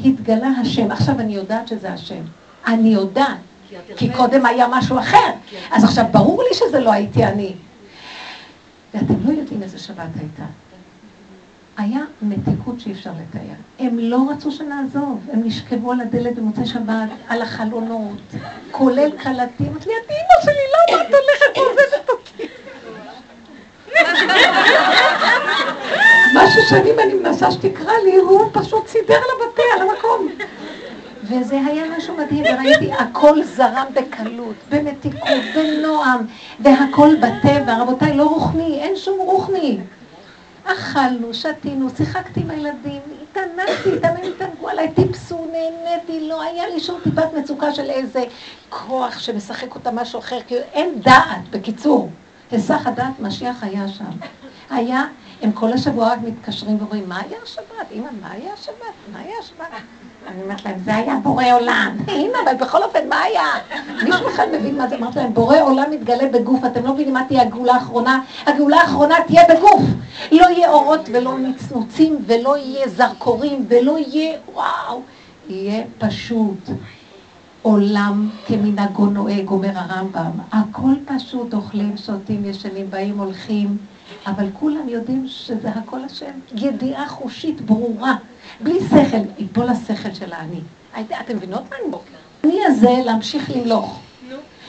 התגלה 0.06 0.48
השם. 0.48 0.92
עכשיו 0.92 1.20
אני 1.20 1.36
יודעת 1.36 1.68
שזה 1.68 1.94
השם. 1.94 2.22
אני 2.68 2.90
יודעת. 2.90 3.49
כי 3.98 4.10
קודם 4.14 4.46
היה 4.46 4.68
משהו 4.70 5.00
אחר. 5.00 5.30
אז 5.72 5.84
עכשיו 5.84 6.06
ברור 6.12 6.44
לי 6.44 6.54
שזה 6.54 6.80
לא 6.80 6.92
הייתי 6.92 7.26
אני. 7.26 7.54
ואתם 8.94 9.14
לא 9.26 9.32
יודעים 9.32 9.64
איזה 9.64 9.80
שבת 9.80 10.10
הייתה. 10.20 10.44
היה 11.78 12.00
מתיקות 12.22 12.80
שאי 12.80 12.92
אפשר 12.92 13.10
לתאר. 13.10 13.54
הם 13.80 14.00
לא 14.00 14.20
רצו 14.32 14.52
שנעזוב, 14.52 15.20
הם 15.34 15.42
נשכבו 15.44 15.92
על 15.92 16.02
הדלת 16.02 16.36
במוצאי 16.36 16.66
שבת, 16.66 17.10
על 17.28 17.42
החלונות, 17.42 18.22
כולל 18.72 19.12
קלטים. 19.18 19.68
אמרתי 19.68 19.90
לי, 19.90 19.96
את 20.06 20.12
אימא 20.12 20.42
שלי, 20.44 20.54
למה 20.76 21.02
את 21.02 21.08
הולכת 21.08 21.58
ועוזבת 21.58 22.10
אותי? 22.10 22.44
משהו 26.36 26.62
שנים 26.70 27.00
אני 27.00 27.14
מנסה 27.14 27.52
שתקרא 27.52 27.94
לי, 28.06 28.16
הוא 28.16 28.50
פשוט 28.54 28.88
סידר 28.88 29.20
לה 29.20 29.46
בתה 29.46 29.62
על 29.76 29.82
המקום. 29.90 30.30
וזה 31.30 31.62
היה 31.66 31.84
משהו 31.98 32.18
מדהים, 32.18 32.44
וראיתי, 32.44 32.94
הכל 32.94 33.44
זרם 33.44 33.86
בקלות, 33.94 34.56
במתיקות, 34.70 35.44
בנועם, 35.56 36.26
והכל 36.60 37.16
בטבע. 37.16 37.78
רבותיי, 37.82 38.18
לא 38.18 38.24
רוחני, 38.24 38.80
אין 38.80 38.96
שום 38.96 39.20
רוחני. 39.20 39.80
אכלנו, 40.64 41.34
שתינו, 41.34 41.90
שיחקתי 41.98 42.40
עם 42.40 42.50
הילדים, 42.50 43.02
התענגתי 43.24 43.92
איתם, 43.92 44.08
הם 44.08 44.32
התענגו 44.36 44.70
עליי, 44.70 44.92
טיפסו, 44.94 45.48
נהניתי, 45.52 46.28
לא 46.30 46.42
היה 46.42 46.68
לי 46.68 46.80
שום 46.80 47.00
טיפת 47.04 47.34
מצוקה 47.38 47.74
של 47.74 47.90
איזה 47.90 48.24
כוח 48.70 49.20
שמשחק 49.20 49.76
אותה 49.76 49.92
משהו 49.92 50.20
אחר, 50.20 50.40
כי 50.48 50.56
אין 50.56 51.02
דעת, 51.02 51.50
בקיצור. 51.50 52.10
היסח 52.52 52.88
הדעת 52.88 53.20
משיח 53.20 53.64
היה 53.64 53.88
שם. 53.88 54.12
היה, 54.70 55.04
הם 55.42 55.52
כל 55.52 55.74
השבוע 55.74 56.08
רק 56.08 56.20
מתקשרים 56.24 56.78
ואומרים, 56.80 57.10
מה 57.10 57.22
היה 57.22 57.38
השבת? 57.44 57.92
אמא, 57.92 58.08
מה 58.22 58.32
היה 58.32 58.54
השבת? 58.54 58.94
מה 59.12 59.20
היה 59.20 59.36
השבת? 59.40 59.66
אני 60.28 60.42
אומרת 60.44 60.66
להם, 60.66 60.80
זה 60.86 60.96
היה 60.96 61.16
בורא 61.24 61.46
עולם. 61.54 61.98
הנה, 62.08 62.38
אבל 62.44 62.66
בכל 62.66 62.84
אופן, 62.84 63.10
מה 63.10 63.22
היה? 63.22 63.44
מישהו 64.04 64.28
בכלל 64.28 64.46
מבין 64.60 64.78
מה 64.78 64.88
זה? 64.88 64.96
אמרתי 64.96 65.20
להם, 65.20 65.34
בורא 65.34 65.62
עולם 65.62 65.92
מתגלה 65.92 66.28
בגוף, 66.28 66.66
אתם 66.66 66.86
לא 66.86 66.94
מבינים 66.94 67.14
מה 67.14 67.24
תהיה 67.28 67.42
הגאולה 67.42 67.74
האחרונה? 67.74 68.22
הגאולה 68.46 68.78
האחרונה 68.78 69.16
תהיה 69.28 69.44
בגוף. 69.50 69.82
לא 70.32 70.46
יהיה 70.46 70.72
אורות 70.72 71.10
ולא 71.14 71.40
נצנוצים 71.40 72.18
ולא 72.28 72.58
יהיה 72.58 72.88
זרקורים 72.88 73.66
ולא 73.70 73.98
יהיה, 74.00 74.38
וואו, 74.54 75.02
יהיה 75.50 75.84
פשוט. 75.98 76.70
עולם 77.62 78.30
כמנהגו 78.48 79.06
נוהג, 79.06 79.50
אומר 79.50 79.72
הרמב"ם. 79.74 80.32
הכל 80.52 80.94
פשוט, 81.06 81.54
אוכלים, 81.54 81.98
שותים, 81.98 82.46
ישנים, 82.46 82.90
באים, 82.90 83.20
הולכים, 83.20 83.78
אבל 84.26 84.46
כולם 84.54 84.90
יודעים 84.90 85.28
שזה 85.28 85.70
הכל 85.70 86.04
השם. 86.04 86.32
ידיעה 86.56 87.08
חושית 87.08 87.62
ברורה, 87.62 88.16
בלי 88.60 88.80
שכל, 88.90 89.18
יפול 89.38 89.70
השכל 89.70 90.14
של 90.14 90.34
האני. 90.34 90.62
אתם 90.94 91.36
מבינות 91.38 91.64
מה 91.70 91.76
אני 91.84 91.92
בוקר? 91.92 92.16
אני 92.44 92.66
הזה 92.66 92.90
להמשיך 93.06 93.50
למלוך. 93.56 94.00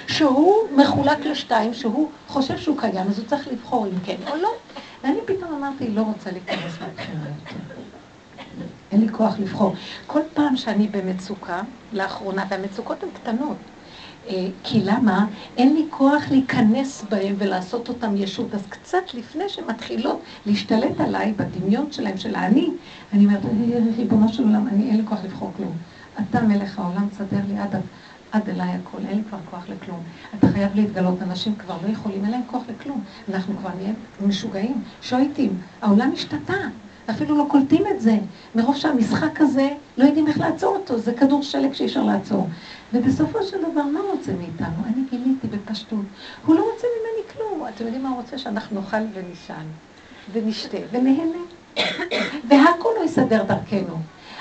שהוא 0.07 0.57
מחולק 0.77 1.27
לשתיים, 1.27 1.75
שהוא 1.75 2.11
חושב 2.29 2.59
שהוא 2.59 2.79
קיים, 2.79 3.09
אז 3.09 3.19
הוא 3.19 3.27
צריך 3.27 3.49
לבחור 3.49 3.87
אם 3.87 4.01
כן 4.05 4.17
או 4.31 4.37
לא. 4.37 4.49
ואני 5.05 5.19
פתאום 5.25 5.55
אמרתי, 5.55 5.91
לא 5.91 6.03
רוצה 6.03 6.31
להיכנס 6.31 6.73
יותר. 6.81 7.13
אין 8.93 9.01
לי 9.01 9.09
כוח 9.09 9.39
לבחור. 9.39 9.75
כל 10.07 10.21
פעם 10.35 10.57
שאני 10.57 10.89
במצוקה, 10.89 11.61
לאחרונה, 11.93 12.45
והמצוקות 12.49 13.03
הן 13.03 13.09
קטנות, 13.15 13.57
כי 14.63 14.83
למה? 14.85 15.27
אין 15.57 15.75
לי 15.75 15.87
כוח 15.91 16.31
להיכנס 16.31 17.05
בהם 17.11 17.35
ולעשות 17.39 17.89
אותם 17.89 18.17
ישות. 18.17 18.55
אז 18.55 18.67
קצת 18.67 19.15
לפני 19.15 19.49
שמתחילות 19.49 20.23
להשתלט 20.47 21.01
עליי 21.01 21.33
בדמיון 21.33 21.93
שלהם, 21.93 22.17
של 22.17 22.35
האני, 22.35 22.69
אני 23.13 23.25
אומרת, 23.25 23.41
ריבונו 23.97 24.29
של 24.29 24.43
עולם, 24.43 24.69
אני 24.69 24.89
אין 24.89 24.97
לי 24.97 25.03
כוח 25.07 25.19
לבחור 25.25 25.53
כלום. 25.57 25.77
אתה 26.21 26.41
מלך 26.43 26.79
העולם, 26.79 27.09
תסדר 27.09 27.41
לי 27.49 27.59
עד, 27.59 27.75
עד 28.33 28.49
אליי 28.49 28.69
הכל, 28.69 28.99
אין 29.09 29.17
לי 29.19 29.25
כבר 29.25 29.39
כוח 29.51 29.69
לכלום. 29.69 30.03
אתה 30.39 30.49
חייב 30.49 30.75
להתגלות, 30.75 31.23
אנשים 31.23 31.55
כבר 31.57 31.77
לא 31.83 31.89
יכולים, 31.93 32.25
אין 32.25 32.31
להם 32.31 32.43
כוח 32.47 32.63
לכלום. 32.69 33.05
אנחנו 33.29 33.57
כבר 33.59 33.71
נהיה 33.75 33.93
משוגעים, 34.21 34.85
שויטים, 35.01 35.61
העולם 35.81 36.11
השתתה. 36.13 36.55
אפילו 37.11 37.39
לא 37.39 37.45
קולטים 37.49 37.87
את 37.87 38.01
זה, 38.01 38.19
מרוב 38.55 38.77
שהמשחק 38.77 39.41
הזה, 39.41 39.69
לא 39.97 40.05
יודעים 40.05 40.27
איך 40.27 40.41
לעצור 40.41 40.77
אותו, 40.77 40.99
זה 40.99 41.15
כדור 41.15 41.43
שלג 41.43 41.73
שאי 41.73 41.87
אפשר 41.87 42.03
לעצור. 42.03 42.49
ובסופו 42.93 43.43
של 43.43 43.57
דבר, 43.59 43.83
מה 43.83 44.01
הוא 44.01 44.11
רוצה 44.11 44.33
מאיתנו? 44.33 44.85
אני 44.87 45.03
גיליתי 45.11 45.47
בפשטות. 45.47 46.05
הוא 46.47 46.55
לא 46.55 46.71
רוצה 46.73 46.87
ממני 46.87 47.33
כלום. 47.33 47.69
אתם 47.69 47.85
יודעים 47.85 48.03
מה 48.03 48.09
הוא 48.09 48.17
רוצה? 48.17 48.39
שאנחנו 48.39 48.81
נאכל 48.81 48.97
ונישן, 49.15 49.67
ונשתה, 50.33 50.79
ונהנה. 50.93 51.39
והכל 52.49 52.91
הוא 52.97 53.05
יסדר 53.05 53.43
דרכנו. 53.43 53.97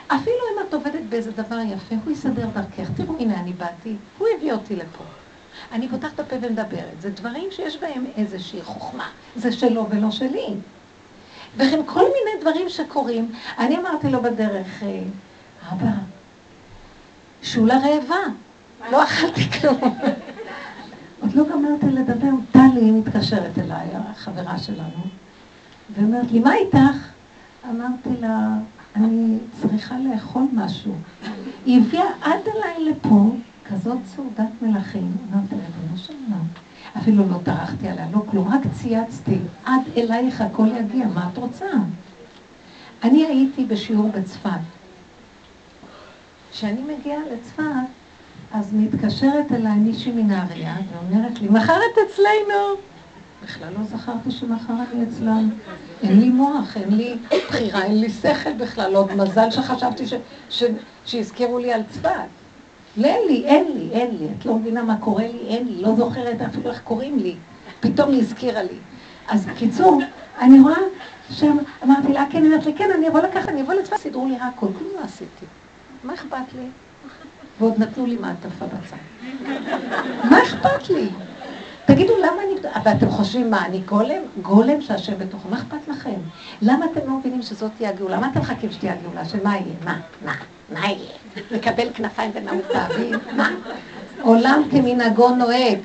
אפילו 0.07 0.37
אם 0.53 0.67
את 0.67 0.73
עובדת 0.73 1.03
באיזה 1.09 1.31
דבר 1.31 1.59
יפה, 1.59 1.95
הוא 2.05 2.13
יסדר 2.13 2.45
דרכך. 2.53 2.89
תראו, 2.95 3.15
הנה 3.19 3.39
אני 3.39 3.53
באתי, 3.53 3.95
הוא 4.17 4.27
הביא 4.37 4.53
אותי 4.53 4.75
לפה. 4.75 5.03
אני 5.71 5.89
פותחת 5.89 6.13
את 6.15 6.19
הפה 6.19 6.35
ומדברת. 6.41 7.01
זה 7.01 7.09
דברים 7.09 7.51
שיש 7.51 7.77
בהם 7.77 8.05
איזושהי 8.17 8.61
חוכמה. 8.61 9.07
זה 9.35 9.51
שלו 9.51 9.85
ולא 9.89 10.11
שלי. 10.11 10.47
וכן 11.57 11.79
כל 11.85 12.01
מיני 12.03 12.41
דברים 12.41 12.69
שקורים. 12.69 13.31
אני 13.57 13.77
אמרתי 13.77 14.09
לו 14.09 14.21
בדרך, 14.21 14.83
אה, 14.83 15.01
אבא, 15.71 15.91
שולה 17.43 17.77
רעבה, 17.77 18.33
לא 18.91 19.03
אכלתי 19.03 19.51
כלום. 19.51 19.97
עוד 21.21 21.33
לא 21.33 21.43
גמרתי 21.49 21.85
לדבר, 21.85 22.29
טלי 22.51 22.91
מתקשרת 22.91 23.59
אליי, 23.59 23.87
החברה 23.95 24.57
שלנו, 24.57 25.03
ואומרת 25.95 26.31
לי, 26.31 26.39
מה 26.39 26.55
איתך? 26.55 27.09
אמרתי 27.69 28.09
לה, 28.21 28.47
אני 28.95 29.37
צריכה 29.61 29.95
לאכול 29.99 30.43
משהו. 30.53 30.93
היא 31.65 31.81
הביאה 31.81 32.05
עד 32.21 32.39
אליי 32.55 32.85
לפה 32.85 33.35
כזאת 33.69 33.97
סעודת 34.15 34.49
מלכים. 34.61 35.17
אמרתי, 35.31 35.55
ריבונו 35.55 35.97
של 35.97 36.13
עולם. 36.13 36.45
אפילו 36.97 37.29
לא 37.29 37.37
טרחתי 37.43 37.87
עליה, 37.87 38.05
לא 38.13 38.19
כלום, 38.31 38.47
רק 38.47 38.61
צייצתי, 38.81 39.37
עד 39.65 39.81
אלייך 39.97 40.41
הכל 40.41 40.67
יגיע, 40.79 41.07
מה 41.07 41.29
את 41.33 41.37
רוצה? 41.37 41.65
אני 43.03 43.25
הייתי 43.25 43.65
בשיעור 43.65 44.09
בצפת. 44.09 44.49
כשאני 46.51 46.81
מגיעה 46.81 47.21
לצפת, 47.33 47.63
אז 48.51 48.73
מתקשרת 48.73 49.51
אליי 49.51 49.75
מישהי 49.75 50.11
מנהריה 50.11 50.75
ואומרת 50.93 51.41
לי, 51.41 51.47
מחר 51.47 51.77
את 51.93 51.97
אצלנו. 52.07 52.89
בכלל 53.43 53.73
לא 53.79 53.83
זכרתי 53.83 54.31
שמחר 54.31 54.73
אני 54.73 55.03
אצלם. 55.03 55.49
אין 56.03 56.19
לי 56.19 56.29
מוח, 56.29 56.77
אין 56.77 56.97
לי 56.97 57.17
בחירה, 57.47 57.83
אין 57.83 57.99
לי 58.01 58.09
שכל 58.09 58.53
בכלל. 58.53 58.95
עוד 58.95 59.15
מזל 59.15 59.51
שחשבתי 59.51 60.07
ש... 60.07 60.13
ש... 60.49 60.63
שהזכירו 61.05 61.59
לי 61.59 61.73
על 61.73 61.81
צפת. 61.89 62.38
אין 62.97 63.27
לי, 63.27 63.45
אין 63.45 63.67
לי, 63.77 63.89
אין 63.91 64.15
לי. 64.19 64.27
את 64.39 64.45
לא 64.45 64.55
מבינה 64.55 64.83
מה 64.83 64.97
קורה 64.97 65.23
לי? 65.23 65.39
אין 65.47 65.67
לי. 65.67 65.81
לא 65.81 65.95
זוכרת 65.95 66.41
אפילו 66.41 66.69
איך 66.69 66.81
קוראים 66.83 67.19
לי. 67.19 67.35
פתאום 67.79 68.11
היא 68.11 68.21
הזכירה 68.21 68.63
לי. 68.63 68.77
אז 69.27 69.45
בקיצור, 69.45 70.01
אני 70.39 70.59
רואה 70.59 70.77
שם, 71.29 71.57
אמרתי 71.83 72.13
לה, 72.13 72.25
כן, 72.29 72.37
היא 72.37 72.51
אומרת 72.51 72.65
לי, 72.65 72.73
כן, 72.73 72.89
אני 72.97 73.07
אבוא 73.07 73.19
לקחת, 73.19 73.49
אני 73.49 73.61
אבוא 73.61 73.73
לצבא, 73.73 73.97
סידרו 73.97 74.27
לי 74.27 74.35
הכל, 74.35 74.67
כלום 74.77 74.89
לא 74.95 75.03
עשיתי. 75.03 75.45
מה 76.03 76.13
אכפת 76.13 76.53
לי? 76.55 76.65
ועוד 77.59 77.73
נתנו 77.77 78.05
לי 78.05 78.17
מעטפה 78.17 78.65
בצד. 78.65 78.97
מה 80.29 80.43
אכפת 80.43 80.89
לי? 80.89 81.09
תגידו, 81.85 82.13
למה 82.17 82.43
אני... 82.45 82.55
ואתם 82.85 83.09
חושבים, 83.09 83.51
מה, 83.51 83.65
אני 83.65 83.79
גולם? 83.79 84.21
גולם 84.41 84.81
שהשם 84.81 85.17
בתוכו, 85.17 85.49
מה 85.49 85.57
אכפת 85.57 85.87
לכם? 85.87 86.19
למה 86.61 86.85
אתם 86.85 86.99
לא 87.07 87.17
מבינים 87.17 87.41
שזאת 87.41 87.71
תהיה 87.77 87.89
הגאולה? 87.89 88.19
מה 88.19 88.29
אתם 88.31 88.39
מחכים 88.39 88.71
שתהיה 88.71 88.93
הגאולה? 88.93 89.25
שמה 89.25 89.55
יהיה? 89.55 89.73
מה? 89.85 89.99
מה? 90.25 90.33
מה 90.71 90.85
יהיה? 90.85 91.11
לקבל 91.51 91.87
כנפיים 91.93 92.31
ונעוץ 92.33 92.65
באוויר? 92.73 93.19
מה? 93.35 93.55
עולם 94.21 94.63
כמנהגו 94.71 95.29
נוהג, 95.29 95.79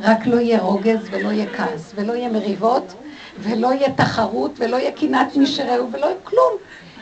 רק 0.00 0.26
לא 0.26 0.36
יהיה 0.40 0.60
רוגז 0.60 0.98
ולא 1.10 1.28
יהיה 1.28 1.46
כעס, 1.56 1.92
ולא 1.94 2.12
יהיה 2.12 2.28
מריבות, 2.28 2.94
ולא 3.38 3.72
יהיה 3.72 3.92
תחרות, 3.92 4.50
ולא 4.58 4.76
יהיה 4.76 4.92
קנאת 4.92 5.36
מי 5.36 5.46
שרעהו, 5.46 5.92
ולא 5.92 6.06
יהיה 6.06 6.16
כלום. 6.24 6.52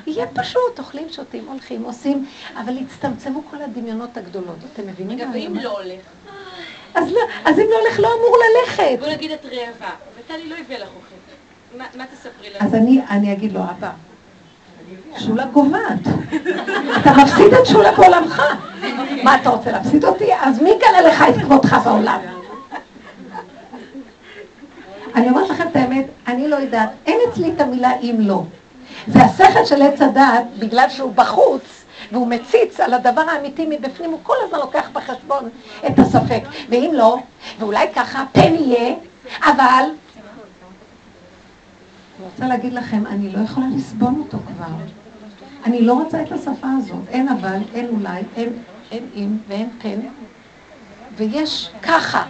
יהיה 0.06 0.26
פשוט, 0.26 0.78
אוכלים, 0.78 1.08
שותים, 1.10 1.44
הולכים, 1.48 1.82
עושים, 1.82 2.26
אבל 2.56 2.78
יצטמצמו 2.78 3.42
כל 3.50 3.62
הדמיונות 3.62 4.16
הגדולות. 4.16 4.56
אתם 4.72 4.86
מבינים 4.86 5.18
מה 5.18 5.24
אומרת? 5.24 5.42
ואם 5.42 5.54
לא 5.54 5.78
הולך? 5.78 6.00
אז, 6.94 7.12
לא, 7.12 7.20
אז 7.44 7.58
אם 7.58 7.66
לא 7.70 7.76
הולך, 7.80 8.00
לא 8.00 8.08
אמור 8.08 8.36
ללכת. 8.38 8.98
בוא 9.00 9.08
נגיד 9.08 9.30
את 9.30 9.44
רעבה, 9.44 9.90
וטלי 10.18 10.48
לא 10.48 10.54
הביאה 10.56 10.78
לך 10.80 10.88
אוכל. 10.96 11.84
מה 11.98 12.04
תספרי 12.06 12.50
לנו? 12.50 12.66
אז 12.66 12.74
אני, 12.74 13.00
אני 13.10 13.32
אגיד 13.32 13.52
לו, 13.52 13.60
אבא, 13.60 13.90
שולה 15.18 15.46
גוועת. 15.46 16.06
אתה 17.00 17.12
מפסיד 17.12 17.54
את 17.54 17.66
שולה 17.66 17.92
בעולמך. 17.92 18.42
מה 19.22 19.36
אתה 19.36 19.50
רוצה 19.50 19.72
להפסיד 19.72 20.04
אותי? 20.04 20.34
אז 20.40 20.62
מי 20.62 20.70
יגלה 20.70 21.00
לך 21.00 21.24
את 21.28 21.34
כבודך 21.42 21.76
בעולם? 21.84 22.18
אני 25.14 25.30
אומרת 25.30 25.50
לכם 25.50 25.68
את 25.68 25.76
האמת, 25.76 26.06
אני 26.26 26.48
לא 26.48 26.56
יודעת, 26.56 26.90
אין 27.06 27.18
אצלי 27.28 27.52
את 27.56 27.60
המילה 27.60 27.90
אם 28.02 28.16
לא. 28.18 28.42
זה 29.06 29.22
השכל 29.22 29.64
של 29.64 29.82
עץ 29.82 30.02
הדעת, 30.02 30.44
בגלל 30.58 30.88
שהוא 30.88 31.12
בחוץ, 31.14 31.62
והוא 32.12 32.26
מציץ 32.26 32.80
על 32.80 32.94
הדבר 32.94 33.22
האמיתי 33.32 33.66
מבפנים, 33.68 34.10
הוא 34.10 34.18
כל 34.22 34.34
הזמן 34.44 34.58
לוקח 34.58 34.88
בחשבון 34.92 35.48
את 35.86 35.98
הספק. 35.98 36.42
ואם 36.68 36.90
לא, 36.94 37.18
ואולי 37.58 37.86
ככה, 37.94 38.24
פן 38.32 38.54
יהיה, 38.54 38.94
אבל... 39.42 39.84
אני 42.18 42.26
רוצה 42.26 42.46
להגיד 42.46 42.72
לכם, 42.72 43.06
אני 43.06 43.32
לא 43.32 43.38
יכולה 43.38 43.66
לסבול 43.76 44.14
אותו 44.18 44.38
כבר. 44.38 44.74
אני 45.64 45.82
לא 45.82 45.92
רוצה 45.92 46.22
את 46.22 46.32
השפה 46.32 46.68
הזאת. 46.78 47.08
אין 47.08 47.28
אבל, 47.28 47.58
אין 47.74 47.88
אולי, 47.88 48.22
אין, 48.36 48.52
אין 48.90 49.08
אם 49.14 49.36
ואין 49.48 49.68
פן. 49.82 50.00
ויש 51.16 51.70
ככה. 51.82 52.24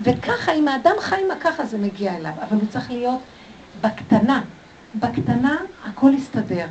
וככה, 0.00 0.52
אם 0.52 0.68
האדם 0.68 0.92
חי 1.00 1.16
עם 1.24 1.30
הככה 1.30 1.64
זה 1.66 1.78
מגיע 1.78 2.16
אליו. 2.16 2.32
אבל 2.48 2.56
הוא 2.56 2.68
צריך 2.68 2.90
להיות 2.90 3.20
בקטנה. 3.80 4.42
בקטנה 4.94 5.56
הכל 5.84 6.10
יסתדר. 6.14 6.66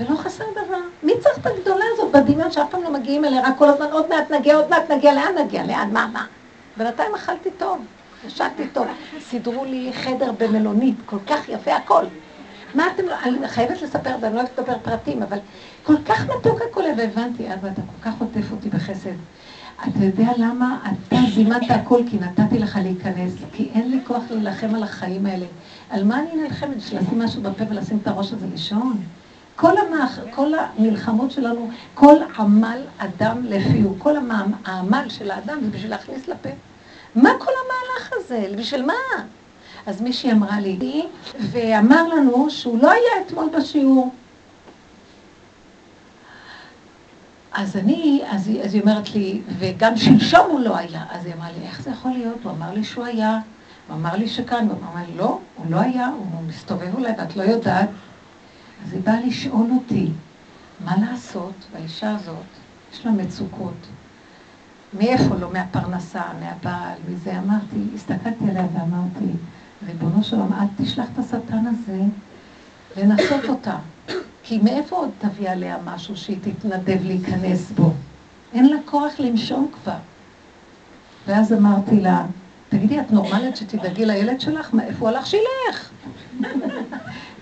ולא 0.00 0.16
חסר 0.16 0.44
דבר. 0.52 0.80
מי 1.02 1.12
צריך 1.20 1.38
את 1.38 1.46
הגדולה 1.46 1.84
הזאת 1.94 2.12
בדמיון 2.12 2.50
שאף 2.50 2.70
פעם 2.70 2.82
לא 2.82 2.92
מגיעים 2.92 3.24
אליה, 3.24 3.42
רק 3.48 3.58
כל 3.58 3.68
הזמן 3.68 3.86
עוד 3.92 4.08
מעט 4.08 4.30
נגיע, 4.30 4.56
עוד 4.56 4.70
מעט 4.70 4.90
נגיע, 4.90 5.14
לאן 5.14 5.34
נגיע, 5.44 5.66
לאן, 5.66 5.90
מה, 5.92 6.08
מה? 6.12 6.26
בינתיים 6.76 7.14
אכלתי 7.14 7.50
טוב, 7.50 7.78
ישנתי 8.26 8.68
טוב. 8.72 8.86
סידרו 9.20 9.64
לי 9.64 9.90
חדר 9.92 10.32
במלונית, 10.38 10.96
כל 11.06 11.18
כך 11.26 11.48
יפה 11.48 11.76
הכל. 11.76 12.04
מה 12.74 12.84
אתם 12.94 13.06
לא, 13.06 13.14
אני 13.22 13.48
חייבת 13.48 13.82
לספר, 13.82 14.10
ואני 14.20 14.34
לא 14.34 14.40
אוהבת 14.40 14.58
לדבר 14.58 14.78
פרטים, 14.82 15.22
אבל 15.22 15.38
כל 15.82 15.96
כך 16.04 16.26
מתוק 16.26 16.62
הכל, 16.70 16.82
והבנתי, 16.96 17.54
אבא, 17.54 17.68
אתה 17.68 17.82
כל 17.82 18.10
כך 18.10 18.14
עוטף 18.20 18.52
אותי 18.52 18.68
בחסד. 18.68 19.14
אתה 19.88 20.04
יודע 20.04 20.32
למה 20.36 20.78
אתה 20.84 21.16
זימנת 21.34 21.70
הכל? 21.70 22.00
כי 22.10 22.18
נתתי 22.18 22.58
לך 22.58 22.78
להיכנס, 22.82 23.32
כי 23.52 23.70
אין 23.74 23.90
לי 23.90 23.98
כוח 24.06 24.22
להילחם 24.30 24.74
על 24.74 24.82
החיים 24.82 25.26
האלה. 25.26 25.46
על 25.90 26.04
מה 26.04 26.18
אני 26.20 26.42
נלחמת? 26.42 26.76
בשביל 26.76 27.00
לשים 27.00 27.22
משהו 27.22 27.42
בפה 27.42 27.64
ולשים 27.70 27.98
את 28.02 28.08
הראש 28.08 28.32
הזה 28.32 28.46
לישון? 28.52 28.96
כל, 29.56 29.72
המח... 29.78 30.18
כל 30.30 30.52
המלחמות 30.54 31.30
שלנו, 31.30 31.70
כל 31.94 32.16
עמל 32.38 32.80
אדם 32.98 33.42
לפיהו, 33.44 33.94
כל. 33.98 34.14
העמל 34.64 35.08
של 35.08 35.30
האדם 35.30 35.58
זה 35.62 35.70
בשביל 35.70 35.90
להכניס 35.90 36.28
לפה. 36.28 36.48
מה 37.14 37.30
כל 37.38 37.50
המהלך 37.64 38.12
הזה? 38.12 38.46
בשביל 38.58 38.86
מה? 38.86 39.24
אז 39.86 40.00
מישהי 40.00 40.32
אמרה 40.32 40.60
לי, 40.60 41.06
ואמר 41.40 42.08
לנו 42.08 42.50
שהוא 42.50 42.78
לא 42.82 42.90
היה 42.90 43.26
אתמול 43.26 43.48
בשיעור. 43.58 44.14
אז 47.52 47.76
אני, 47.76 48.22
אז, 48.30 48.50
אז 48.64 48.74
היא 48.74 48.82
אומרת 48.82 49.14
לי, 49.14 49.40
וגם 49.58 49.96
שלשום 49.96 50.50
הוא 50.50 50.60
לא 50.60 50.76
היה. 50.76 51.04
אז 51.10 51.26
היא 51.26 51.34
אמרה 51.34 51.48
לי, 51.58 51.66
איך 51.66 51.82
זה 51.82 51.90
יכול 51.90 52.10
להיות? 52.10 52.38
הוא 52.42 52.52
אמר 52.52 52.72
לי 52.74 52.84
שהוא 52.84 53.04
היה. 53.04 53.40
הוא 53.88 53.96
אמר 53.96 54.16
לי 54.16 54.28
שכאן, 54.28 54.68
הוא 54.68 54.76
אמר 54.92 55.02
לי, 55.06 55.16
לא, 55.16 55.38
הוא 55.56 55.66
לא 55.70 55.80
היה, 55.80 56.06
הוא 56.06 56.42
מסתובב 56.48 56.94
אולי 56.94 57.12
ואת 57.18 57.36
לא 57.36 57.42
יודעת. 57.42 57.88
אז 58.86 58.92
היא 58.92 59.00
באה 59.02 59.20
לשאול 59.26 59.66
אותי, 59.70 60.08
מה 60.84 60.94
לעשות? 61.00 61.54
והאישה 61.72 62.14
הזאת, 62.16 62.46
יש 62.92 63.06
לה 63.06 63.12
מצוקות. 63.12 63.86
מאיפה 64.98 65.34
לא? 65.34 65.52
מהפרנסה, 65.52 66.22
מהבעל, 66.40 66.98
מזה. 67.08 67.38
אמרתי, 67.38 67.76
הסתכלתי 67.94 68.44
עליה 68.50 68.66
ואמרתי, 68.74 69.32
ריבונו 69.86 70.24
של 70.24 70.36
עולם, 70.36 70.52
את 70.52 70.82
תשלח 70.82 71.06
את 71.12 71.18
השטן 71.18 71.64
הזה 71.66 72.00
לנסות 72.96 73.44
אותה. 73.48 73.76
כי 74.42 74.58
מאיפה 74.58 74.96
עוד 74.96 75.10
תביא 75.18 75.50
עליה 75.50 75.76
משהו 75.84 76.16
שהיא 76.16 76.36
תתנדב 76.42 76.98
להיכנס 77.04 77.70
בו? 77.70 77.92
אין 78.52 78.68
לה 78.68 78.76
כוח 78.84 79.12
לנשום 79.18 79.70
כבר. 79.82 79.96
ואז 81.26 81.52
אמרתי 81.52 82.00
לה, 82.00 82.26
תגידי, 82.68 83.00
את 83.00 83.10
נורמלית 83.10 83.56
שתדאגי 83.56 84.06
לילד 84.06 84.40
שלך? 84.40 84.70
איפה 84.82 85.00
הוא 85.00 85.08
הלך? 85.08 85.26
שילך. 85.26 85.90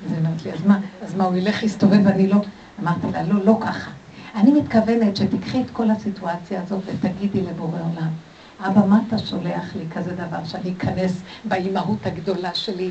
אז 0.07 0.12
היא 0.12 0.18
אמרת 0.20 0.44
לי, 0.44 0.53
אז 0.53 0.66
מה, 0.66 0.78
אז 1.03 1.14
מה, 1.14 1.24
הוא 1.24 1.36
ילך, 1.36 1.62
יסתובב 1.62 2.01
ואני 2.05 2.26
לא... 2.26 2.36
אמרתי 2.82 3.07
לה, 3.12 3.22
לא, 3.22 3.44
לא 3.44 3.59
ככה. 3.61 3.90
אני 4.35 4.53
מתכוונת 4.53 5.16
שתיקחי 5.16 5.61
את 5.62 5.70
כל 5.70 5.91
הסיטואציה 5.91 6.62
הזאת 6.62 6.83
ותגידי 6.87 7.43
לבורא 7.43 7.78
עולם, 7.81 8.11
אבא, 8.66 8.87
מה 8.87 9.01
אתה 9.09 9.18
שולח 9.18 9.76
לי 9.76 9.85
כזה 9.95 10.12
דבר, 10.14 10.45
שאני 10.45 10.74
אכנס 10.78 11.22
באימהות 11.45 12.07
הגדולה 12.07 12.55
שלי, 12.55 12.91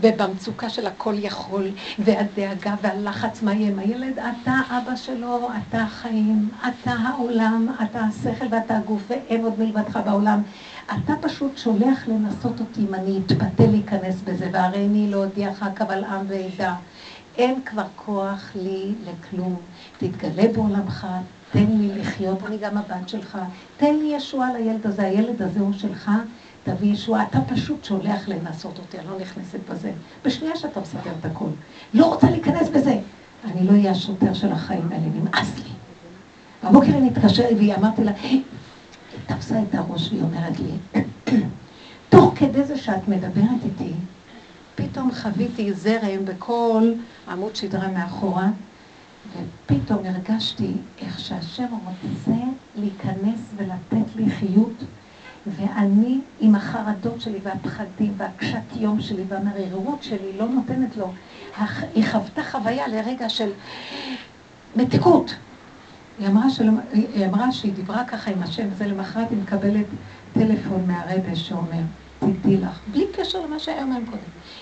ובמצוקה 0.00 0.68
של 0.68 0.86
הכל 0.86 1.14
יכול, 1.18 1.70
והדאגה 1.98 2.74
והלחץ, 2.82 3.42
מה 3.42 3.54
יהיה 3.54 3.68
עם 3.68 3.78
הילד? 3.78 4.18
אתה 4.18 4.52
אבא 4.70 4.96
שלו, 4.96 5.48
אתה 5.68 5.82
החיים, 5.82 6.50
אתה 6.60 6.90
העולם, 6.90 7.66
אתה 7.82 8.00
השכל 8.00 8.46
ואתה 8.50 8.76
הגוף, 8.76 9.02
ואין 9.08 9.44
עוד 9.44 9.58
מלבדך 9.58 10.00
בעולם. 10.04 10.42
אתה 10.86 11.12
פשוט 11.20 11.58
שולח 11.58 12.08
לנסות 12.08 12.60
אותי 12.60 12.80
אם 12.88 12.94
אני 12.94 13.20
אתפתה 13.26 13.66
להיכנס 13.66 14.14
בזה, 14.24 14.48
והרי 14.52 14.86
אני 14.86 15.10
לא 15.10 15.24
אודיעך 15.24 15.64
קבל 15.74 16.04
עם 16.04 16.26
ועדה. 16.28 16.74
אין 17.38 17.60
כבר 17.64 17.86
כוח 17.96 18.50
לי 18.54 18.94
לכלום. 19.04 19.56
תתגלה 19.98 20.52
בעולמך, 20.54 21.06
תן 21.52 21.66
לי 21.66 21.98
לחיות, 21.98 22.38
אני 22.46 22.58
גם 22.58 22.76
הבת 22.76 23.08
שלך. 23.08 23.38
תן 23.76 23.94
לי 23.96 24.12
ישועה 24.16 24.52
לילד 24.52 24.86
הזה, 24.86 25.02
הילד 25.02 25.42
הזה 25.42 25.60
הוא 25.60 25.72
שלך, 25.72 26.10
תביא 26.64 26.92
ישועה. 26.92 27.22
אתה 27.22 27.38
פשוט 27.40 27.84
שולח 27.84 28.28
לנסות 28.28 28.78
אותי, 28.78 28.98
אני 28.98 29.06
לא 29.06 29.18
נכנסת 29.20 29.58
בזה. 29.70 29.92
בשנייה 30.24 30.56
שאתה 30.56 30.80
מסדר 30.80 31.12
את 31.20 31.24
הכול. 31.24 31.50
לא 31.94 32.06
רוצה 32.06 32.30
להיכנס 32.30 32.68
בזה. 32.68 32.98
אני 33.44 33.66
לא 33.66 33.72
אהיה 33.72 33.90
השוטר 33.90 34.34
של 34.34 34.52
החיים 34.52 34.88
האלה, 34.92 35.06
נמאס 35.14 35.56
לי. 35.56 35.70
בבוקר 36.64 36.94
היא 36.94 37.02
מתקשרת 37.02 37.56
והיא 37.56 37.74
אמרתי 37.74 38.04
לה, 38.04 38.12
היא 38.22 38.42
תפסה 39.26 39.62
את 39.62 39.74
הראש 39.74 40.08
והיא 40.08 40.22
אומרת 40.22 40.54
לי, 40.60 41.02
תוך 42.08 42.34
כדי 42.36 42.64
זה 42.64 42.76
שאת 42.76 43.08
מדברת 43.08 43.64
איתי, 43.64 43.92
פתאום 44.74 45.10
חוויתי 45.12 45.72
זרם 45.72 46.24
בכל 46.24 46.92
עמוד 47.28 47.56
שדרה 47.56 47.88
מאחורה, 47.88 48.48
ופתאום 49.32 49.98
הרגשתי 50.04 50.72
איך 50.98 51.20
שהשם 51.20 51.66
רוצה 51.84 52.40
להיכנס 52.76 53.40
ולתת 53.56 54.16
לי 54.16 54.30
חיות, 54.30 54.84
ואני 55.46 56.20
עם 56.40 56.54
החרדות 56.54 57.20
שלי 57.20 57.38
והפחדים 57.42 58.14
והקשת 58.16 58.76
יום 58.76 59.00
שלי 59.00 59.22
והמרירות 59.28 60.02
שלי 60.02 60.32
לא 60.38 60.48
נותנת 60.48 60.96
לו. 60.96 61.12
היא 61.94 62.04
חוותה 62.10 62.42
חוויה 62.50 62.88
לרגע 62.88 63.28
של 63.28 63.50
מתיקות. 64.76 65.34
היא 66.18 66.28
אמרה, 66.28 66.50
של... 66.50 66.68
היא 66.92 67.26
אמרה 67.26 67.52
שהיא 67.52 67.72
דיברה 67.72 68.04
ככה 68.04 68.30
עם 68.30 68.42
השם, 68.42 68.68
וזה 68.72 68.86
למחרת 68.86 69.30
היא 69.30 69.38
מקבלת 69.38 69.86
טלפון 70.32 70.84
מהרבה 70.86 71.36
שאומר, 71.36 71.82
תדעי 72.30 72.56
לך, 72.56 72.78
בלי 72.92 73.06
קשר 73.12 73.40
למה 73.40 73.58
שהיה 73.58 73.84
מהם 73.84 74.04
קודם. 74.06 74.18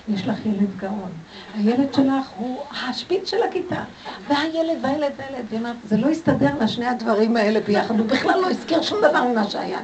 יש 0.09 0.27
לך 0.27 0.47
ילד 0.47 0.77
גאון. 0.77 1.11
הילד 1.55 1.95
שלך 1.95 2.29
הוא 2.37 2.61
השפיץ 2.71 3.31
של 3.31 3.43
הכיתה. 3.49 3.85
והילד 4.29 4.79
והילד 4.83 5.13
והילד. 5.17 5.45
והיא 5.49 5.61
אמרת, 5.61 5.77
זה 5.85 5.97
לא 5.97 6.09
הסתדר 6.09 6.55
לשני 6.61 6.87
הדברים 6.87 7.37
האלה 7.37 7.61
ביחד, 7.61 7.99
הוא 7.99 8.07
בכלל 8.07 8.41
לא 8.41 8.51
הזכיר 8.51 8.83
שום 8.83 8.99
דבר 8.99 9.25
ממה 9.25 9.45
שהיה. 9.45 9.79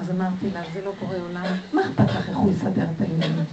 אז 0.00 0.10
אמרתי 0.10 0.50
לה, 0.54 0.60
זה 0.72 0.80
לא 0.84 0.92
קורה 1.00 1.16
עולם, 1.16 1.44
מה 1.72 1.82
אכפת 1.82 2.10
לך 2.10 2.28
איך 2.28 2.36
הוא 2.36 2.50
יסדר 2.50 2.86
את 2.96 3.00
העניינים? 3.00 3.44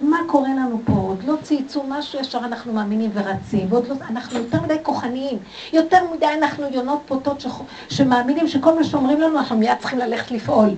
מה 0.00 0.18
קורה 0.26 0.48
לנו 0.48 0.80
פה? 0.84 0.92
עוד 0.92 1.24
לא 1.24 1.34
צייצו 1.42 1.84
משהו, 1.88 2.20
ישר 2.20 2.38
אנחנו 2.38 2.72
מאמינים 2.72 3.10
ורצים, 3.14 3.66
ועוד 3.72 3.88
לא, 3.88 3.94
אנחנו 4.10 4.38
יותר 4.38 4.62
מדי 4.62 4.76
כוחניים, 4.82 5.38
יותר 5.72 5.98
מדי 6.16 6.26
אנחנו 6.38 6.66
יונות 6.70 7.02
פוטות 7.06 7.40
ש... 7.40 7.46
שמאמינים 7.88 8.48
שכל 8.48 8.74
מה 8.74 8.84
שאומרים 8.84 9.20
לנו, 9.20 9.38
אנחנו 9.38 9.58
מיד 9.58 9.78
צריכים 9.80 9.98
ללכת 9.98 10.30
לפעול. 10.30 10.70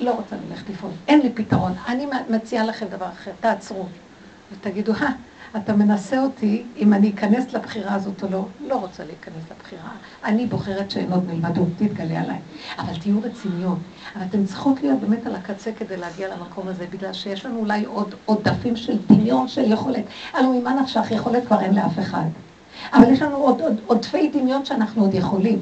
לא 0.00 0.14
רוצה 0.14 0.36
ללכת 0.48 0.70
לפעול, 0.70 0.92
אין 1.08 1.20
לי 1.20 1.30
פתרון. 1.34 1.72
אני 1.88 2.06
מציעה 2.30 2.64
לכם 2.64 2.86
דבר 2.86 3.06
אחר, 3.08 3.30
תעצרו 3.40 3.86
ותגידו, 4.52 4.92
אה, 4.94 5.08
אתה 5.56 5.72
מנסה 5.72 6.22
אותי 6.22 6.62
אם 6.76 6.92
אני 6.92 7.10
אכנס 7.10 7.52
לבחירה 7.52 7.94
הזאת 7.94 8.22
או 8.22 8.28
לא. 8.30 8.46
לא 8.66 8.74
רוצה 8.74 9.04
להיכנס 9.04 9.42
לבחירה. 9.50 9.90
אני 10.24 10.46
בוחרת 10.46 10.90
שאין 10.90 11.12
עוד 11.12 11.26
מלבדו, 11.26 11.66
תתגלה 11.76 12.20
עליי. 12.20 12.38
אבל 12.78 12.98
תהיו 13.00 13.18
רציניות. 13.22 13.78
אבל 14.16 14.24
אתן 14.30 14.46
צריכות 14.46 14.82
להיות 14.82 15.00
באמת 15.00 15.26
על 15.26 15.34
הקצה 15.34 15.72
כדי 15.72 15.96
להגיע 15.96 16.36
למקום 16.36 16.68
הזה, 16.68 16.86
בגלל 16.90 17.12
שיש 17.12 17.46
לנו 17.46 17.58
אולי 17.58 17.84
עוד 17.84 18.14
עודפים 18.24 18.76
של 18.76 18.98
דמיון 19.06 19.48
של 19.48 19.72
יכולת. 19.72 20.04
הלוא 20.32 20.60
ממה 20.60 20.80
נפשך 20.82 21.10
יכולת 21.10 21.46
כבר 21.46 21.60
אין 21.60 21.74
לאף 21.74 21.98
אחד. 21.98 22.26
אבל 22.92 23.12
יש 23.12 23.22
לנו 23.22 23.36
עוד, 23.36 23.60
עוד 23.60 23.80
עודפי 23.86 24.28
דמיון 24.28 24.64
שאנחנו 24.64 25.02
עוד 25.02 25.14
יכולים. 25.14 25.60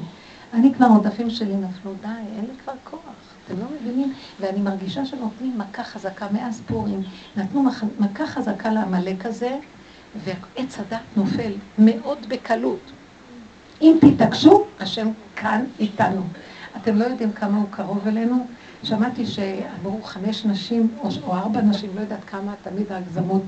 אני 0.53 0.73
כבר, 0.73 0.85
עודפים 0.85 1.29
שלי 1.29 1.55
נפלו, 1.55 1.91
די, 2.01 2.07
אין 2.07 2.45
לי 2.45 2.57
כבר 2.63 2.73
כוח. 2.83 3.16
אתם 3.47 3.59
לא 3.59 3.65
מבינים? 3.81 4.13
ואני 4.39 4.61
מרגישה 4.61 5.05
שנותנים 5.05 5.57
מכה 5.57 5.83
חזקה 5.83 6.27
מאז 6.31 6.61
פורים. 6.67 7.03
נתנו 7.35 7.69
מכה 7.99 8.27
חזקה 8.27 8.69
לעמלק 8.69 9.25
הזה, 9.25 9.57
ועץ 10.23 10.79
הדת 10.79 10.99
נופל 11.15 11.51
מאוד 11.77 12.29
בקלות. 12.29 12.91
אם 13.81 13.97
תתעקשו, 14.01 14.65
השם 14.79 15.07
כאן 15.35 15.63
איתנו. 15.79 16.21
אתם 16.77 16.95
לא 16.95 17.05
יודעים 17.05 17.31
כמה 17.31 17.57
הוא 17.57 17.65
קרוב 17.71 18.07
אלינו. 18.07 18.47
שמעתי 18.83 19.25
שאמרו 19.25 20.03
חמש 20.03 20.45
נשים, 20.45 20.87
או, 20.99 21.09
או 21.23 21.35
ארבע 21.35 21.61
נשים, 21.61 21.89
לא 21.95 22.01
יודעת 22.01 22.23
כמה, 22.23 22.53
תמיד 22.63 22.91
ההגזמות, 22.91 23.43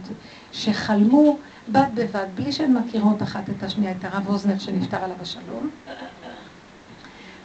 שחלמו 0.52 1.38
בד 1.68 1.88
בבד, 1.93 2.26
בלי 2.36 2.52
שהן 2.52 2.78
מכירות 2.78 3.24
אחת 3.24 3.50
את 3.50 3.64
השנייה, 3.64 3.91
את 3.91 4.06
הרב 4.06 4.28
אוזנר 4.28 4.60
שנפטר 4.60 4.97
עליו 5.04 5.16
השלום, 5.22 5.70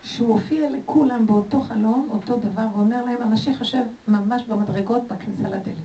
שהוא 0.04 0.32
הופיע 0.32 0.70
לכולם 0.70 1.26
באותו 1.26 1.60
חלום, 1.60 2.08
אותו 2.10 2.36
דבר, 2.36 2.66
ואומר 2.74 3.04
להם, 3.04 3.22
המשיח 3.22 3.60
יושב 3.60 3.82
ממש 4.08 4.42
במדרגות 4.42 5.02
בכניסה 5.08 5.48
לדלת. 5.48 5.76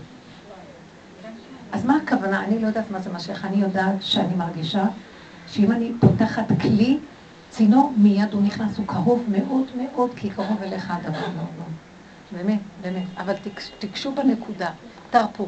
אז 1.72 1.86
מה 1.86 1.98
הכוונה? 2.04 2.44
אני 2.44 2.60
לא 2.60 2.68
יודעת 2.68 2.92
מה 2.92 3.00
זה 3.00 3.10
משיח, 3.14 3.46
אני 3.46 3.58
יודעת 3.58 3.96
שאני 4.02 4.36
מרגישה 4.36 4.84
שאם 5.48 5.72
אני 5.72 5.92
פותחת 6.00 6.48
כלי, 6.62 6.98
צינור, 7.50 7.94
מיד 7.98 8.34
הוא 8.34 8.42
נכנס, 8.42 8.78
הוא 8.78 8.88
קרוב 8.88 9.26
מאוד 9.32 9.66
מאוד, 9.76 10.12
כי 10.16 10.30
קרוב 10.30 10.62
אליך 10.62 10.92
הדבר 10.92 11.28
מאוד 11.36 11.50
מאוד. 11.58 11.72
באמת, 12.32 12.60
באמת. 12.82 13.06
אבל 13.18 13.34
תיגשו 13.80 14.12
בנקודה, 14.12 14.70
תרפו, 15.10 15.48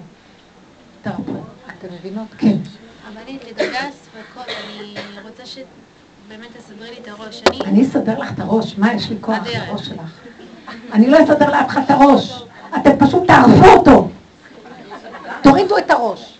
תרפו. 1.02 1.34
אתם 1.68 1.88
מבינות? 2.00 2.28
כן. 2.38 2.58
אבל 3.14 3.22
לגבי 3.50 3.78
הספקות, 3.78 4.46
אני 4.48 4.96
רוצה 5.24 5.46
ש... 5.46 5.58
באמת 6.32 6.58
תסדרי 6.58 6.90
לי 6.90 6.98
את 7.02 7.08
הראש. 7.08 7.42
אני 7.66 7.84
אסדר 7.84 8.20
לך 8.20 8.34
את 8.34 8.40
הראש, 8.40 8.78
מה 8.78 8.94
יש 8.94 9.10
לי 9.10 9.16
כוח 9.22 9.38
לראש 9.54 9.86
שלך? 9.86 10.20
אני 10.94 11.10
לא 11.10 11.24
אסדר 11.24 11.52
לאף 11.52 11.68
אחד 11.68 11.82
את 11.86 11.92
הראש. 11.92 12.44
אתם 12.76 12.92
פשוט 13.00 13.28
תערפו 13.28 13.78
אותו. 13.78 14.08
תורידו 15.44 15.78
את 15.78 15.92
הראש. 15.92 16.38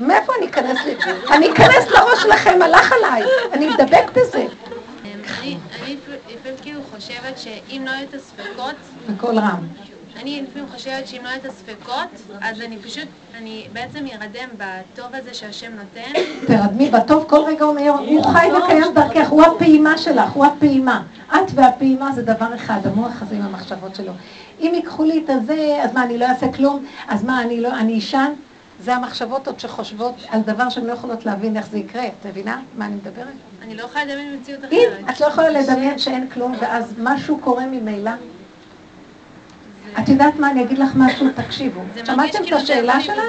מאיפה 0.00 0.32
אני 0.38 0.46
אכנס 0.46 0.78
ל... 0.86 1.12
אני 1.32 1.52
אכנס 1.52 1.88
לראש 1.88 2.22
שלכם, 2.22 2.62
הלך 2.62 2.92
עליי. 2.92 3.22
אני 3.52 3.68
מדבק 3.68 4.10
בזה. 4.14 4.46
אני 5.04 5.56
לפעמים 6.28 6.56
כאילו 6.62 6.80
חושבת 6.94 7.38
שאם 7.38 7.82
לא 7.86 7.90
היו 7.90 8.08
את 8.08 8.14
הספקות... 8.14 8.74
בקול 9.08 9.38
רם. 9.38 9.66
אני 10.16 10.42
לפעמים 10.42 10.68
חושבת 10.68 11.08
שאם 11.08 11.20
לא 11.24 11.28
היו 11.28 11.40
את 11.40 11.44
הספקות, 11.44 12.08
אז 12.40 12.60
אני 12.60 12.78
פשוט, 12.78 13.08
אני 13.38 13.66
בעצם 13.72 14.06
ארדם 14.06 14.48
בטוב 14.56 15.06
הזה 15.14 15.34
שהשם 15.34 15.72
נותן. 15.72 16.20
תרדמי 16.46 16.90
בטוב, 16.90 17.24
כל 17.28 17.40
רגע 17.46 17.64
הוא 17.64 17.70
אומר, 17.70 17.90
הוא 17.90 18.24
חי 18.24 18.48
וקיים 18.58 18.94
דרכך, 18.94 19.28
הוא 19.28 19.42
הפעימה 19.42 19.98
שלך, 19.98 20.30
הוא 20.30 20.46
הפעימה. 20.46 21.02
את 21.28 21.50
והפעימה 21.54 22.12
זה 22.12 22.22
דבר 22.22 22.54
אחד, 22.54 22.80
המוח 22.84 23.22
הזה 23.22 23.36
עם 23.36 23.42
המחשבות 23.42 23.94
שלו. 23.94 24.12
אם 24.60 24.72
ייקחו 24.74 25.04
לי 25.04 25.22
את 25.24 25.30
הזה, 25.30 25.80
אז 25.82 25.92
מה, 25.94 26.04
אני 26.04 26.18
לא 26.18 26.24
אעשה 26.24 26.52
כלום? 26.52 26.86
אז 27.08 27.24
מה, 27.24 27.42
אני 27.42 27.60
לא, 27.60 27.68
אני 27.78 27.98
אשן? 27.98 28.32
זה 28.80 28.94
המחשבות 28.94 29.46
עוד 29.46 29.60
שחושבות 29.60 30.14
על 30.28 30.40
דבר 30.40 30.68
שהן 30.68 30.84
לא 30.84 30.92
יכולות 30.92 31.26
להבין 31.26 31.56
איך 31.56 31.66
זה 31.70 31.78
יקרה. 31.78 32.06
את 32.06 32.26
מבינה 32.26 32.60
מה 32.78 32.86
אני 32.86 32.94
מדברת? 32.94 33.26
אני 33.62 33.74
לא 33.74 33.82
יכולה 33.82 34.04
לדמיין 34.04 34.36
מציאות 34.40 34.60
אחרת. 34.60 34.72
אם 34.72 35.08
את 35.10 35.20
לא 35.20 35.26
יכולה 35.26 35.50
לדמיין 35.50 35.98
שאין 35.98 36.30
כלום, 36.30 36.54
ואז 36.60 36.94
משהו 36.98 37.38
קורה 37.38 37.66
ממילא. 37.66 38.10
את 39.98 40.08
יודעת 40.08 40.36
מה, 40.36 40.50
אני 40.50 40.64
אגיד 40.64 40.78
לך 40.78 40.90
משהו, 40.96 41.26
תקשיבו. 41.34 41.80
שמעתם 42.04 42.38
את 42.38 42.42
כאילו 42.42 42.56
השאלה 42.56 43.00
שלה? 43.00 43.22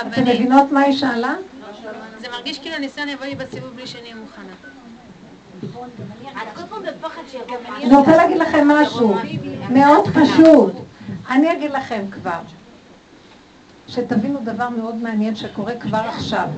אתם 0.00 0.22
מבינות 0.22 0.72
מה 0.72 0.80
היא 0.80 0.96
שאלה? 0.96 1.34
זה 2.20 2.28
מרגיש 2.32 2.58
כאילו 2.58 2.76
הניסיון 2.76 3.08
יבוא 3.08 3.26
לי 3.26 3.34
בסיבוב 3.34 3.70
בלי 3.70 3.86
שאני 3.86 4.02
אהיה 4.02 4.14
מוכנה. 4.16 4.52
אני 7.82 7.96
רוצה 7.96 8.16
להגיד 8.16 8.38
לכם 8.38 8.68
משהו, 8.68 9.14
מאוד 9.70 10.08
פשוט. 10.08 10.72
אני 11.30 11.52
אגיד 11.52 11.70
לכם 11.70 12.04
כבר, 12.10 12.40
שתבינו 13.88 14.38
דבר 14.44 14.68
מאוד 14.68 14.94
מעניין 14.94 15.36
שקורה 15.36 15.74
כבר 15.74 15.98
עכשיו. 15.98 16.48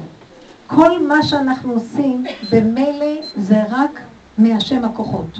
כל 0.66 1.06
מה 1.06 1.22
שאנחנו 1.22 1.72
עושים, 1.72 2.24
במילא 2.50 3.06
זה 3.36 3.62
רק 3.70 4.00
מהשם 4.38 4.84
הכוחות. 4.84 5.38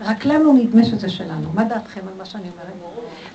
רק 0.00 0.24
לנו 0.24 0.52
נדמה 0.52 0.84
שזה 0.84 1.08
שלנו. 1.08 1.52
מה 1.54 1.64
דעתכם 1.64 2.00
על 2.08 2.14
מה 2.18 2.24
שאני 2.24 2.48
אומרת? 2.50 2.74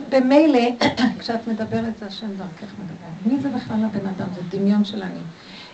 במילא, 0.10 0.60
כשאת 1.20 1.48
מדברת 1.48 1.98
זה 2.00 2.06
השם 2.06 2.28
דרכך 2.28 2.74
מדבר. 2.84 3.34
מי 3.34 3.40
זה 3.40 3.50
בכלל 3.50 3.84
הבן 3.84 4.08
אדם? 4.08 4.28
זה 4.36 4.58
דמיון 4.58 4.86
של 4.86 5.04
אני. 5.04 5.20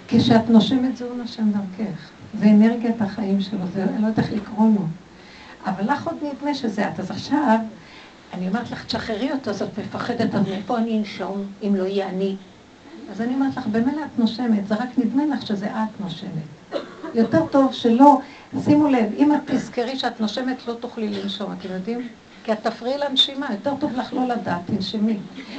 כשאת 0.07 0.49
נושמת 0.49 0.97
זה 0.97 1.05
הוא 1.05 1.17
נושם 1.17 1.51
דרכך. 1.51 2.09
זה 2.39 2.45
אנרגיית 2.45 3.01
החיים 3.01 3.41
שלו, 3.41 3.59
זה, 3.73 3.85
לא 3.99 4.07
יודעת 4.07 4.19
איך 4.19 4.33
לקרוא 4.33 4.67
לו. 4.75 4.85
אבל 5.65 5.91
לך 5.91 6.07
עוד 6.07 6.15
נדמה 6.23 6.53
שזה 6.53 6.89
את. 6.89 6.99
אז 6.99 7.11
עכשיו, 7.11 7.57
אני 8.33 8.47
אומרת 8.47 8.71
לך, 8.71 8.85
תשחררי 8.85 9.31
אותו, 9.31 9.49
אז 9.49 9.61
את 9.61 9.79
מפחדת, 9.79 10.35
אז 10.35 10.47
מאיפה 10.47 10.77
אני 10.77 10.99
אנשום, 10.99 11.45
אם 11.63 11.75
לא 11.75 11.83
יהיה 11.83 12.09
אני? 12.09 12.35
אז 13.11 13.21
אני 13.21 13.33
אומרת 13.33 13.57
לך, 13.57 13.67
במילא 13.67 14.01
את 14.05 14.19
נושמת, 14.19 14.67
זה 14.67 14.75
רק 14.75 14.89
נדמה 14.97 15.25
לך 15.25 15.47
שזה 15.47 15.65
את 15.65 15.99
נושמת. 15.99 16.81
יותר 17.13 17.45
טוב 17.45 17.73
שלא, 17.73 18.19
שימו 18.59 18.87
לב, 18.87 19.13
אם 19.17 19.35
את 19.35 19.39
תזכרי 19.45 19.97
שאת 19.97 20.21
נושמת, 20.21 20.67
לא 20.67 20.73
תוכלי 20.73 21.07
לנשום, 21.07 21.51
אתם 21.51 21.73
יודעים? 21.73 22.07
כי 22.43 22.51
את 22.51 22.57
תפריעי 22.63 22.97
לנשימה, 22.97 23.47
יותר 23.51 23.73
טוב 23.79 23.97
לך 23.97 24.13
לא 24.13 24.27
לדעת, 24.27 24.61
תנשמי. 24.65 25.17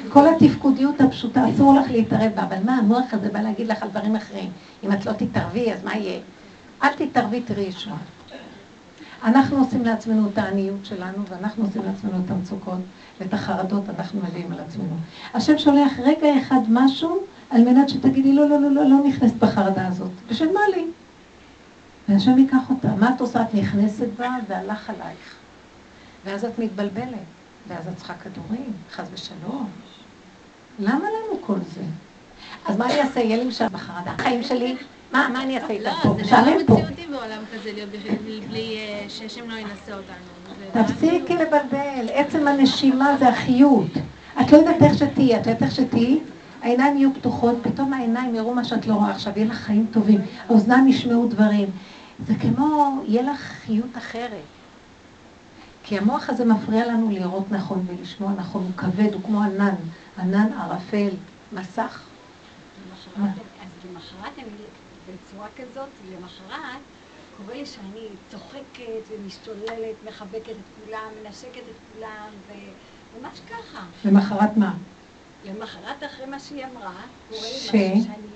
כל 0.08 0.24
התפקודיות 0.28 1.00
הפשוטה, 1.00 1.44
אסור 1.50 1.74
לך 1.74 1.90
להתערב 1.90 2.32
בה, 2.34 2.42
אבל 2.42 2.56
מה 2.64 2.76
המוח 2.76 3.04
הזה 3.12 3.28
בא 3.28 3.40
להגיד 3.40 3.68
לך 3.68 3.82
על 3.82 3.88
דברים 3.88 4.16
אחרים? 4.16 4.50
אם 4.84 4.92
את 4.92 5.06
לא 5.06 5.12
תתערבי, 5.12 5.72
אז 5.72 5.84
מה 5.84 5.96
יהיה? 5.96 6.20
אל 6.82 6.88
תתערבי, 6.88 7.40
תראי 7.40 7.64
ישועה. 7.64 7.96
אנחנו 9.24 9.58
עושים 9.58 9.84
לעצמנו 9.84 10.28
את 10.32 10.38
העניות 10.38 10.84
שלנו, 10.86 11.18
ואנחנו 11.28 11.64
עושים 11.64 11.82
לעצמנו 11.84 12.22
את 12.24 12.30
המצוקות 12.30 12.80
ואת 13.20 13.34
החרדות 13.34 13.84
אנחנו 13.98 14.20
מביאים 14.28 14.52
על 14.52 14.60
עצמנו. 14.60 14.96
השם 15.34 15.58
שולח 15.58 15.92
רגע 15.98 16.38
אחד 16.40 16.60
משהו 16.68 17.18
על 17.50 17.64
מנת 17.64 17.88
שתגידי, 17.88 18.32
לא, 18.32 18.48
לא, 18.48 18.60
לא, 18.60 18.70
לא, 18.70 18.84
לא 18.84 18.96
נכנסת 19.06 19.34
בחרדה 19.34 19.86
הזאת. 19.86 20.10
בשביל 20.30 20.52
מה 20.52 20.60
לי? 20.76 20.84
והשם 22.12 22.38
ייקח 22.38 22.70
אותה. 22.70 22.88
מה 22.88 23.10
את 23.16 23.20
עושה? 23.20 23.42
את 23.42 23.54
נכנסת 23.54 24.08
בה 24.18 24.36
והלך 24.48 24.90
עלייך. 24.90 25.34
ואז 26.24 26.44
את 26.44 26.58
מתבלבלת, 26.58 27.14
ואז 27.68 27.88
את 27.88 27.96
צריכה 27.96 28.14
כדורים, 28.14 28.72
חס 28.92 29.06
ושלום. 29.12 29.68
למה 30.78 31.04
לנו 31.04 31.42
כל 31.46 31.58
זה? 31.74 31.80
אז 32.66 32.76
מה 32.76 32.84
אני 32.84 33.00
אעשה? 33.00 33.20
יהיה 33.20 33.36
לי 33.36 33.44
משל 33.44 33.68
בחרדה. 33.68 34.10
החיים 34.18 34.42
שלי, 34.42 34.76
מה, 35.12 35.28
מה 35.32 35.42
אני 35.42 35.56
אעשה 35.56 35.72
איתם 35.72 35.90
פה? 36.02 36.08
לא, 36.08 36.24
זה 36.24 36.50
לא 36.50 36.62
מציאותי 36.62 37.06
בעולם 37.06 37.42
כזה 37.54 37.72
להיות 37.72 37.88
בלי 38.48 38.76
אה, 38.78 39.04
שהשם 39.08 39.50
לא 39.50 39.54
ינסה 39.56 39.92
אותנו. 39.92 40.84
תפסיקי 40.84 41.34
לבלבל, 41.34 42.08
עצם 42.12 42.48
הנשימה 42.48 43.16
זה 43.18 43.28
החיות. 43.28 43.90
את 44.40 44.52
לא 44.52 44.56
יודעת 44.56 44.82
איך 44.82 44.98
שתהיי, 44.98 45.36
את 45.36 45.46
לא 45.46 45.50
יודעת 45.50 45.62
איך 45.62 45.74
שתהיי? 45.74 46.20
העיניים 46.62 46.96
יהיו 46.96 47.14
פתוחות, 47.14 47.56
פתאום 47.62 47.92
העיניים 47.92 48.34
יראו 48.34 48.54
מה 48.54 48.64
שאת 48.64 48.86
לא 48.86 48.94
רואה 48.94 49.10
עכשיו, 49.10 49.32
יהיה 49.36 49.46
לך 49.46 49.56
חיים 49.56 49.86
טובים, 49.90 50.20
האוזניים 50.48 50.88
ישמעו 50.88 51.26
דברים. 51.28 51.68
זה 52.26 52.34
כמו, 52.40 53.02
יהיה 53.06 53.22
לך 53.22 53.40
חיות 53.40 53.96
אחרת. 53.98 54.44
כי 55.82 55.98
המוח 55.98 56.30
הזה 56.30 56.44
מפריע 56.44 56.86
לנו 56.86 57.10
לראות 57.10 57.50
נכון 57.50 57.84
ולשמוע 57.88 58.32
נכון, 58.32 58.62
הוא 58.62 58.76
כבד, 58.76 59.14
הוא 59.14 59.22
כמו 59.22 59.42
ענן, 59.42 59.74
ענן 60.18 60.52
ערפל, 60.52 61.10
מסך. 61.52 62.02
אז 63.22 63.68
למחרת, 63.90 64.32
בצורה 65.06 65.48
כזאת, 65.56 65.88
למחרת, 66.10 66.80
קורה 67.36 67.54
לי 67.54 67.66
שאני 67.66 68.08
צוחקת 68.30 69.02
ומשתוללת, 69.10 69.96
מחבקת 70.08 70.50
את 70.50 70.84
כולם, 70.84 71.08
מנשקת 71.22 71.62
את 71.70 71.78
כולם, 71.94 72.28
וממש 72.48 73.40
ככה. 73.50 73.84
למחרת 74.04 74.56
מה? 74.56 74.74
למחרת 75.44 76.04
אחרי 76.06 76.26
מה 76.26 76.40
שהיא 76.40 76.64
אמרה, 76.64 77.00
קורה 77.28 77.40
לי 77.42 77.56
משהו 77.56 78.04
שאני 78.04 78.32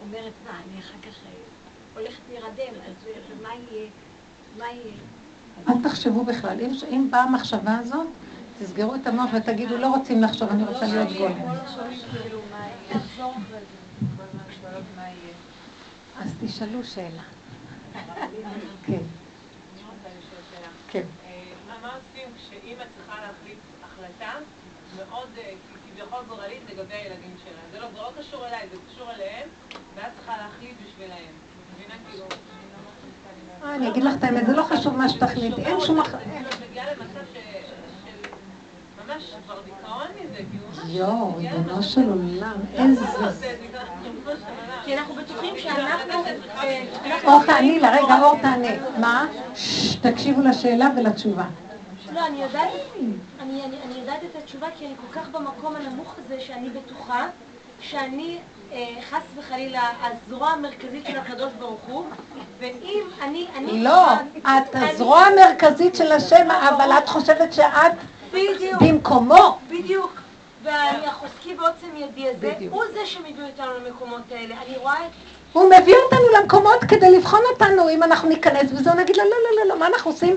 אומרת, 0.00 0.32
מה, 0.44 0.60
אני 0.66 0.80
אחר 0.80 0.98
כך 1.02 1.16
אה, 1.26 1.45
הולכת 1.96 2.20
להירדם, 2.28 2.80
אז 2.86 3.08
מה 3.42 3.48
יהיה? 3.54 3.88
מה 4.58 4.64
יהיה? 4.64 4.92
אל 5.68 5.82
תחשבו 5.82 6.24
בכלל. 6.24 6.60
אם, 6.60 6.70
אם 6.90 7.08
באה 7.10 7.22
המחשבה 7.22 7.78
הזאת, 7.78 8.06
תסגרו 8.58 8.94
את 8.94 9.06
המוח 9.06 9.30
ותגידו, 9.36 9.78
לא 9.78 9.86
רוצים 9.86 10.22
לחשוב, 10.22 10.48
אני 10.50 10.64
רוצה 10.64 10.86
להיות 10.86 11.08
גולם. 11.18 11.48
אז 16.20 16.32
תשאלו 16.44 16.84
שאלה. 16.84 17.22
כן. 18.86 19.02
כן. 20.88 21.02
מה 21.82 21.94
עושים 21.94 22.28
כשאימא 22.36 22.84
צריכה 22.96 23.20
להחליט 23.20 23.58
החלטה 23.84 24.32
מאוד 24.96 25.28
כביכול 25.94 26.18
גורלית 26.28 26.62
לגבי 26.70 26.94
הילדים 26.94 27.34
שלה? 27.44 27.60
זה 27.72 27.80
לא 27.80 28.10
קשור 28.18 28.46
אליי, 28.46 28.68
זה 28.72 28.76
קשור 28.92 29.10
אליהם, 29.10 29.48
ואת 29.94 30.12
צריכה 30.16 30.36
להחליט 30.36 30.74
בשבילהם. 30.86 31.45
כאילו... 32.10 32.24
אה, 33.64 33.74
אני 33.74 33.88
אגיד 33.88 34.04
לך 34.04 34.14
את 34.18 34.24
האמת, 34.24 34.46
זה 34.46 34.52
לא 34.52 34.62
חשוב 34.62 34.96
מה 34.96 35.08
שתחליט, 35.08 35.58
אין 35.58 35.80
שום... 35.80 36.00
אחר... 36.00 36.18
יואו, 40.86 41.36
ריבונו 41.36 41.82
של 41.82 42.08
עולם, 42.10 42.56
איזה... 42.74 43.04
כי 44.84 44.98
אנחנו 44.98 45.14
בטוחים 45.14 45.54
שאנחנו... 45.58 46.24
אה, 46.56 46.84
אור 47.24 47.44
תעני 47.46 47.80
לה, 47.80 47.90
רגע, 47.90 48.22
אור 48.22 48.38
תענה. 48.42 48.98
מה? 48.98 49.26
תקשיבו 50.00 50.40
לשאלה 50.42 50.88
ולתשובה. 50.96 51.44
לא, 52.12 52.26
אני 52.26 52.40
יודעת 53.96 54.20
את 54.30 54.36
התשובה 54.42 54.66
כי 54.78 54.86
אני 54.86 54.94
כל 54.96 55.20
כך 55.20 55.28
במקום 55.28 55.76
הנמוך 55.76 56.14
הזה 56.18 56.40
שאני 56.40 56.70
בטוחה 56.70 57.26
שאני 57.80 58.38
חס 59.10 59.22
וחלילה 59.36 59.90
הזרוע 60.02 60.48
המרכזית 60.48 61.06
של 61.06 61.18
הקדוש 61.18 61.52
ברוך 61.58 61.80
הוא, 61.88 62.04
ואם 62.58 63.02
אני... 63.22 63.46
אני 63.56 63.84
לא, 63.84 64.06
את 64.38 64.74
הזרוע 64.74 65.20
המרכזית 65.20 65.94
של 65.94 66.12
השם, 66.12 66.50
אבל 66.50 66.90
את 66.98 67.08
חושבת 67.08 67.52
שאת 67.52 67.92
במקומו. 68.80 69.58
בדיוק. 69.68 70.20
והחוזקי 70.62 71.54
בעוצם 71.54 71.86
ידי 71.96 72.28
הזה, 72.28 72.54
הוא 72.70 72.82
זה 72.94 73.06
שמביא 73.06 73.44
אותנו 73.44 73.72
למקומות 73.78 74.22
האלה. 74.30 74.54
אני 74.66 74.76
רואה 74.76 75.06
את... 75.06 75.10
הוא 75.56 75.66
מביא 75.66 75.94
אותנו 76.04 76.26
למקומות 76.40 76.84
כדי 76.88 77.10
לבחון 77.10 77.40
אותנו, 77.52 77.88
אם 77.88 78.02
אנחנו 78.02 78.28
ניכנס 78.28 78.72
בזה, 78.72 78.90
נגיד 78.94 79.16
לו, 79.16 79.22
לא, 79.24 79.30
לא, 79.30 79.62
לא, 79.62 79.74
לא, 79.74 79.80
מה 79.80 79.86
אנחנו 79.86 80.10
עושים? 80.10 80.36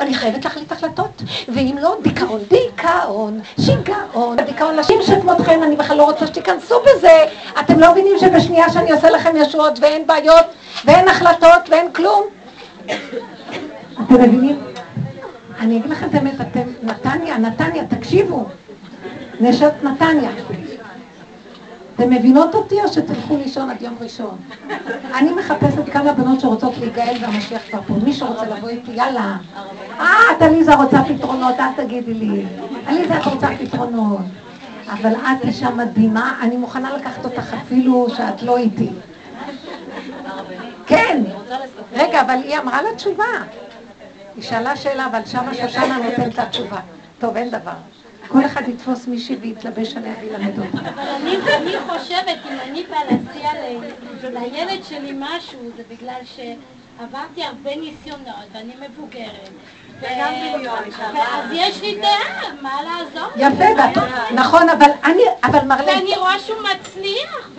אני 0.00 0.14
חייבת 0.14 0.44
להחליט 0.44 0.72
החלטות, 0.72 1.22
ואם 1.48 1.76
לא, 1.80 1.96
דיכאון, 2.02 2.40
דיכאון, 2.48 3.40
שיגעון, 3.60 4.36
דיכאון, 4.36 4.78
נשים 4.78 5.02
שכמותכם, 5.02 5.62
אני 5.62 5.76
בכלל 5.76 5.96
לא 5.96 6.02
רוצה 6.02 6.26
שתיכנסו 6.26 6.74
בזה. 6.80 7.24
אתם 7.60 7.78
לא 7.78 7.92
מבינים 7.92 8.18
שבשנייה 8.18 8.70
שאני 8.72 8.92
עושה 8.92 9.10
לכם 9.10 9.36
ישועות 9.36 9.78
ואין 9.80 10.06
בעיות, 10.06 10.46
ואין 10.84 11.08
החלטות, 11.08 11.68
ואין 11.70 11.92
כלום? 11.92 12.22
אתם 12.86 14.14
מבינים? 14.14 14.60
אני 15.60 15.76
אגיד 15.78 15.90
לכם 15.90 16.06
את 16.06 16.14
האמת, 16.14 16.40
אתם, 16.40 16.62
נתניה, 16.82 17.38
נתניה, 17.38 17.84
תקשיבו, 17.84 18.44
נשות 19.40 19.72
נתניה. 19.82 20.30
אתם 22.00 22.10
מבינות 22.10 22.54
אותי 22.54 22.82
או 22.82 22.88
שתלכו 22.88 23.36
לישון 23.36 23.70
עד 23.70 23.82
יום 23.82 23.96
ראשון? 24.00 24.36
אני 25.14 25.32
מחפשת 25.32 25.92
כמה 25.92 26.12
בנות 26.12 26.40
שרוצות 26.40 26.78
להיגאל 26.78 27.16
והמשיח 27.20 27.62
כבר 27.70 27.80
פה. 27.86 27.94
מי 27.94 28.12
שרוצה 28.12 28.46
לבוא 28.46 28.68
איתי, 28.68 28.90
יאללה. 28.90 29.36
אה, 30.00 30.06
את 30.36 30.42
עליזה 30.42 30.74
רוצה 30.74 31.02
פתרונות, 31.08 31.54
אל 31.60 31.84
תגידי 31.84 32.14
לי. 32.14 32.46
עליזה, 32.86 33.16
את 33.16 33.24
רוצה 33.24 33.48
פתרונות. 33.58 34.20
אבל 34.88 35.12
את 35.14 35.44
אישה 35.44 35.70
מדהימה, 35.70 36.38
אני 36.42 36.56
מוכנה 36.56 36.96
לקחת 36.96 37.24
אותך 37.24 37.54
אפילו 37.62 38.06
שאת 38.16 38.42
לא 38.42 38.56
איתי. 38.56 38.90
כן. 40.86 41.22
רגע, 41.92 42.20
אבל 42.20 42.38
היא 42.42 42.58
אמרה 42.58 42.82
לה 42.82 42.94
תשובה. 42.94 43.24
היא 44.36 44.42
שאלה 44.44 44.76
שאלה, 44.76 45.06
אבל 45.06 45.20
שמה 45.26 45.54
שושנה 45.54 45.98
נותנת 45.98 46.38
לה 46.38 46.46
תשובה. 46.46 46.80
טוב, 47.18 47.36
אין 47.36 47.50
דבר. 47.50 47.89
כל 48.32 48.46
אחד 48.46 48.68
יתפוס 48.68 49.06
מישהי 49.06 49.36
ויתלבש 49.36 49.96
עליה 49.96 50.14
וילמד 50.20 50.58
אותה. 50.58 50.88
אבל 50.88 51.08
אני 51.08 51.36
חושבת, 51.88 52.38
אם 52.50 52.58
אני 52.68 52.84
באה 52.90 53.00
להציע 53.04 53.50
לילד 54.22 54.84
שלי 54.84 55.12
משהו, 55.18 55.60
זה 55.76 55.82
בגלל 55.90 56.20
שעברתי 56.24 57.44
הרבה 57.44 57.76
ניסיונות, 57.76 58.46
ואני 58.52 58.72
מבוגרת. 58.88 59.50
ואז 60.00 61.46
יש 61.52 61.80
לי 61.80 62.00
דעה, 62.00 62.52
מה 62.60 62.78
לעזור? 62.82 63.30
יפה, 63.36 63.64
נכון, 64.34 64.68
אבל 64.68 64.90
אני, 65.04 65.22
אבל 65.44 65.64
מרלן... 65.66 65.88
ואני 65.88 66.16
רואה 66.16 66.38
שהוא 66.38 66.58
מצליח, 66.74 67.50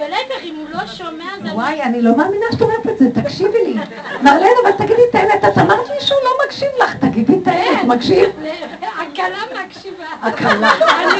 ולהפך, 0.00 0.44
אם 0.44 0.54
הוא 0.56 0.66
לא 0.70 0.86
שומע, 0.86 1.24
זה... 1.42 1.48
וואי, 1.52 1.82
אני 1.82 2.02
לא 2.02 2.16
מאמינה 2.16 2.46
שאת 2.52 2.62
אומרת 2.62 2.86
את 2.86 2.98
זה, 2.98 3.10
תקשיבי 3.22 3.58
לי. 3.64 3.74
מרלן, 4.22 4.46
אבל 4.62 4.72
תגידי 4.72 5.02
את 5.10 5.14
האמת, 5.14 5.44
את 5.44 5.58
אמרת 5.58 5.88
לי 5.88 6.00
שהוא 6.00 6.18
לא 6.24 6.30
מקשיב 6.46 6.68
לך, 6.82 6.94
תגידי 6.94 7.38
את 7.42 7.48
האמת, 7.48 7.80
כן. 7.80 7.86
מקשיב? 7.86 8.30
הכלה 8.82 9.64
מקשיבה. 9.64 10.04
הכלה. 10.22 10.70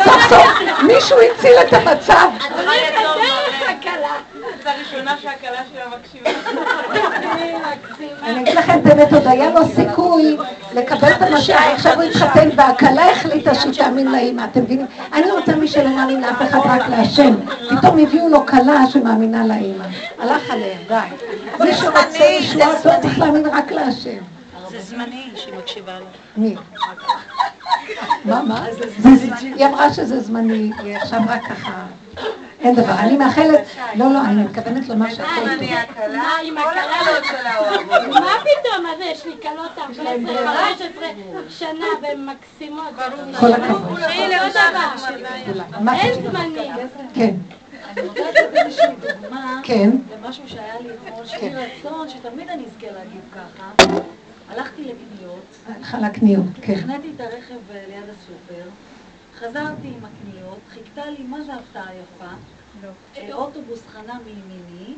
סוף 0.04 0.22
סוף 0.28 0.82
מישהו 0.82 1.18
הציל 1.20 1.52
את 1.60 1.72
המצב. 1.72 2.28
אני 2.54 2.66
בדרך 2.90 3.62
הכלה. 3.68 4.29
זו 4.62 4.68
הראשונה 4.68 5.16
שהכלה 5.18 5.60
שלה 5.72 5.84
מקשיבה. 5.98 6.30
אני 8.22 8.40
אגיד 8.40 8.54
לכם 8.54 8.80
את 8.80 8.86
האמת, 8.86 9.12
עוד 9.12 9.26
היה 9.26 9.50
לו 9.50 9.60
סיכוי 9.74 10.36
לקבל 10.74 11.08
את 11.12 11.22
המשיח, 11.22 11.60
עכשיו 11.74 11.94
הוא 11.94 12.02
התחתן 12.02 12.48
והכלה 12.56 13.10
החליטה 13.10 13.54
שהיא 13.54 13.72
תאמין 13.72 14.12
לאמא, 14.12 14.44
אתם 14.44 14.62
מבינים? 14.62 14.86
אני 15.12 15.30
רוצה 15.30 15.56
מי 15.56 15.68
שלא 15.68 15.88
מאמין 15.88 16.20
לאף 16.20 16.42
אחד, 16.42 16.58
רק 16.64 16.88
להשם. 16.88 17.34
פתאום 17.70 17.98
הביאו 17.98 18.28
לו 18.28 18.46
כלה 18.46 18.86
שמאמינה 18.90 19.46
לאמא. 19.46 19.84
הלך 20.18 20.50
עליהם, 20.50 20.78
די. 20.88 20.94
מי 21.64 21.74
שרוצה 21.74 22.24
ישועה, 22.24 22.68
לא 22.84 22.92
צריך 23.02 23.18
להאמין 23.18 23.46
רק 23.46 23.72
להשם. 23.72 24.18
זה 24.70 24.80
זמני 24.80 25.30
שהיא 25.34 25.54
מקשיבה 25.58 25.92
לך. 25.98 26.06
מי? 26.36 26.56
מה, 28.24 28.42
מה? 28.42 28.64
היא 29.42 29.66
אמרה 29.66 29.92
שזה 29.94 30.20
זמני, 30.20 30.70
היא 30.78 30.96
עכשיו 30.96 31.20
רק 31.28 31.40
ככה. 31.48 31.82
אין 32.60 32.74
דבר, 32.74 32.92
אני 32.98 33.16
מאחלת, 33.16 33.60
לא, 33.94 34.12
לא, 34.12 34.24
אני 34.24 34.42
מתכוונת 34.42 34.88
לומר 34.88 35.14
שהכל 35.14 35.34
טוב. 35.34 35.48
אני 35.48 35.74
הקלה, 35.74 36.18
מה, 36.18 36.32
עם 36.44 36.54
כל 36.54 36.68
הקלה? 36.68 37.00
הקלות 37.00 37.24
שלה 37.24 37.58
אוהבות. 37.58 38.08
מה 38.08 38.32
פתאום, 38.40 38.82
מה 38.82 38.90
זה, 38.98 39.04
יש 39.04 39.26
לי 39.26 39.32
כלות 39.42 39.78
14, 39.78 40.04
15 40.78 41.08
שנה 41.48 41.86
והן 42.02 42.26
מקסימות. 42.26 42.84
כל 43.40 43.52
הכבוד. 43.52 43.98
לא 44.00 44.48
דבר. 44.48 45.92
אין 45.92 46.30
זמנים. 46.30 46.72
כן, 47.14 47.34
אני 47.96 48.08
רוצה 48.08 48.20
לתת 48.30 48.56
איזושהי 48.56 48.86
דוגמה 49.00 49.60
כן. 49.62 49.90
למשהו 50.16 50.42
שהיה 50.46 50.80
לי 50.80 50.88
אתמול, 50.94 51.26
שיש 51.26 51.42
לי 51.42 51.50
רצון 51.54 52.08
שתמיד 52.08 52.48
אני 52.48 52.64
אזכה 52.66 52.86
להגיב 52.86 53.20
ככה. 53.32 53.92
הלכתי 54.50 54.82
לקניות, 54.82 55.44
הלכה 55.68 55.98
לקניות, 55.98 56.44
כן. 56.62 56.72
החניתי 56.72 57.08
את 57.16 57.20
הרכב 57.20 57.54
אה, 57.74 57.82
ליד 57.88 58.04
הסופר, 58.04 58.68
חזרתי 59.40 59.88
עם 59.88 60.04
הקניות, 60.04 60.58
חיכתה 60.68 61.10
לי, 61.10 61.22
מה 61.22 61.42
זה 61.42 61.54
הפתעה 61.54 61.94
יפה? 61.94 62.30
אה, 63.16 63.32
אוטובוס 63.32 63.86
חנה 63.86 64.18
מימיני, 64.24 64.94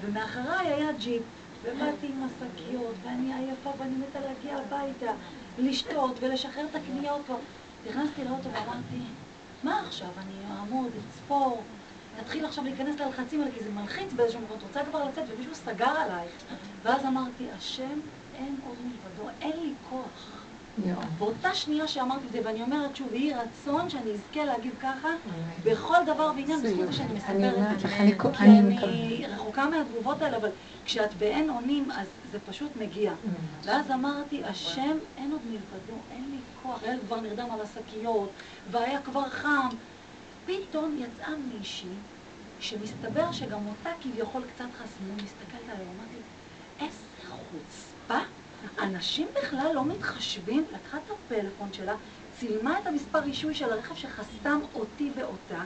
ומאחריי 0.00 0.66
היה 0.66 0.92
ג'יפ, 0.92 1.22
ובאתי 1.62 2.06
עם 2.06 2.22
השקיות, 2.22 2.94
ואני 3.02 3.34
עייפה 3.34 3.72
ואני 3.78 3.94
מתה 3.96 4.20
להגיע 4.20 4.56
הביתה, 4.56 5.12
לשתות 5.58 6.16
ולשחרר 6.20 6.66
את 6.70 6.74
הקניות. 6.74 7.26
נכנסתי 7.88 8.24
לאוטו 8.24 8.52
ואמרתי, 8.52 9.02
מה 9.62 9.80
עכשיו, 9.86 10.08
אני 10.18 10.54
אעמוד, 10.54 10.90
אצפור, 11.08 11.62
נתחיל 12.20 12.44
עכשיו 12.44 12.64
להיכנס 12.64 13.00
ללחצים 13.00 13.40
האלה, 13.40 13.52
כי 13.52 13.64
זה 13.64 13.70
מלחיץ 13.70 14.12
באיזשהו 14.12 14.40
מקום, 14.40 14.56
את 14.56 14.62
רוצה 14.62 14.84
כבר 14.84 15.04
לצאת, 15.04 15.24
ומישהו 15.28 15.54
סגר 15.54 15.90
עלייך. 15.90 16.32
ואז 16.82 17.04
אמרתי, 17.04 17.50
השם, 17.50 18.00
אין 18.34 18.56
עוד 18.66 18.76
מלבדו, 18.84 19.30
אין 19.40 19.60
לי 19.60 19.74
כוח. 19.90 20.39
באותה 21.18 21.54
שנייה 21.54 21.88
שאמרתי 21.88 22.26
את 22.26 22.32
זה, 22.32 22.40
ואני 22.44 22.62
אומרת 22.62 22.96
שוב, 22.96 23.14
יהי 23.14 23.34
רצון 23.34 23.90
שאני 23.90 24.12
אזכה 24.12 24.44
להגיב 24.44 24.74
ככה 24.80 25.08
בכל 25.64 25.96
דבר 26.06 26.32
ועניין, 26.36 26.62
בזכות 26.62 26.86
זה 26.86 26.92
שאני 26.92 27.08
אני 27.08 27.14
מספרת 27.14 27.74
את 27.74 27.80
זה. 27.80 27.88
כי 27.88 28.44
אני. 28.44 29.26
רחוקה 29.28 29.68
מהתגובות 29.68 30.22
האלה, 30.22 30.36
אבל 30.36 30.48
כשאת 30.84 31.14
באין 31.14 31.50
אונים, 31.50 31.90
אז 31.90 32.06
זה 32.32 32.38
פשוט 32.46 32.76
מגיע. 32.76 33.12
ואז 33.64 33.90
אמרתי, 33.90 34.44
השם, 34.44 34.98
אין 35.16 35.32
עוד 35.32 35.40
מלבדו, 35.46 36.04
אין 36.10 36.30
לי 36.30 36.38
כוח. 36.62 36.82
הילד 36.82 37.00
כבר 37.06 37.20
נרדם 37.20 37.50
על 37.50 37.60
השקיות, 37.60 38.30
והיה 38.70 39.02
כבר 39.02 39.28
חם. 39.28 39.68
פתאום 40.44 40.96
יצאה 40.98 41.36
מישהי, 41.36 41.88
שמסתבר 42.58 43.32
שגם 43.32 43.66
אותה 43.66 43.90
כביכול 44.00 44.42
קצת 44.54 44.72
חסמו, 44.72 45.14
מסתכלת 45.16 45.68
עליה, 45.68 45.86
אמרתי, 45.90 46.16
איזה 46.80 47.06
חוצפה. 47.28 48.18
אנשים 48.78 49.26
בכלל 49.42 49.72
לא 49.74 49.84
מתחשבים, 49.84 50.64
לקחה 50.72 50.98
את 50.98 51.10
הפלאפון 51.10 51.68
שלה, 51.72 51.94
צילמה 52.38 52.78
את 52.78 52.86
המספר 52.86 53.18
רישוי 53.18 53.54
של 53.54 53.72
הרכב 53.72 53.94
שחסם 53.94 54.60
אותי 54.74 55.10
ואותה, 55.16 55.62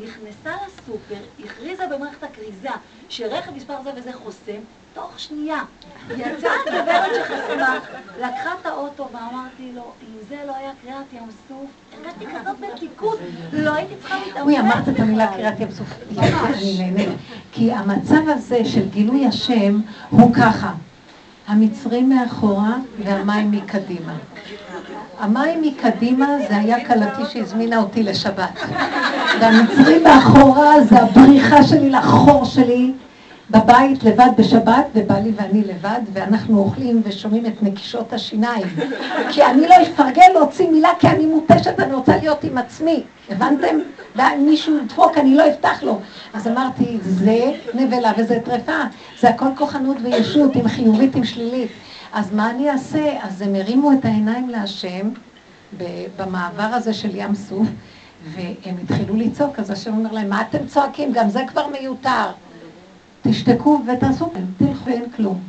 נכנסה 0.00 0.50
לסופר, 0.66 1.22
הכריזה 1.44 1.86
במערכת 1.86 2.22
הכריזה 2.22 2.68
שרכב 3.08 3.50
מספר 3.54 3.82
זה 3.82 3.90
וזה 3.96 4.12
חוסם, 4.12 4.60
תוך 4.94 5.20
שנייה 5.20 5.62
יצאה 6.10 6.52
גברת 6.66 7.10
שחסמה, 7.14 7.78
לקחה 8.18 8.54
את 8.60 8.66
האוטו 8.66 9.08
ואמרתי 9.12 9.72
לו, 9.74 9.92
אם 10.02 10.18
זה 10.28 10.36
לא 10.46 10.56
היה 10.56 10.72
קריאת 10.82 11.12
ים 11.12 11.30
סוף, 11.48 11.70
הרגשתי 11.92 12.26
כזאת 12.26 12.60
מתיקות, 12.60 13.18
לא 13.52 13.70
הייתי 13.74 13.94
צריכה 14.00 14.18
להתאמץ 14.18 14.42
אוי, 14.42 14.60
אמרת 14.60 14.88
את 14.88 15.00
המילה 15.00 15.26
בכלל. 15.26 15.36
קריאת 15.36 15.60
ים 15.60 15.70
סוף. 15.70 15.88
אני 16.18 16.76
נהנית. 16.78 17.08
כי 17.52 17.72
המצב 17.72 18.28
הזה 18.28 18.64
של 18.64 18.88
גילוי 18.88 19.26
השם 19.26 19.80
הוא 20.10 20.34
ככה. 20.34 20.72
המצרים 21.46 22.08
מאחורה 22.08 22.76
והמים 23.04 23.50
מקדימה. 23.50 24.12
המים 25.18 25.62
מקדימה 25.62 26.26
זה 26.48 26.56
היה 26.56 26.86
כלתי 26.86 27.22
שהזמינה 27.32 27.78
אותי 27.78 28.02
לשבת. 28.02 28.60
והמצרים 29.40 30.02
מאחורה 30.04 30.80
זה 30.84 30.98
הבריחה 31.02 31.62
שלי 31.62 31.90
לחור 31.90 32.44
שלי 32.44 32.92
בבית 33.52 34.04
לבד 34.04 34.28
בשבת, 34.38 34.86
ובעלי 34.94 35.32
ואני 35.36 35.64
לבד, 35.64 36.00
ואנחנו 36.12 36.58
אוכלים 36.58 37.02
ושומעים 37.04 37.46
את 37.46 37.62
נקישות 37.62 38.12
השיניים. 38.12 38.66
כי 39.30 39.44
אני 39.44 39.68
לא 39.68 39.74
אפרגן 39.82 40.32
להוציא 40.34 40.68
מילה, 40.70 40.88
כי 40.98 41.08
אני 41.08 41.26
מותשת, 41.26 41.80
אני 41.80 41.94
רוצה 41.94 42.16
להיות 42.16 42.44
עם 42.44 42.58
עצמי. 42.58 43.02
הבנתם? 43.30 43.76
מישהו 44.38 44.78
ידפוק, 44.78 45.18
אני 45.18 45.34
לא 45.34 45.48
אפתח 45.48 45.82
לו. 45.82 46.00
אז 46.34 46.48
אמרתי, 46.48 46.98
זה 47.02 47.52
נבלה 47.74 48.12
וזה 48.18 48.38
טרפה. 48.44 48.82
זה 49.20 49.28
הכל 49.28 49.48
כוחנות 49.56 49.96
וישות, 50.02 50.56
עם 50.56 50.68
חיובית, 50.68 51.14
עם 51.16 51.24
שלילית. 51.24 51.70
אז 52.12 52.32
מה 52.32 52.50
אני 52.50 52.70
אעשה? 52.70 53.18
אז 53.22 53.42
הם 53.42 53.54
הרימו 53.54 53.92
את 53.92 54.04
העיניים 54.04 54.48
להשם 54.48 55.10
במעבר 56.18 56.62
הזה 56.62 56.94
של 56.94 57.16
ים 57.16 57.34
סוף, 57.34 57.66
והם 58.34 58.74
התחילו 58.82 59.16
לצעוק, 59.16 59.58
אז 59.58 59.70
השם 59.70 59.96
אומר 59.96 60.12
להם, 60.12 60.30
מה 60.30 60.42
אתם 60.42 60.66
צועקים? 60.66 61.12
גם 61.12 61.30
זה 61.30 61.40
כבר 61.48 61.66
מיותר. 61.66 62.26
תשתקו 63.22 63.80
ותעשו, 63.86 64.30
תלכו, 64.58 64.90
אין 64.90 65.10
כלום. 65.16 65.40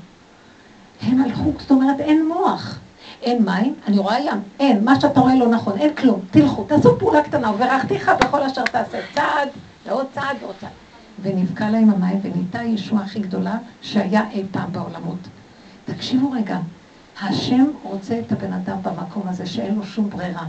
הם 1.02 1.22
הלכו, 1.22 1.52
זאת 1.60 1.72
אומרת, 1.72 2.00
אין 2.00 2.28
מוח. 2.28 2.80
אין 3.22 3.46
מים, 3.46 3.76
אני 3.88 3.98
רואה 3.98 4.20
ים, 4.20 4.42
אין, 4.60 4.86
מה 4.86 5.00
שאתה 5.00 5.20
רואה 5.20 5.36
לא 5.36 5.48
נכון, 5.48 5.78
אין 5.78 5.96
כלום, 5.96 6.20
תלכו, 6.32 6.64
תעשו 6.64 7.00
פעולה 7.00 7.22
קטנה, 7.22 7.52
וברכתיך 7.52 8.12
בכל 8.22 8.44
אשר 8.44 8.64
תעשה, 8.64 9.00
צעד, 9.16 9.50
ועוד 9.86 10.06
צעד, 10.14 10.38
ועוד 10.42 10.56
צעד. 10.62 10.70
ונבקע 11.22 11.70
להם 11.70 11.90
המים, 11.90 12.20
ונהייתה 12.22 12.60
הישועה 12.60 13.04
הכי 13.04 13.20
גדולה 13.20 13.58
שהיה 13.82 14.30
אי 14.32 14.44
פעם 14.52 14.72
בעולמות. 14.72 15.18
תקשיבו 15.86 16.32
רגע, 16.32 16.58
השם 17.22 17.66
רוצה 17.84 18.20
את 18.20 18.32
הבן 18.32 18.54
אדם 18.54 18.78
במקום 18.84 19.24
הזה 19.28 19.46
שאין 19.46 19.76
לו 19.76 19.84
שום 19.84 20.10
ברירה. 20.10 20.46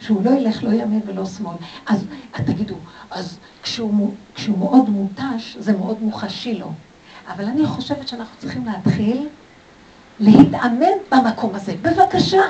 שהוא 0.00 0.24
לא 0.24 0.30
ילך 0.30 0.62
לא 0.62 0.70
ימין 0.70 1.00
ולא 1.06 1.26
שמאל. 1.26 1.56
אז 1.86 2.04
תגידו, 2.32 2.74
אז 3.10 3.38
כשהוא, 3.62 4.14
כשהוא 4.34 4.58
מאוד 4.58 4.88
מותש, 4.88 5.56
זה 5.58 5.72
מאוד 5.72 6.02
מוחשי 6.02 6.54
לו. 6.54 6.72
אבל 7.28 7.44
אני 7.44 7.66
חושבת 7.66 8.08
שאנחנו 8.08 8.38
צריכים 8.38 8.64
להתחיל 8.66 9.28
להתאמן 10.20 10.98
במקום 11.10 11.54
הזה. 11.54 11.74
בבקשה. 11.82 12.42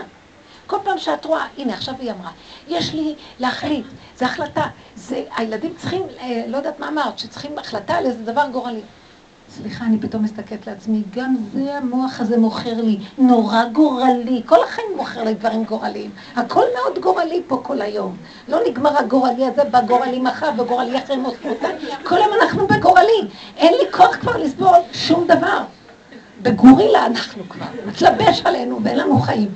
כל 0.67 0.77
פעם 0.85 0.99
שאת 0.99 1.25
רואה, 1.25 1.47
הנה 1.59 1.75
עכשיו 1.75 1.95
היא 1.99 2.13
אמרה, 2.13 2.31
יש 2.69 2.95
לי 2.95 3.15
להחליט, 3.39 3.87
זו 4.17 4.25
החלטה, 4.25 4.67
זה, 4.95 5.25
הילדים 5.37 5.75
צריכים, 5.77 6.03
אה, 6.21 6.45
לא 6.49 6.57
יודעת 6.57 6.81
מה 6.81 6.89
אמרת, 6.89 7.19
שצריכים 7.19 7.59
החלטה 7.59 7.95
על 7.95 8.07
איזה 8.07 8.25
דבר 8.25 8.49
גורלי. 8.53 8.81
סליחה, 9.57 9.85
אני 9.85 9.99
פתאום 9.99 10.23
מסתכלת 10.23 10.67
לעצמי, 10.67 11.03
גם 11.11 11.37
זה 11.55 11.77
המוח 11.77 12.21
הזה 12.21 12.39
מוכר 12.39 12.81
לי, 12.81 12.99
נורא 13.19 13.65
גורלי, 13.65 14.43
כל 14.47 14.65
החיים 14.65 14.89
מוכר 14.97 15.25
לי 15.25 15.35
דברים 15.35 15.65
גורליים. 15.65 16.11
הכל 16.37 16.65
מאוד 16.75 16.99
גורלי 16.99 17.43
פה 17.47 17.61
כל 17.63 17.83
היום. 17.83 18.17
לא 18.49 18.59
נגמר 18.69 18.99
הגורלי 18.99 19.47
הזה, 19.47 19.65
בא 19.65 19.81
גורלי 19.81 20.21
מחר 20.21 20.51
וגורלי 20.59 20.99
אחרי 20.99 21.17
מותנותיי. 21.17 21.77
כל 22.05 22.17
היום 22.17 22.33
אנחנו 22.43 22.67
בגורלי. 22.67 23.29
אין 23.57 23.75
לי 23.75 23.93
כוח 23.93 24.17
כבר 24.17 24.37
לסבול 24.37 24.79
שום 24.93 25.27
דבר. 25.27 25.63
בגורילה 26.43 27.07
אנחנו 27.07 27.43
כבר, 27.49 27.67
מתלבש 27.87 28.43
עלינו 28.45 28.81
ואין 28.83 28.99
לנו 28.99 29.19
חיים. 29.19 29.49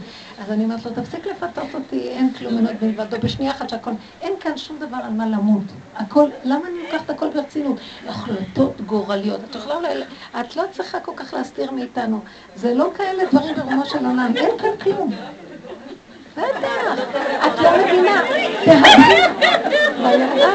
אז 0.42 0.50
אני 0.50 0.64
אומרת 0.64 0.84
לו, 0.84 0.90
תפסיק 0.90 1.26
לפתות 1.26 1.74
אותי, 1.74 2.08
אין 2.08 2.32
כלום 2.38 2.66
עוד 2.66 2.76
מלבדו, 2.82 3.16
בשנייה 3.20 3.52
אחת 3.52 3.68
שהכל, 3.68 3.90
אין 4.20 4.32
כאן 4.40 4.56
שום 4.56 4.78
דבר 4.78 4.96
על 5.04 5.12
מה 5.12 5.26
למות. 5.26 5.62
הכל, 5.96 6.28
למה 6.44 6.68
אני 6.68 6.82
לוקחת 6.82 7.10
הכל 7.10 7.28
ברצינות? 7.34 7.76
החלטות 8.08 8.80
גורליות. 8.80 9.40
את 9.50 9.54
יכולה 9.54 9.74
אולי, 9.74 9.88
את 10.40 10.56
לא 10.56 10.62
צריכה 10.72 11.00
כל 11.00 11.12
כך 11.16 11.34
להסתיר 11.34 11.70
מאיתנו. 11.70 12.20
זה 12.56 12.74
לא 12.74 12.90
כאלה 12.96 13.22
דברים 13.32 13.54
ברומו 13.54 13.86
של 13.86 14.06
עולם, 14.06 14.32
אין 14.36 14.58
כאן 14.58 14.70
כלום. 14.82 15.12
בטח, 16.36 16.98
את 17.46 17.58
לא 17.58 17.70
מבינה. 17.78 18.20
תהדרי. 18.64 19.22
מה 20.02 20.08
היא 20.08 20.24
אמרה? 20.24 20.54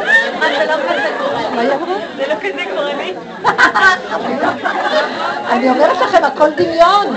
מה 1.55 1.61
היא 1.61 1.71
אמרה? 1.73 1.97
זה 2.17 2.23
לא 2.27 2.35
כזה 2.35 2.63
גורלי. 2.75 3.13
אני 5.51 5.69
אומרת 5.69 5.97
לכם, 6.01 6.23
הכל 6.23 6.49
דמיון. 6.57 7.15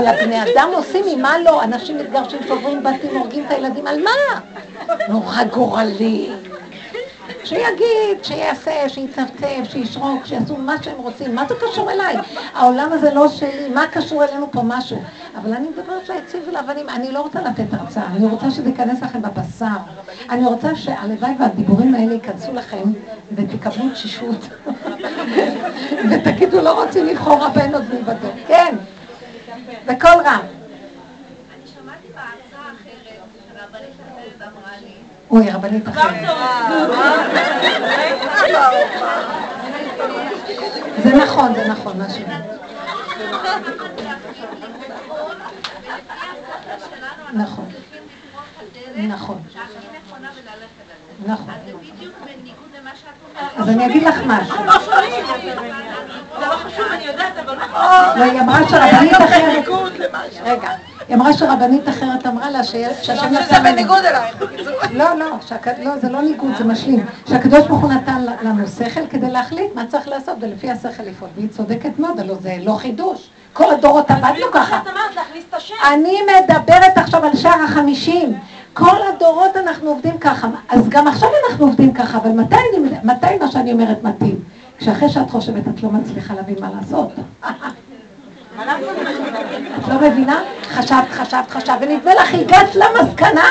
אבל 0.00 0.08
הבני 0.08 0.42
אדם 0.42 0.68
עושים 0.74 1.04
ממה 1.08 1.38
לא, 1.38 1.62
אנשים 1.62 1.98
מתגרשים, 1.98 2.38
שוברים 2.48 2.82
בתים, 2.82 3.16
הורגים 3.16 3.46
את 3.46 3.50
הילדים, 3.50 3.86
על 3.86 4.00
מה? 4.04 4.40
נורא 5.08 5.44
גורלי. 5.44 6.30
שיגיד, 7.44 8.22
שיעשה, 8.22 8.88
שיצפצף, 8.88 9.64
שישרוק, 9.64 10.26
שיעשו 10.26 10.56
מה 10.56 10.82
שהם 10.82 10.96
רוצים. 10.96 11.34
מה 11.34 11.44
זה 11.48 11.54
קשור 11.54 11.90
אליי? 11.90 12.16
העולם 12.54 12.92
הזה 12.92 13.14
לא 13.14 13.28
שלי, 13.28 13.68
מה 13.74 13.86
קשור 13.92 14.24
אלינו 14.24 14.52
פה 14.52 14.60
משהו? 14.64 15.02
אבל 15.36 15.52
אני 15.52 15.68
מדברת 15.68 16.08
לעצים 16.08 16.40
ולאבנים, 16.48 16.88
אני 16.88 17.12
לא 17.12 17.20
רוצה 17.20 17.40
לתת 17.42 17.74
הרצאה, 17.74 18.06
אני 18.16 18.26
רוצה 18.26 18.50
שזה 18.50 18.68
ייכנס 18.68 19.02
לכם 19.02 19.22
בבשר. 19.22 19.66
אני 20.30 20.44
רוצה 20.44 20.76
שהלוואי 20.76 21.32
והדיבורים 21.38 21.94
האלה 21.94 22.12
ייכנסו 22.12 22.52
לכם 22.52 22.82
ותקבלו 23.32 23.90
תשישות. 23.92 24.48
ותגידו, 26.10 26.60
לא 26.60 26.84
רוצים 26.84 27.06
לבחור 27.06 27.44
רבן 27.44 27.74
עוד 27.74 27.84
מלבדו. 27.94 28.28
כן, 28.46 28.74
בקול 29.86 30.10
רם. 30.24 30.40
אני 31.54 31.66
שמעתי 31.66 32.08
בהרצאה 32.14 32.72
אחרת, 32.72 33.22
רבנית 33.56 33.94
אחרת 34.00 34.42
אמרה 34.42 34.72
לי, 34.82 34.94
אוי, 35.30 35.50
רבנית 35.50 35.88
אחרת. 35.88 36.14
זה 41.02 41.14
נכון, 41.16 41.54
זה 41.54 41.68
נכון, 41.68 41.98
מה 41.98 42.04
אומרת. 42.04 42.30
נכון. 47.32 47.68
נכון. 49.08 49.42
נכון. 51.26 51.54
אז 53.56 53.68
אני 53.68 53.86
אגיד 53.86 54.02
לך 54.02 54.16
משהו. 54.26 54.56
לא 56.50 56.56
חשוב, 56.56 56.84
אני 56.92 57.04
יודעת, 57.04 57.32
אבל... 57.44 57.56
לא, 58.18 58.24
היא 58.24 58.40
אמרה 58.40 58.68
שרבנית 58.68 59.12
אחרת... 59.12 59.64
רגע. 60.44 60.70
היא 61.08 61.16
אמרה 61.16 61.32
שרבנית 61.32 61.88
אחרת 61.88 62.26
אמרה 62.26 62.50
לה 62.50 62.64
שהשם 62.64 63.16
שזה 63.16 63.26
נתן 63.26 63.64
לנו... 63.64 63.72
בניגוד 63.72 64.04
אלייך. 64.04 64.36
לא, 64.90 65.14
לא, 65.14 65.26
לא, 65.84 65.96
זה 65.96 66.08
לא 66.08 66.22
ניגוד, 66.22 66.50
זה 66.58 66.64
משלים. 66.64 67.06
שהקדוש 67.28 67.66
ברוך 67.66 67.80
הוא 67.80 67.92
נתן 67.92 68.24
לנו 68.42 68.68
שכל 68.68 69.06
כדי 69.10 69.30
להחליט 69.30 69.74
מה 69.74 69.86
צריך 69.86 70.08
לעשות 70.08 70.36
ולפי 70.40 70.70
השכל 70.70 71.02
לפעול. 71.02 71.30
והיא 71.36 71.48
צודקת 71.48 71.98
מאוד, 71.98 72.20
הלוא 72.20 72.36
זה 72.40 72.56
לא 72.60 72.76
חידוש. 72.76 73.28
כל 73.52 73.70
הדורות 73.70 74.10
עבדנו 74.10 74.46
ככה. 74.52 74.80
אני 75.92 76.18
מדברת 76.22 76.98
עכשיו 76.98 77.24
על 77.24 77.36
שער 77.36 77.62
החמישים. 77.64 78.38
כל 78.72 78.96
הדורות 79.08 79.56
אנחנו 79.56 79.90
עובדים 79.90 80.18
ככה. 80.18 80.48
אז 80.68 80.88
גם 80.88 81.08
עכשיו 81.08 81.28
אנחנו 81.48 81.66
עובדים 81.66 81.92
ככה, 81.92 82.18
אבל 82.18 82.30
מתי 83.04 83.36
מה 83.40 83.50
שאני 83.50 83.72
אומרת 83.72 84.02
מתאים? 84.02 84.59
כשאחרי 84.80 85.08
שאת 85.08 85.30
חושבת 85.30 85.68
את 85.68 85.82
לא 85.82 85.90
מצליחה 85.90 86.34
להבין 86.34 86.56
מה 86.60 86.70
לעשות. 86.80 87.08
את 89.78 89.88
לא 89.88 90.00
מבינה? 90.00 90.42
חשבת, 90.64 91.10
חשבת, 91.10 91.50
חשבת, 91.50 91.78
ונדמה 91.80 92.14
לך, 92.14 92.34
הגעת 92.34 92.74
למסקנה? 92.74 93.44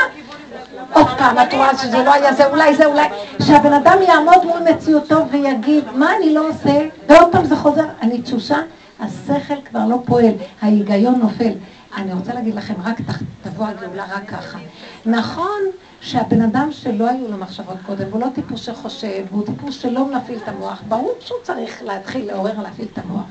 עוד 0.93 1.07
פעם, 1.17 1.37
את 1.37 1.53
רואה 1.53 1.77
שזה 1.77 2.03
לא 2.03 2.13
היה 2.13 2.33
זה, 2.33 2.45
אולי 2.47 2.75
זה, 2.75 2.85
אולי... 2.85 3.07
שהבן 3.41 3.73
אדם 3.73 3.97
יעמוד 4.07 4.45
מול 4.45 4.59
מציאותו 4.71 5.29
ויגיד, 5.31 5.83
מה 5.95 6.15
אני 6.15 6.33
לא 6.33 6.49
עושה? 6.49 6.87
ועוד 7.09 7.31
פעם 7.31 7.45
זה 7.45 7.55
חוזר, 7.55 7.85
אני 8.01 8.21
תשושה, 8.21 8.57
השכל 8.99 9.61
כבר 9.65 9.85
לא 9.89 10.01
פועל, 10.05 10.33
ההיגיון 10.61 11.19
נופל. 11.19 11.51
אני 11.97 12.13
רוצה 12.13 12.33
להגיד 12.33 12.55
לכם, 12.55 12.73
רק 12.83 13.01
תבוא 13.43 13.65
הגאולה 13.65 14.03
רק 14.15 14.29
ככה. 14.29 14.57
נכון 15.05 15.59
שהבן 16.01 16.41
אדם 16.41 16.71
שלא 16.71 17.09
היו 17.09 17.27
לו 17.27 17.37
מחשבות 17.37 17.81
קודם, 17.81 18.11
הוא 18.11 18.19
לא 18.21 18.27
טיפוס 18.35 18.61
שחושב, 18.61 19.25
והוא 19.29 19.45
טיפוס 19.45 19.75
שלא 19.81 20.11
מפעיל 20.11 20.39
את 20.39 20.47
המוח, 20.47 20.83
ברור 20.87 21.17
שהוא 21.19 21.37
צריך 21.43 21.83
להתחיל 21.83 22.27
לעורר 22.27 22.61
להפעיל 22.61 22.87
את 22.93 22.97
המוח. 22.97 23.25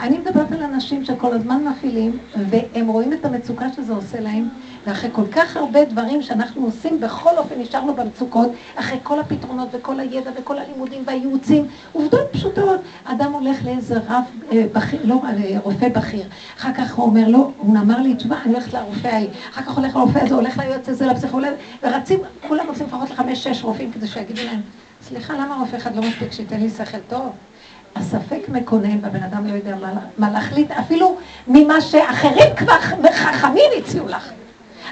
אני 0.00 0.18
מדברת 0.18 0.52
על 0.52 0.62
אנשים 0.62 1.04
שכל 1.04 1.34
הזמן 1.34 1.64
מפעילים, 1.64 2.18
והם 2.50 2.88
רואים 2.88 3.12
את 3.12 3.24
המצוקה 3.24 3.72
שזה 3.76 3.92
עושה 3.92 4.20
להם, 4.20 4.48
ואחרי 4.86 5.10
כל 5.12 5.26
כך 5.26 5.56
הרבה 5.56 5.84
דברים 5.84 6.22
שאנחנו 6.22 6.64
עושים, 6.64 7.00
בכל 7.00 7.38
אופן 7.38 7.60
נשארנו 7.60 7.94
במצוקות, 7.94 8.50
אחרי 8.74 8.98
כל 9.02 9.20
הפתרונות 9.20 9.68
וכל 9.72 10.00
הידע 10.00 10.30
וכל 10.36 10.58
הלימודים 10.58 11.02
והייעוצים, 11.06 11.66
עובדות 11.92 12.28
פשוטות. 12.32 12.80
אדם 13.04 13.32
הולך 13.32 13.64
לאיזה 13.64 13.98
רב 14.08 14.24
אה, 14.52 14.66
בכיר, 14.72 15.00
לא, 15.04 15.22
אה, 15.24 15.58
רופא 15.62 15.88
בכיר, 15.88 16.28
אחר 16.58 16.72
כך 16.72 16.94
הוא 16.94 17.06
אומר 17.06 17.28
לו, 17.28 17.52
הוא 17.58 17.78
אמר 17.78 18.00
לי, 18.00 18.14
תשמע, 18.14 18.42
אני 18.44 18.52
הולכת 18.52 18.72
לרופא 18.72 19.08
ההיא, 19.08 19.28
אחר 19.50 19.62
כך 19.62 19.76
הולך 19.78 19.96
לרופא 19.96 20.18
הזה, 20.18 20.34
הולך 20.34 20.58
ליועץ 20.58 20.88
הזה, 20.88 21.06
לפסיכולוג, 21.06 21.50
ורצים, 21.82 22.18
כולם 22.48 22.66
עושים 22.68 22.86
לפחות 22.86 23.10
לחמש, 23.10 23.44
שש 23.44 23.64
רופאים 23.64 23.92
כדי 23.92 24.06
שיגידו 24.06 24.42
להם, 24.44 24.60
סליחה, 25.02 25.34
למה 25.34 25.56
רופא 25.56 25.76
אחד 25.76 25.96
לא 25.96 26.02
מספיק 26.02 26.32
שייתן 26.32 26.60
לי 26.60 26.70
שכל 26.70 26.98
טוב? 27.08 27.32
הספק 27.96 28.48
מקונן 28.48 28.98
והבן 29.02 29.22
אדם 29.22 29.46
לא 29.46 29.52
יודע 29.52 29.76
מה, 29.76 29.92
מה 30.18 30.30
להחליט, 30.30 30.70
אפילו 30.70 31.16
ממה 31.48 31.80
שאחרים 31.80 32.56
כבר 32.56 32.78
חכמים 33.12 33.70
הציעו 33.78 34.08
לך. 34.08 34.30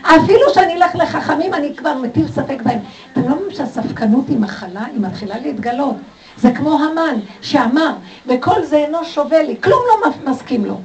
אפילו 0.02 0.40
שאני 0.54 0.74
אלך 0.74 0.96
לחכמים, 0.96 1.54
אני 1.54 1.76
כבר 1.76 1.94
מטיל 1.94 2.28
ספק 2.28 2.62
בהם. 2.64 2.78
אתם 3.12 3.20
לא 3.28 3.34
מבינים 3.36 3.50
שהספקנות 3.54 4.28
היא 4.28 4.38
מחלה, 4.38 4.84
היא 4.84 5.00
מתחילה 5.00 5.38
להתגלות. 5.38 5.96
זה 6.36 6.50
כמו 6.52 6.72
המן 6.80 7.14
שאמר, 7.40 7.92
וכל 8.26 8.64
זה 8.64 8.76
אינו 8.76 9.04
שווה 9.04 9.42
לי, 9.42 9.56
כלום 9.62 9.80
לא 9.88 10.08
מס- 10.10 10.36
מסכים 10.36 10.64
לו. 10.64 10.80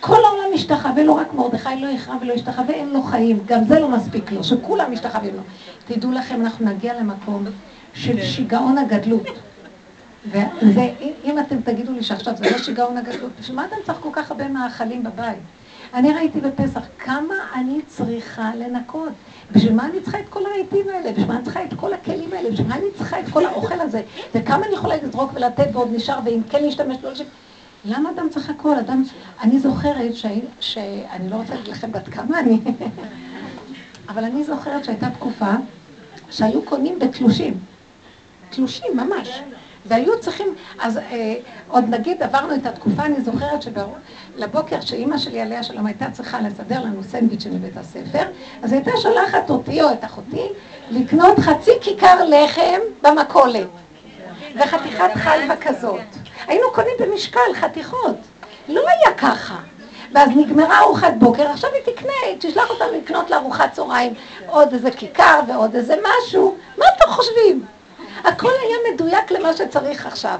כל 0.00 0.16
העולם 0.24 0.54
משתחווה 0.54 1.02
לו, 1.02 1.16
רק 1.16 1.34
מרדכי 1.34 1.76
לא 1.80 1.86
יכרע 1.88 2.14
ולא 2.20 2.32
ישתחווה, 2.32 2.74
אין 2.74 2.88
לו 2.90 3.02
חיים, 3.02 3.38
גם 3.46 3.64
זה 3.64 3.80
לא 3.80 3.88
מספיק 3.88 4.32
לו, 4.32 4.44
שכולם 4.44 4.92
משתחווים 4.92 5.34
לו. 5.34 5.42
תדעו 5.88 6.12
לכם, 6.12 6.40
אנחנו 6.40 6.66
נגיע 6.66 6.94
למקום 7.00 7.44
של 7.94 8.22
שיגעון 8.22 8.78
הגדלות. 8.78 9.26
וזה, 10.62 10.90
אם 11.24 11.38
אתם 11.38 11.60
תגידו 11.60 11.92
לי 11.92 12.02
שעכשיו 12.02 12.36
זה 12.36 12.50
לא 12.50 12.58
שיגעון 12.58 12.96
הגדלות, 12.96 13.30
בשביל 13.40 13.56
מה 13.56 13.64
אתם 13.64 13.76
צריך 13.86 13.98
כל 14.00 14.08
כך 14.12 14.30
הרבה 14.30 14.48
מאכלים 14.48 15.02
בבית? 15.02 15.38
אני 15.94 16.12
ראיתי 16.12 16.40
בפסח 16.40 16.80
כמה 16.98 17.34
אני 17.54 17.80
צריכה 17.86 18.50
לנקות. 18.54 19.12
בשביל 19.52 19.72
מה 19.74 19.84
אני 19.84 20.00
צריכה 20.00 20.20
את 20.20 20.28
כל 20.28 20.40
הרהיטים 20.46 20.86
האלה? 20.88 21.12
בשביל 21.12 21.26
מה 21.26 21.34
אני 21.36 21.44
צריכה 21.44 21.64
את 21.64 21.74
כל 21.76 21.92
הכלים 21.92 22.32
האלה? 22.32 22.50
בשביל 22.50 22.66
מה 22.68 22.74
אני 22.76 22.84
צריכה 22.98 23.20
את 23.20 23.24
כל 23.32 23.46
האוכל 23.46 23.80
הזה? 23.80 24.02
וכמה 24.34 24.66
אני 24.66 24.74
יכולה 24.74 24.96
לזרוק 25.02 25.30
ולתת 25.34 25.66
ועוד 25.72 25.88
נשאר, 25.92 26.18
ואם 26.24 26.40
כן 26.50 26.62
להשתמש, 26.62 26.96
לא 27.02 27.08
להשתמש. 27.10 27.28
למה 27.84 28.10
אדם 28.10 28.28
צריך 28.30 28.50
הכל? 28.50 28.74
אדם... 28.78 29.02
אני 29.42 29.58
זוכרת 29.58 30.14
שהי- 30.14 30.40
שאני 30.60 31.30
לא 31.30 31.36
רוצה 31.36 31.54
להגיד 31.54 31.68
לכם 31.72 31.92
בת 31.92 32.08
כמה 32.08 32.38
אני, 32.40 32.58
אבל 34.08 34.24
אני 34.24 34.44
זוכרת 34.44 34.84
שהייתה 34.84 35.10
תקופה 35.10 35.50
שהיו 36.30 36.62
קונים 36.62 36.98
בתלושים. 36.98 37.54
תלושים, 38.50 38.96
ממש. 38.96 39.40
והיו 39.86 40.20
צריכים, 40.20 40.54
אז 40.78 40.96
אה, 40.96 41.34
עוד 41.68 41.84
נגיד 41.88 42.22
עברנו 42.22 42.54
את 42.54 42.66
התקופה, 42.66 43.02
אני 43.02 43.20
זוכרת 43.20 43.62
שלבוקר 43.62 44.80
שאימא 44.80 45.18
שלי 45.18 45.40
עליה 45.40 45.62
שלום 45.62 45.86
הייתה 45.86 46.10
צריכה 46.12 46.40
לסדר 46.40 46.80
לנו 46.80 47.02
סנדוויצ'ים 47.04 47.54
מבית 47.54 47.76
הספר, 47.76 48.22
אז 48.62 48.72
הייתה 48.72 48.90
שולחת 49.02 49.50
אותי 49.50 49.82
או 49.82 49.92
את 49.92 50.04
אחותי 50.04 50.48
לקנות 50.90 51.38
חצי 51.38 51.70
כיכר 51.80 52.24
לחם 52.24 52.80
במכולת 53.02 53.68
וחתיכת 54.56 55.10
חלבה 55.14 55.56
כזאת. 55.56 56.00
היינו 56.46 56.66
קונים 56.72 56.94
במשקל 57.00 57.54
חתיכות, 57.54 58.16
לא 58.68 58.80
היה 58.88 59.14
ככה. 59.16 59.56
ואז 60.12 60.30
נגמרה 60.36 60.80
ארוחת 60.80 61.12
בוקר, 61.18 61.48
עכשיו 61.50 61.70
היא 61.74 61.94
תקנה, 61.94 62.12
תשלח 62.38 62.70
אותנו 62.70 62.92
לקנות 62.98 63.30
לארוחת 63.30 63.72
צהריים 63.72 64.14
עוד 64.46 64.72
איזה 64.72 64.90
כיכר 64.90 65.40
ועוד 65.48 65.76
איזה 65.76 65.94
משהו, 66.02 66.56
מה 66.78 66.84
אתם 66.96 67.10
חושבים? 67.10 67.64
הכל 68.24 68.50
היה 68.66 68.76
מדויק 68.94 69.30
למה 69.30 69.52
שצריך 69.56 70.06
עכשיו. 70.06 70.38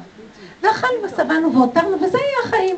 ואכלנו 0.63 0.95
ושבענו 1.05 1.53
והותרנו, 1.53 1.97
וזה 2.03 2.19
היה 2.19 2.37
החיים. 2.45 2.77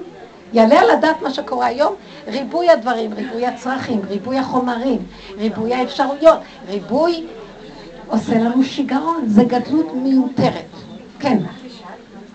יעלה 0.52 0.80
על 0.80 0.90
הדעת 0.90 1.22
מה 1.22 1.30
שקורה 1.30 1.66
היום, 1.66 1.94
ריבוי 2.26 2.70
הדברים, 2.70 3.12
ריבוי 3.12 3.46
הצרכים, 3.46 4.00
ריבוי 4.08 4.38
החומרים, 4.38 4.98
ריבוי 5.38 5.74
האפשרויות, 5.74 6.38
ריבוי 6.68 7.26
עושה 8.06 8.34
לנו 8.34 8.64
שיגעון, 8.64 9.24
זה 9.26 9.44
גדלות 9.44 9.94
מיותרת. 9.94 10.64
כן. 11.20 11.38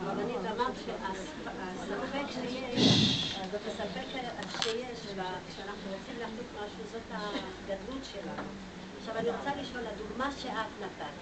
הרבנית, 0.07 0.35
אמרת 0.55 0.73
שהספק 0.85 2.27
שיש, 2.33 3.37
הספק 3.67 4.07
שיש, 4.63 5.13
בה- 5.17 5.23
כשאנחנו 5.49 5.87
רוצים 5.91 6.15
להחליט 6.19 6.49
משהו, 6.55 6.83
זאת 6.91 7.01
הגדלות 7.11 8.03
שלנו. 8.13 8.47
עכשיו 8.99 9.13
אני 9.17 9.29
רוצה 9.37 9.61
לשאול, 9.61 9.83
הדוגמה 9.95 10.29
שאת 10.41 10.51
נתת, 10.81 11.17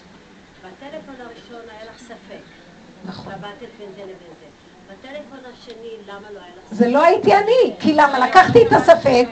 בטלפון 1.08 1.26
הראשון 1.26 1.70
היה 1.72 1.86
לך 1.92 2.00
ספק. 2.00 2.42
נכון. 3.06 3.34
התלבטת 3.34 3.68
בין 3.80 3.88
זה 3.96 4.02
לבין 4.02 4.16
זה. 4.40 4.46
בטלפון 4.94 5.40
השני, 5.54 5.90
למה 6.08 6.32
לא 6.34 6.40
היה 6.40 6.48
לך 6.58 6.66
ספק? 6.68 6.76
זה 6.76 6.88
לא 6.88 7.04
הייתי 7.04 7.36
אני, 7.36 7.76
כי 7.80 7.94
למה? 7.94 8.20
לקחתי 8.28 8.68
את 8.68 8.74
הספק 8.74 9.28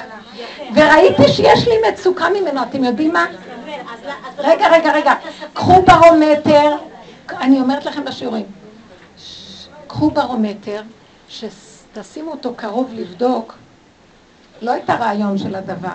וראיתי 0.76 1.28
שיש 1.28 1.68
לי 1.68 1.74
מצוקה 1.92 2.30
ממנו, 2.30 2.64
אתם 2.64 2.84
יודעים 2.84 3.14
מה? 3.14 3.26
לא- 3.32 3.38
רגע, 4.38 4.68
רגע, 4.72 4.92
רגע, 4.94 5.14
קחו 5.54 5.82
ברומטר, 5.82 6.76
אני 7.30 7.62
אומרת 7.62 7.86
לכם 7.86 8.06
בשיעורים, 8.06 8.46
קחו 9.88 10.12
ברומטר, 10.12 10.82
שתשימו 11.30 12.32
אותו 12.32 12.54
קרוב 12.56 12.94
לבדוק, 12.94 13.56
לא 14.62 14.78
את 14.78 14.90
הרעיון 14.90 15.38
של 15.38 15.56
הדבר, 15.56 15.90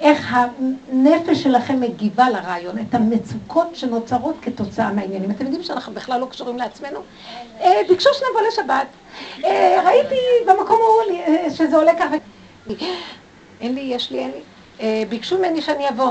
איך 0.00 0.34
הנפש 0.34 1.42
שלכם 1.42 1.80
מגיבה 1.80 2.30
לרעיון, 2.30 2.78
את 2.78 2.94
המצוקות 2.94 3.76
שנוצרות 3.76 4.36
כתוצאה 4.42 4.92
מהעניינים. 4.92 5.30
אתם 5.30 5.44
יודעים 5.44 5.62
שאנחנו 5.62 5.94
בכלל 5.94 6.20
לא 6.20 6.26
קשורים 6.26 6.58
לעצמנו? 6.58 7.00
אה, 7.60 7.80
ביקשו 7.88 8.10
שנבוא 8.14 8.48
לשבת, 8.48 8.86
אה, 9.44 9.82
ראיתי 9.84 10.14
במקום 10.46 10.76
ההוא 10.80 11.18
אה, 11.26 11.50
שזה 11.50 11.76
עולה 11.76 11.92
ככה. 11.98 12.14
אין 13.60 13.74
לי, 13.74 13.80
יש 13.80 14.10
לי, 14.10 14.18
אין 14.18 14.30
לי. 14.30 14.40
ביקשו 15.08 15.38
ממני 15.38 15.62
שאני 15.62 15.88
אבוא, 15.88 16.10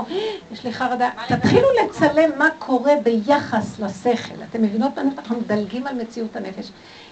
יש 0.52 0.64
לי 0.64 0.72
חרדה. 0.72 1.10
תתחילו 1.28 1.68
לצלם 1.84 2.38
מה 2.38 2.48
קורה 2.58 2.92
ביחס 3.02 3.78
לשכל. 3.78 4.34
אתם 4.50 4.62
מבינות 4.62 4.98
מה 4.98 5.02
אנחנו 5.18 5.40
מדלגים 5.40 5.86
על 5.86 5.94
מציאות 5.94 6.36
הנפש. 6.36 6.70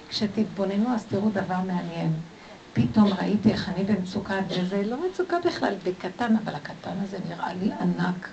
כשתתבוננו 0.09 0.95
אז 0.95 1.05
תראו 1.05 1.29
דבר 1.29 1.57
מעניין. 1.66 2.12
פתאום 2.77 3.09
ראיתי 3.18 3.53
איך 3.53 3.68
אני 3.68 3.85
במצוקה, 3.85 4.35
וזה 4.49 4.83
לא 4.85 4.97
מצוקה 5.09 5.37
בכלל, 5.45 5.74
בקטן, 5.85 6.37
אבל 6.45 6.55
הקטן 6.55 6.91
הזה 7.03 7.18
נראה 7.29 7.55
לי 7.55 7.70
ענק. 7.81 8.29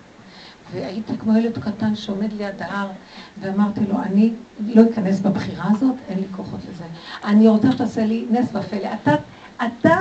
והייתי 0.72 1.18
כמו 1.18 1.38
ילד 1.38 1.58
קטן 1.58 1.96
שעומד 1.96 2.34
ליד 2.34 2.62
ההר, 2.62 2.92
ואמרתי 3.38 3.80
לו, 3.86 4.00
אני 4.04 4.34
לא 4.60 4.82
אכנס 4.92 5.20
בבחירה 5.20 5.66
הזאת, 5.72 5.96
אין 6.08 6.20
לי 6.20 6.26
כוחות 6.32 6.60
לזה. 6.70 6.84
אני 7.24 7.48
רוצה 7.48 7.72
שתעשה 7.72 8.06
לי 8.06 8.26
נס 8.30 8.50
ופלא. 8.50 8.90
אתה, 9.04 9.16
אתה 9.56 9.98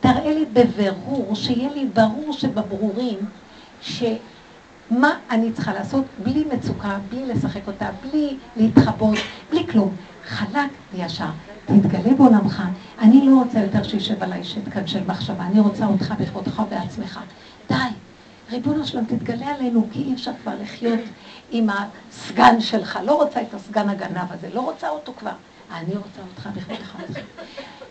תראה 0.00 0.34
לי 0.34 0.44
בבירור, 0.52 1.34
שיהיה 1.34 1.74
לי 1.74 1.86
ברור 1.94 2.32
שבברורים, 2.32 3.18
ש... 3.80 4.02
מה 4.90 5.18
אני 5.30 5.52
צריכה 5.52 5.74
לעשות 5.74 6.04
בלי 6.18 6.44
מצוקה, 6.44 6.98
בלי 7.08 7.26
לשחק 7.26 7.66
אותה, 7.66 7.90
בלי 8.00 8.36
להתחבות, 8.56 9.18
בלי 9.50 9.66
כלום. 9.66 9.96
חלק 10.28 10.70
וישר. 10.92 11.30
תתגלה 11.66 12.14
בעולמך. 12.14 12.62
אני 12.98 13.26
לא 13.26 13.34
רוצה 13.34 13.60
יותר 13.60 13.82
שישב 13.82 14.22
עליי 14.22 14.44
שט 14.44 14.72
כאן 14.72 14.86
של 14.86 15.04
מחשבה, 15.06 15.46
אני 15.46 15.60
רוצה 15.60 15.86
אותך 15.86 16.14
בכבודך 16.20 16.58
ובעצמך. 16.58 17.20
די. 17.68 17.74
ריבונו 18.50 18.86
שלום, 18.86 19.04
תתגלה 19.04 19.46
עלינו, 19.46 19.88
כי 19.92 20.02
אי 20.02 20.14
אפשר 20.14 20.30
כבר 20.42 20.52
לחיות 20.60 21.00
עם 21.50 21.68
הסגן 21.70 22.60
שלך. 22.60 22.98
לא 23.04 23.22
רוצה 23.22 23.42
את 23.42 23.54
הסגן 23.54 23.88
הגנב 23.88 24.32
הזה, 24.32 24.48
לא 24.54 24.60
רוצה 24.60 24.88
אותו 24.88 25.12
כבר. 25.18 25.32
אני 25.72 25.96
רוצה 25.96 26.20
אותך 26.30 26.48
בכבודך. 26.56 26.96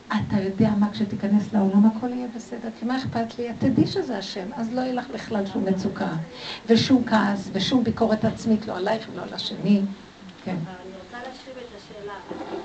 אתה 0.08 0.42
יודע 0.44 0.70
מה, 0.70 0.92
כשתיכנס 0.92 1.54
לעולם 1.54 1.86
הכל 1.86 2.10
יהיה 2.10 2.28
בסדר, 2.36 2.70
כי 2.80 2.86
מה 2.86 2.98
אכפת 2.98 3.40
לי? 3.40 3.50
את 3.50 3.56
תדעי 3.60 3.88
שזה 3.88 4.18
השם, 4.18 4.54
אז 4.56 4.74
לא 4.74 4.82
יהיה 4.82 4.94
לך 4.94 5.08
בכלל 5.14 5.46
שום 5.46 5.66
מצוקה, 5.66 6.10
ושום 6.66 7.04
כעס, 7.08 7.50
ושום 7.54 7.84
ביקורת 7.84 8.26
עצמית, 8.26 8.68
לא 8.68 8.78
עלייך 8.78 9.08
ולא 9.14 9.22
על 9.22 9.34
השני. 9.34 9.82
כן. 10.44 10.52
אני 10.52 10.94
רוצה 11.04 11.18
להשלים 11.18 11.56
את 11.58 11.78
השאלה. 11.78 12.14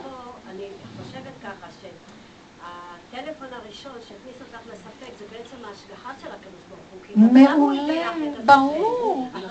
פה 0.02 0.32
אני 0.50 0.64
חושבת 1.02 1.32
ככה, 1.42 1.66
שהטלפון 1.80 3.48
הראשון 3.72 3.92
שהכניס 4.08 4.34
אותך 4.40 4.66
לספק 4.72 5.12
זה 5.18 5.24
בעצם 5.30 5.56
ההשגחה 5.64 6.12
של 6.22 6.28
הקדוש 6.28 6.62
ברוך 6.68 6.80
הוא. 6.92 7.00
כי 7.06 7.12
הוא 7.14 7.58
מעולה. 7.58 8.10
ברור. 8.44 9.28
לא. 9.34 9.48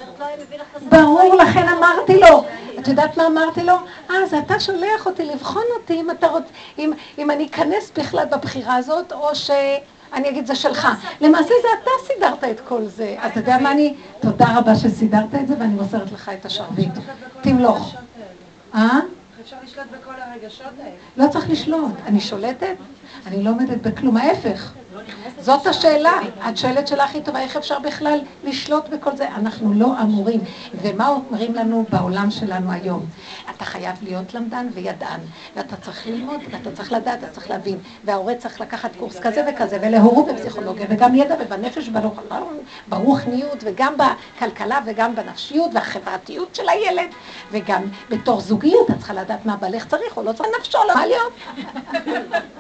ברור, 0.90 1.36
לכן 1.36 1.68
אמרתי 1.68 2.20
לו. 2.20 2.44
את 2.80 2.88
יודעת 2.88 3.18
מה 3.18 3.28
אמרתי 3.28 3.64
לו? 3.64 3.74
אה, 4.10 4.16
אז 4.24 4.34
אתה 4.34 4.60
שולח 4.60 5.06
אותי 5.06 5.26
לבחון 5.26 5.64
אותי 5.78 6.02
אם 6.02 6.12
אתה 6.12 6.28
רוצה, 6.28 6.48
אם, 6.78 6.94
אם 7.18 7.32
אני 7.32 7.46
אכנס 7.46 7.92
בכלל 7.98 8.26
בבחירה 8.26 8.76
הזאת, 8.76 9.12
או 9.12 9.36
שאני 9.36 10.30
אגיד 10.30 10.46
זה 10.46 10.56
שלך. 10.56 10.88
למעשה 11.22 11.54
זה 11.62 11.68
אתה 11.84 11.92
סידרת 12.14 12.44
את 12.44 12.60
כל 12.68 12.86
זה. 12.86 13.16
אתה 13.28 13.40
יודע 13.40 13.58
מה 13.58 13.72
אני... 13.72 13.96
תודה 14.20 14.58
רבה 14.58 14.76
שסידרת 14.76 15.36
את 15.42 15.48
זה, 15.48 15.54
ואני 15.60 15.74
מוסרת 15.74 16.12
לך 16.12 16.32
את 16.40 16.46
השרביט. 16.46 16.94
תמלוך. 17.42 17.96
אה? 18.76 19.00
לשלוט 19.64 19.88
בכל 20.00 20.14
הרגשות 20.18 20.74
האלה. 20.80 20.96
לא 21.18 21.28
צריך 21.32 21.50
לשלוט. 21.50 21.96
אני 22.06 22.22
שולטת? 22.22 22.76
אני 23.26 23.44
לא 23.44 23.50
עומדת 23.50 23.78
בכלום, 23.88 24.18
ההפך. 24.18 24.74
זאת 25.42 25.68
השאלה. 25.68 26.20
את 26.50 26.58
שואלת 26.58 26.88
שאלה 26.88 27.04
הכי 27.04 27.22
טובה, 27.22 27.40
איך 27.40 27.58
אפשר 27.58 27.80
בכלל 27.80 28.20
לשלוט 28.44 28.90
בכל 28.90 29.16
זה? 29.16 29.28
אנחנו 29.28 29.74
לא 29.74 30.02
אמורים. 30.02 30.42
ומה 30.82 31.08
אומרים 31.08 31.56
לנו 31.56 31.86
בעולם 31.90 32.32
שלנו 32.32 32.72
היום? 32.72 33.06
אתה 33.56 33.66
חייב 33.66 33.96
להיות 34.02 34.34
למדן 34.34 34.68
וידען, 34.74 35.20
ואתה 35.56 35.76
צריך 35.76 36.08
ללמוד, 36.08 36.40
ואתה 36.52 36.72
צריך 36.72 36.92
לדעת, 36.92 37.24
אתה 37.24 37.32
צריך 37.32 37.50
להבין, 37.50 37.78
וההורה 38.04 38.36
צריך 38.36 38.62
לקחת 38.62 38.96
קורס 39.00 39.20
כזה 39.20 39.46
וכזה, 39.50 39.78
ולהורות 39.82 40.26
בפסיכולוגיה, 40.28 40.86
וגם 40.90 41.16
ידע 41.16 41.36
ובנפש 41.40 41.90
ברוחניות, 42.88 43.64
וגם 43.64 43.94
בכלכלה, 43.98 44.80
וגם 44.86 45.16
בנפשיות, 45.16 45.72
והחברתיות 45.74 46.56
של 46.56 46.70
הילד, 46.70 47.10
וגם 47.52 47.84
בתור 48.10 48.40
זוגיות, 48.42 48.90
את 48.92 48.98
צריכה 48.98 49.14
לדעת 49.14 49.46
מה 49.46 49.56
בעלך 49.56 49.88
צריך 49.88 50.18
או 50.18 50.24
לא 50.24 50.32
צריך, 50.32 50.50
נפשו, 50.60 50.78
לא 50.88 50.96
מה 50.96 51.06
להיות. 51.06 51.34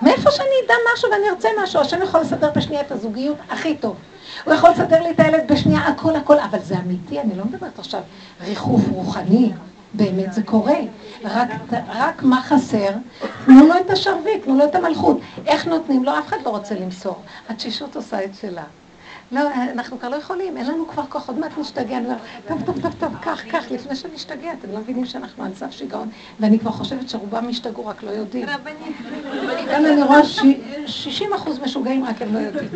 מאיפה 0.02 0.32
שאני 0.32 0.56
אדע 0.66 0.74
משהו 0.94 1.10
ואני 1.12 1.30
ארצה 1.30 1.50
משהו, 1.64 1.80
השם 1.80 2.02
יכול 2.02 2.22
לסדר 2.22 2.52
בשנייה 2.72 2.86
את 2.86 2.92
הזוגיות 2.92 3.38
הכי 3.50 3.76
טוב. 3.76 3.96
הוא 4.46 4.54
יכול 4.54 4.70
לסדר 4.70 5.04
לי 5.04 5.12
את 5.12 5.20
הילד 5.20 5.52
בשנייה, 5.52 5.80
הכל 5.80 6.16
הכל, 6.16 6.40
אבל 6.40 6.60
זה 6.60 6.80
אמיתי, 6.80 7.20
אני 7.20 7.36
לא 7.36 7.46
מדברת 7.46 7.80
עכשיו 7.80 8.02
ריחוף 8.42 8.82
רוחני, 8.90 9.52
באמת 9.94 10.34
זה 10.34 10.44
קורה. 10.44 10.78
רק, 11.24 11.50
רק 11.88 12.24
מה 12.24 12.42
חסר? 12.42 12.90
תנו 13.46 13.68
לו 13.68 13.74
את 13.86 13.90
השרביט, 13.90 14.44
תנו 14.44 14.58
לו 14.58 14.66
את 14.66 14.76
המלכות. 14.76 15.18
איך 15.48 15.68
נותנים 15.68 16.04
לו? 16.04 16.20
אף 16.20 16.28
אחד 16.28 16.38
לא 16.46 16.50
רוצה 16.50 16.76
למסור. 16.76 17.16
התשישות 17.50 17.96
עושה 17.96 18.24
את 18.24 18.36
שלה. 18.42 18.64
לא, 19.32 19.42
אנחנו 19.72 20.00
כבר 20.00 20.10
לא 20.10 20.16
יכולים, 20.16 20.58
אין 20.58 20.66
לנו 20.68 20.88
כבר 20.88 21.04
כוח, 21.10 21.28
עוד 21.28 21.40
מעט 21.40 21.52
נשתגע, 21.58 21.98
אני 21.98 22.06
אומרת, 22.06 22.20
טוב, 22.48 22.62
טוב, 22.66 22.82
טוב, 22.82 22.94
טוב, 23.00 23.16
קח, 23.22 23.42
קח, 23.52 23.72
לפני 23.72 23.96
שנשתגע, 23.96 24.54
אתם 24.54 24.72
לא 24.72 24.80
מבינים 24.80 25.06
שאנחנו 25.06 25.44
על 25.44 25.54
סף 25.56 25.72
שיגעון, 25.72 26.10
ואני 26.40 26.60
כבר 26.60 26.72
חושבת 26.72 27.10
שרובם 27.10 27.50
השתגעו, 27.50 27.86
רק 27.86 28.04
לא 28.04 28.12
יודעים. 28.12 28.48
כאן 29.68 29.86
אני 29.86 30.04
רואה 30.04 30.24
60 30.88 31.34
אחוז 31.34 31.60
משוגעים, 31.60 32.06
רק 32.06 32.22
הם 32.22 32.34
לא 32.34 32.40
יודעים. 32.40 32.70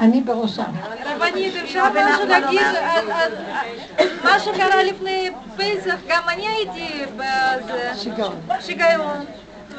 אני 0.00 0.20
בראשם. 0.20 0.62
רבנית, 1.04 1.54
אפשר 1.56 1.84
משהו 1.94 2.26
להגיד, 2.26 2.66
מה 4.24 4.40
שקרה 4.40 4.82
לפני 4.82 5.30
פסח, 5.56 5.96
גם 6.08 6.22
אני 6.28 6.46
הייתי 6.46 7.04
בזה. 7.16 7.90
שיגעון. 8.60 9.24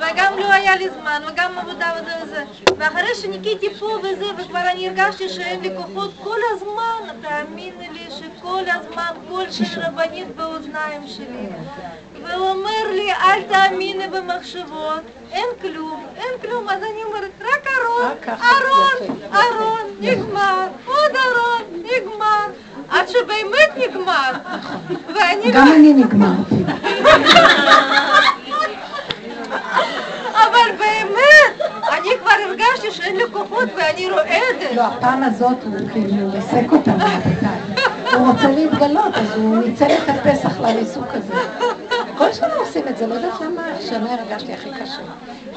שיגעון. 0.08 0.34
וגם 0.34 0.40
לא 0.40 0.54
היה 0.54 0.76
לי 0.76 0.90
זמן, 0.90 1.22
וגם 1.28 1.58
עבודה 1.58 1.92
וזה. 2.24 2.44
ואחרי 2.78 3.16
שניקיתי 3.22 3.70
פה 3.80 4.00
וזה, 4.04 4.26
וכבר 4.38 4.60
אני 4.72 4.88
הרגשתי 4.88 5.30
שאין 5.30 5.62
לי 5.62 5.70
כוחות 5.78 6.12
כל 6.24 6.40
הזמן, 6.52 7.14
תאמיני 7.22 7.90
לי 7.94 8.08
שכל 8.10 8.64
הזמן 8.68 9.12
קול 9.30 9.52
של 9.52 9.82
רבנית 9.82 10.36
באוזניים 10.36 11.08
שלי. 11.08 11.50
והוא 12.24 12.50
אומר 12.50 12.92
לי, 12.92 13.14
אל 13.14 13.44
תאמיני 13.44 14.08
במחשבות, 14.08 15.02
אין 15.32 15.48
כלום, 15.62 16.06
אין 16.16 16.42
כלום. 16.42 16.70
אז 16.70 16.84
אני 16.84 17.04
אומרת, 17.04 17.32
רק 17.42 17.68
ארון, 17.68 18.18
ארון, 18.28 19.20
ארון, 19.34 19.96
נגמר, 20.00 20.68
עוד 20.86 21.12
ארון, 21.16 21.84
נגמר. 21.84 22.46
עד 22.90 23.08
שבאמת 23.08 23.70
נגמר. 23.78 24.32
ואני... 25.16 25.52
גם 25.52 25.68
אני 25.72 25.94
נגמרתי. 25.94 26.56
אבל 30.32 30.78
באמת, 30.78 31.72
אני 31.92 32.10
כבר 32.22 32.32
הרגשתי 32.48 32.92
שאין 32.92 33.16
לי 33.16 33.24
כוחות 33.32 33.70
ואני 33.76 34.10
רועדת. 34.10 34.76
לא, 34.76 34.82
הפעם 34.82 35.24
הזאת 35.24 35.58
הוא 35.64 35.90
כאילו 35.92 36.32
ריסק 36.32 36.72
אותנו, 36.72 37.06
רבותיי. 37.06 37.60
הוא 38.14 38.32
רוצה 38.32 38.48
להתגלות, 38.48 39.16
אז 39.16 39.36
הוא 39.36 39.58
ניצל 39.58 39.86
את 39.86 40.10
הפסח 40.10 40.60
לריסוק 40.60 41.08
הזה. 41.10 41.34
כל 42.18 42.34
שנה 42.34 42.54
עושים 42.56 42.88
את 42.88 42.98
זה, 42.98 43.08
לא 43.08 43.14
יודעת 43.14 43.42
למה 43.42 43.62
השנה 43.66 44.14
הרגשתי 44.14 44.54
הכי 44.54 44.70
קשה. 44.82 45.02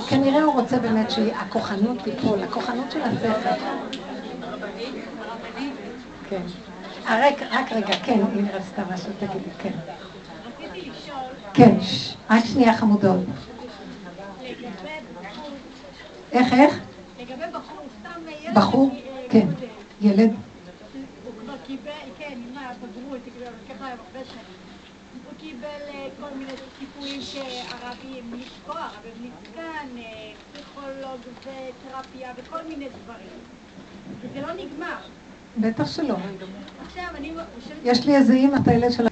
כנראה 0.09 0.43
הוא 0.43 0.53
רוצה 0.53 0.78
באמת 0.78 1.11
שהכוחנות 1.11 1.97
תיפול, 2.05 2.43
הכוחנות 2.43 2.90
של 2.93 3.01
השכל. 3.03 3.64
כן. 6.30 6.43
רק, 7.09 7.43
רק 7.53 7.72
רגע, 7.72 7.95
כן, 8.03 8.20
אם 8.38 8.47
רצתה 8.55 8.82
משהו, 8.95 9.11
תגידי, 9.18 9.51
כן. 9.59 9.70
כן, 11.55 11.74
רק 12.30 12.45
שנייה 12.45 12.76
חמודות. 12.76 13.20
איך, 16.33 16.53
איך? 16.53 16.79
לגבי 17.21 17.45
בחור, 17.53 17.87
סתם 18.01 18.21
ילד... 18.43 18.55
בחור? 18.55 18.91
כן. 19.31 19.47
ילד? 20.01 20.31
הוא 21.25 21.33
כבר 21.41 21.55
קיבל, 21.67 21.91
כן, 22.19 22.39
עם 22.49 22.59
הבגרות, 22.59 23.21
ככה 23.69 23.89
הרבה 23.89 24.25
שנים. 24.25 24.63
הוא 25.25 25.33
קיבל 25.39 25.83
כל 26.21 26.39
מיני 26.39 26.53
טיפולים 26.79 27.21
שערבים, 27.21 28.41
לא 28.69 28.75
ערבים 28.75 29.13
ניצקן, 29.21 30.03
פסיכולוג 30.53 31.21
ותרפיה 31.31 32.33
וכל 32.37 32.59
מיני 32.69 32.89
דברים. 33.05 33.39
וזה 34.21 34.47
לא 34.47 34.53
נגמר. 34.53 34.97
בטח 35.61 35.87
שלא. 35.87 36.17
עכשיו, 36.87 37.05
אני 37.17 37.33
חושבת... 37.59 37.77
יש 37.85 38.07
לי 38.07 38.17
איזה 38.17 38.33
אימא, 38.33 38.57
את 38.63 38.69
הילד 38.69 38.91
שלה. 38.91 39.09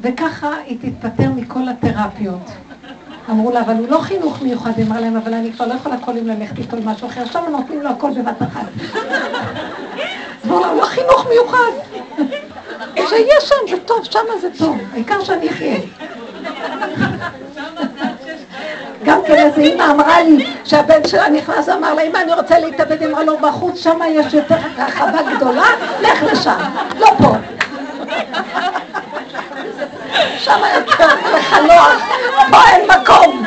וככה 0.00 0.56
היא 0.56 0.78
תתפטר 0.80 1.30
מכל 1.36 1.68
התרפיות. 1.68 2.50
אמרו 3.30 3.50
לה, 3.50 3.60
אבל 3.60 3.74
הוא 3.74 3.88
לא 3.88 3.98
חינוך 3.98 4.42
מיוחד, 4.42 4.70
היא 4.76 4.86
אמרה 4.86 5.00
להם, 5.00 5.16
אבל 5.16 5.34
אני 5.34 5.52
כבר 5.52 5.66
לא 5.66 5.74
יכולה 5.74 5.98
כל 5.98 6.16
יום 6.16 6.26
ללכת 6.26 6.58
איתו 6.58 6.76
למשהו 6.76 7.08
אחר, 7.08 7.20
עכשיו 7.22 7.42
נותנים 7.50 7.82
לו 7.82 7.90
הכל 7.90 8.10
בבת 8.10 8.42
אחת. 8.42 8.66
אז 10.44 10.50
הוא 10.50 10.60
לא 10.76 10.84
חינוך 10.84 11.26
מיוחד. 11.28 11.72
שיהיה 13.08 13.40
שם, 13.40 13.54
זה 13.70 13.76
טוב, 13.86 14.04
שם 14.04 14.18
זה 14.40 14.48
טוב, 14.58 14.76
העיקר 14.92 15.24
שאני 15.24 15.50
אחיה. 15.50 15.76
גם 19.04 19.18
כן 19.26 19.34
איזה 19.34 19.60
אימא 19.60 19.90
אמרה 19.90 20.22
לי 20.22 20.46
שהבן 20.64 21.08
שלה 21.08 21.28
נכנס 21.28 21.68
ואמר 21.68 21.94
לה, 21.94 22.02
אמא 22.02 22.18
אני 22.18 22.34
רוצה 22.34 22.58
להתאבד, 22.58 23.02
אמרה 23.02 23.24
לו 23.24 23.38
בחוץ, 23.38 23.78
שם 23.78 23.98
יש 24.08 24.34
יותר 24.34 24.56
רחבה 24.78 25.18
גדולה, 25.36 25.66
לך 26.00 26.22
לשם, 26.32 26.58
לא 26.98 27.06
פה. 27.18 27.34
שם 30.38 30.60
יותר 30.74 31.08
לחלוח, 31.36 32.02
פה 32.50 32.56
אין 32.72 32.90
מקום. 32.90 33.44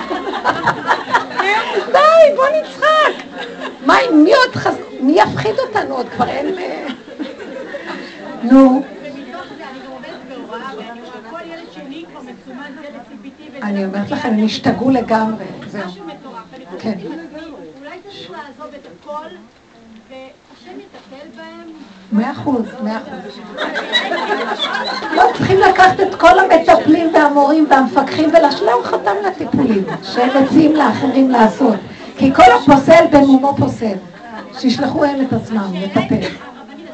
די, 1.92 2.36
בוא 2.36 2.46
נצחק. 2.62 3.24
מה, 3.86 3.96
מי 4.14 4.34
עוד 4.34 4.56
חס... 4.56 4.76
מי 5.00 5.22
יפחיד 5.22 5.60
אותנו 5.60 5.96
עוד 5.96 6.10
כבר 6.10 6.28
אין... 6.28 6.56
נו. 8.44 8.84
אני 13.62 13.86
אומרת 13.86 14.12
לכם, 14.12 14.30
הם 14.30 14.46
השתגעו 14.46 14.90
לגמרי, 14.90 15.46
זהו. 15.68 15.92
כן. 16.80 16.98
אולי 17.80 18.00
צריך 18.04 18.32
לעזוב 18.32 18.74
את 18.76 18.88
הכל. 19.02 19.28
מאה 22.12 22.32
אחוז, 22.32 22.66
מאה 22.84 22.98
אחוז. 22.98 23.40
לא 25.16 25.24
צריכים 25.34 25.58
לקחת 25.60 26.00
את 26.00 26.16
כל 26.16 26.40
המטפלים 26.40 27.14
והמורים 27.14 27.68
והמפקחים 27.70 28.30
ולשלם 28.30 28.84
חתם 28.84 29.16
לטיפולים, 29.28 29.84
שהם 30.04 30.44
מציעים 30.44 30.76
לאחרים 30.76 31.30
לעשות. 31.30 31.76
כי 32.18 32.34
כל 32.34 32.52
הפוסל 32.62 33.06
במומו 33.12 33.56
פוסל. 33.58 33.96
שישלחו 34.60 35.06
הם 35.06 35.22
את 35.22 35.34
עצמם 35.34 35.74
לטפל. 35.74 36.28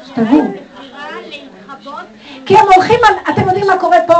השתגעו. 0.02 0.42
כי 2.46 2.56
הם 2.56 2.66
הולכים 2.74 2.98
אתם 3.30 3.42
יודעים 3.42 3.66
מה 3.66 3.78
קורה 3.78 3.98
פה? 4.06 4.14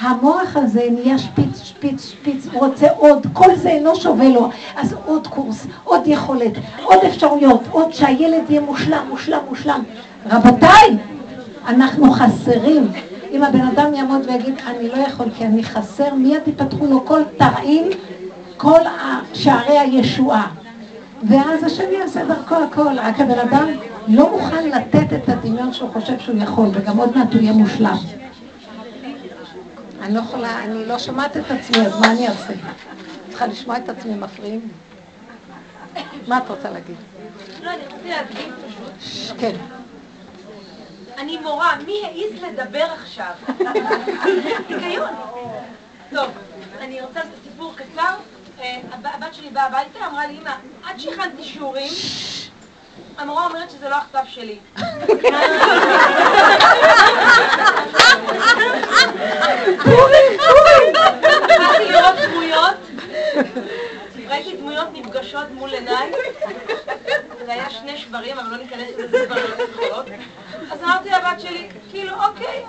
המוח 0.00 0.56
הזה 0.56 0.88
נהיה 0.90 1.18
שפיץ, 1.18 1.62
שפיץ, 1.62 2.08
שפיץ, 2.10 2.46
הוא 2.52 2.66
רוצה 2.66 2.86
עוד, 2.96 3.26
כל 3.32 3.54
זה 3.54 3.68
אינו 3.68 3.96
שווה 3.96 4.28
לו. 4.28 4.50
אז 4.76 4.94
עוד 5.06 5.26
קורס, 5.26 5.66
עוד 5.84 6.02
יכולת, 6.06 6.52
עוד 6.82 6.98
אפשרויות, 7.04 7.60
עוד 7.70 7.92
שהילד 7.92 8.42
יהיה 8.50 8.60
מושלם, 8.60 9.06
מושלם, 9.08 9.40
מושלם. 9.48 9.82
רבותיי, 10.26 10.96
אנחנו 11.66 12.12
חסרים. 12.12 12.92
אם 13.30 13.44
הבן 13.44 13.60
אדם 13.60 13.94
יעמוד 13.94 14.22
ויגיד, 14.26 14.54
אני 14.66 14.88
לא 14.88 14.96
יכול 14.96 15.26
כי 15.36 15.44
אני 15.44 15.64
חסר, 15.64 16.14
מיד 16.14 16.40
יפתחו 16.46 16.86
לו 16.86 17.06
כל 17.06 17.22
תרעין, 17.36 17.90
כל 18.56 18.80
שערי 19.34 19.78
הישועה. 19.78 20.48
ואז 21.28 21.64
השם 21.64 21.92
יעשה 21.92 22.24
דרכו 22.24 22.54
הכל, 22.54 22.98
רק 22.98 23.20
הבן 23.20 23.38
אדם 23.38 23.68
לא 24.08 24.30
מוכן 24.30 24.68
לתת 24.68 25.12
את 25.12 25.28
הדמיון 25.28 25.72
שהוא 25.72 25.90
חושב 25.92 26.18
שהוא 26.18 26.42
יכול, 26.42 26.68
וגם 26.72 26.96
עוד 26.96 27.18
מעט 27.18 27.32
הוא 27.34 27.42
יהיה 27.42 27.52
מושלם. 27.52 27.96
אני 30.02 30.14
לא 30.14 30.20
יכולה, 30.20 30.64
אני 30.64 30.86
לא 30.86 30.98
שומעת 30.98 31.36
את 31.36 31.50
עצמי, 31.50 31.86
אז 31.86 32.00
מה 32.00 32.12
אני 32.12 32.28
אעשה? 32.28 32.52
צריכה 33.28 33.46
לשמוע 33.46 33.76
את 33.76 33.88
עצמי, 33.88 34.14
מפריעים? 34.14 34.60
מה 36.28 36.38
את 36.38 36.48
רוצה 36.48 36.70
להגיד? 36.70 36.96
לא, 37.62 37.70
אני 37.70 37.82
רציתי 37.84 38.08
להדגים 38.08 38.52
פשוט. 38.68 39.36
כן. 39.38 39.52
אני 41.18 41.38
מורה, 41.38 41.76
מי 41.86 42.02
העז 42.04 42.42
לדבר 42.42 42.86
עכשיו? 43.02 43.32
ניקיון. 44.68 45.10
טוב, 46.14 46.30
אני 46.80 47.00
רוצה 47.00 47.18
לעשות 47.18 47.34
סיפור 47.44 47.74
קצר. 47.76 48.14
אה, 48.60 48.78
הבת 48.92 49.34
שלי 49.34 49.50
באה 49.50 49.66
הביתה, 49.66 50.06
אמרה 50.06 50.26
לי, 50.26 50.38
אמא, 50.42 50.50
עד 50.84 50.98
שהכנתי 50.98 51.44
שיעורים, 51.44 51.92
המורה 53.18 53.46
אומרת 53.46 53.70
שזה 53.70 53.88
לא 53.88 53.94
הכתב 53.96 54.22
שלי. 54.28 54.58
התחלתי 61.44 61.92
לראות 61.92 62.14
דמויות, 62.28 62.76
ראיתי 64.28 64.56
דמויות 64.56 64.88
נפגשות 64.92 65.50
מול 65.50 65.70
עיניי, 65.70 66.12
זה 67.46 67.52
היה 67.52 67.70
שני 67.70 67.98
שברים, 67.98 68.38
אבל 68.38 68.50
לא 68.50 68.56
ניכנס 68.56 68.88
לזה 68.98 69.26
כבר 69.26 69.36
לא 69.90 70.02
אז 70.70 70.82
אמרתי 70.82 71.10
לבת 71.10 71.40
שלי, 71.40 71.68
כאילו, 71.90 72.14
אוקיי, 72.24 72.66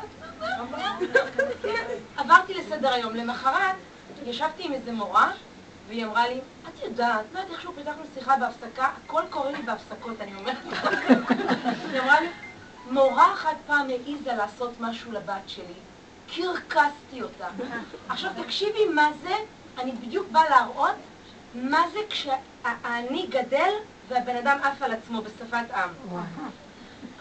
עברתי 2.17 2.53
לסדר 2.53 2.93
היום. 2.93 3.15
למחרת 3.15 3.75
ישבתי 4.25 4.63
עם 4.65 4.73
איזה 4.73 4.91
מורה, 4.91 5.31
והיא 5.87 6.05
אמרה 6.05 6.27
לי, 6.27 6.39
את 6.67 6.83
יודעת, 6.83 7.25
לא 7.33 7.39
יודעת 7.39 7.53
איכשהו 7.53 7.73
פיתחנו 7.73 8.03
שיחה 8.13 8.35
בהפסקה, 8.37 8.89
הכל 9.05 9.21
קורה 9.29 9.51
לי 9.51 9.61
בהפסקות, 9.61 10.21
אני 10.21 10.31
אומרת. 10.35 10.57
היא 11.91 12.01
אמרה 12.01 12.21
לי, 12.21 12.27
מורה 12.91 13.33
אחת 13.33 13.55
פעם 13.67 13.87
העיזה 13.89 14.33
לעשות 14.33 14.71
משהו 14.79 15.11
לבת 15.11 15.41
שלי, 15.47 15.73
קרקסתי 16.35 17.21
אותה. 17.21 17.47
עכשיו 18.09 18.31
תקשיבי 18.43 18.85
מה 18.85 19.09
זה, 19.23 19.35
אני 19.77 19.91
בדיוק 19.91 20.27
באה 20.31 20.49
להראות 20.49 20.95
מה 21.53 21.81
זה 21.93 21.99
כשאני 22.09 23.27
גדל 23.29 23.69
והבן 24.09 24.35
אדם 24.35 24.59
עף 24.63 24.81
על 24.81 24.91
עצמו 24.91 25.21
בשפת 25.21 25.71
עם. 25.75 25.89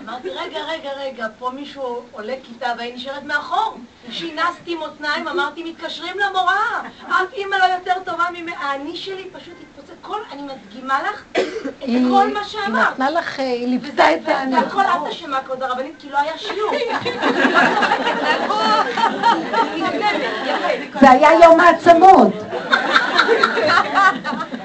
אמרתי, 0.02 0.28
רגע, 0.30 0.58
רגע, 0.68 0.90
רגע, 0.96 1.26
פה 1.38 1.50
מישהו 1.50 2.02
עולה 2.12 2.34
כיתה 2.42 2.72
והיא 2.78 2.94
נשארת 2.94 3.22
מאחור. 3.22 3.78
שינסתי 4.10 4.74
מותניים, 4.74 5.28
אמרתי, 5.28 5.64
מתקשרים 5.64 6.16
למורה. 6.18 6.82
אף 7.08 7.32
אימא 7.32 7.56
לא 7.56 7.64
יותר 7.64 7.92
טובה 8.04 8.24
ממני. 8.32 8.52
האני 8.58 8.96
שלי 8.96 9.30
פשוט 9.32 9.54
התפוצץ. 9.62 9.94
כל, 10.02 10.20
אני 10.32 10.42
מדגימה 10.42 11.02
לך 11.02 11.24
את 11.32 11.38
כל 12.10 12.32
מה 12.34 12.44
שאמרת. 12.44 12.86
היא 12.86 12.92
נתנה 12.92 13.10
לך, 13.10 13.38
היא 13.38 13.68
ליוותה 13.68 14.14
את 14.14 14.28
האני. 14.28 14.56
והכל 14.56 14.80
את 14.80 15.10
אשמה, 15.10 15.40
כבוד 15.42 15.62
הרבנית, 15.62 15.94
כי 15.98 16.10
לא 16.10 16.18
היה 16.18 16.38
שיעור. 16.38 16.72
זה 21.00 21.10
היה 21.10 21.30
יום 21.42 21.60
העצמות. 21.60 22.32